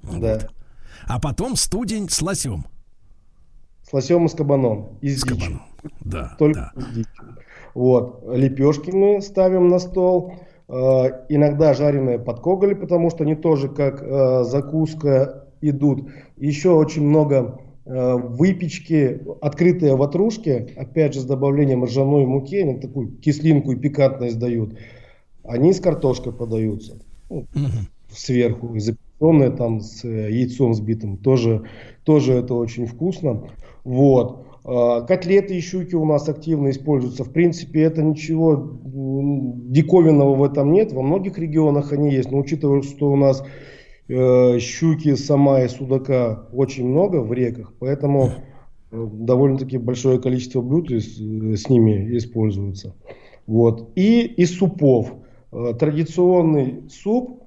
[0.02, 0.40] Да.
[1.06, 2.66] А потом студень с лосем.
[3.88, 4.98] С лосем и с кабаном.
[5.00, 5.62] И с, с кабаном.
[6.00, 6.34] Да.
[6.38, 7.04] Только да.
[7.78, 8.24] Вот.
[8.26, 10.32] Лепешки мы ставим на стол.
[10.66, 16.08] Э, иногда жареные под коголи, потому что они тоже как э, закуска идут.
[16.36, 23.12] Еще очень много э, выпечки, открытые ватрушки, опять же с добавлением ржаной муки, они такую
[23.12, 24.76] кислинку и пикантность дают.
[25.44, 26.98] Они с картошкой подаются.
[27.30, 27.46] Ну,
[28.10, 28.76] Сверху.
[28.76, 31.16] Запеченные там с яйцом сбитым.
[31.16, 31.62] Тоже,
[32.02, 33.44] тоже это очень вкусно.
[33.84, 34.47] Вот.
[34.70, 37.24] А, котлеты и щуки у нас активно используются.
[37.24, 40.92] В принципе, это ничего диковинного в этом нет.
[40.92, 42.30] Во многих регионах они есть.
[42.30, 43.42] Но учитывая, что у нас
[44.08, 48.30] э, щуки, сама и судака очень много в реках, поэтому
[48.90, 52.94] э, довольно-таки большое количество блюд с, с ними используется.
[53.46, 53.88] Вот.
[53.94, 55.14] И из супов.
[55.50, 57.42] Э, традиционный суп,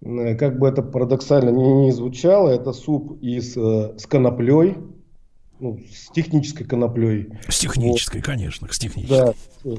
[0.00, 4.76] э, как бы это парадоксально не, не звучало, это суп из, э, с коноплей
[5.62, 7.28] ну, с технической коноплей.
[7.48, 8.26] С технической, вот.
[8.26, 9.34] конечно, с технической.
[9.64, 9.76] Да,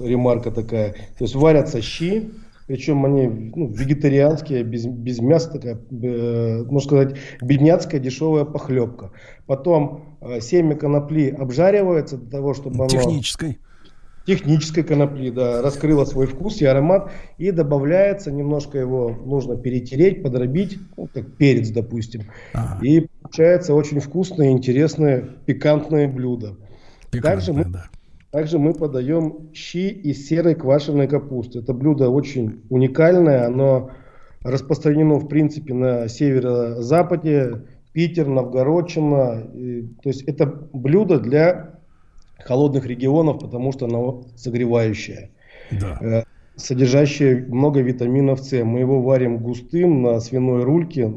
[0.00, 0.92] ремарка такая.
[0.92, 2.30] То есть варятся щи,
[2.66, 9.12] причем они ну, вегетарианские, без, без мяса, такая, э, можно сказать, бедняцкая дешевая похлебка.
[9.46, 12.88] Потом э, семя конопли обжаривается для того, чтобы оно...
[12.88, 13.58] Технической
[14.26, 20.78] технической конопли, да, раскрыла свой вкус и аромат, и добавляется, немножко его нужно перетереть, подробить,
[20.96, 22.22] ну, как перец, допустим,
[22.54, 22.78] ага.
[22.84, 26.56] и получается очень вкусное, интересное, пикантное блюдо.
[27.10, 27.84] Пикантное, также, мы, да.
[28.30, 31.58] также мы подаем щи из серой квашеной капусты.
[31.58, 33.90] Это блюдо очень уникальное, оно
[34.42, 39.50] распространено, в принципе, на северо-западе, Питер, Новгородчина.
[39.54, 41.80] И, то есть это блюдо для
[42.44, 45.30] холодных регионов, потому что оно согревающее.
[45.70, 45.98] Да.
[46.00, 46.22] Э,
[46.56, 48.62] содержащее много витаминов С.
[48.64, 51.12] Мы его варим густым на свиной рульке.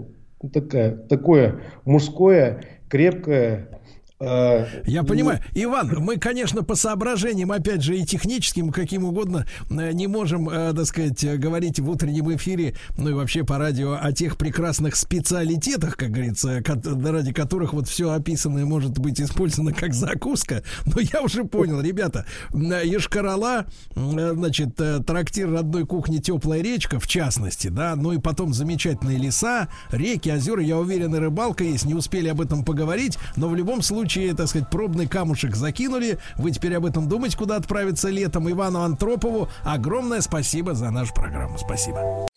[0.54, 3.75] Такая, такое мужское, крепкое,
[4.20, 5.42] Я понимаю.
[5.54, 10.74] Иван, мы, конечно, по соображениям, опять же, и техническим, каким угодно, э, не можем, э,
[10.74, 15.98] так сказать, говорить в утреннем эфире, ну и вообще по радио о тех прекрасных специалитетах,
[15.98, 20.64] как говорится, ради которых вот все описанное может быть использовано как закуска.
[20.86, 27.98] Но я уже понял, ребята, Ешкарала, значит, трактир родной кухни «Теплая речка», в частности, да,
[27.98, 32.40] ну и потом замечательные леса, реки, озера, я уверен, и рыбалка есть, не успели об
[32.40, 36.20] этом поговорить, но в любом случае случае, так сказать, пробный камушек закинули.
[36.38, 38.50] Вы теперь об этом думаете, куда отправиться летом.
[38.50, 41.58] Ивану Антропову огромное спасибо за нашу программу.
[41.58, 42.28] Спасибо.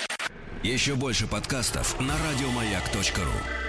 [0.62, 3.67] Еще больше подкастов на радиомаяк.ру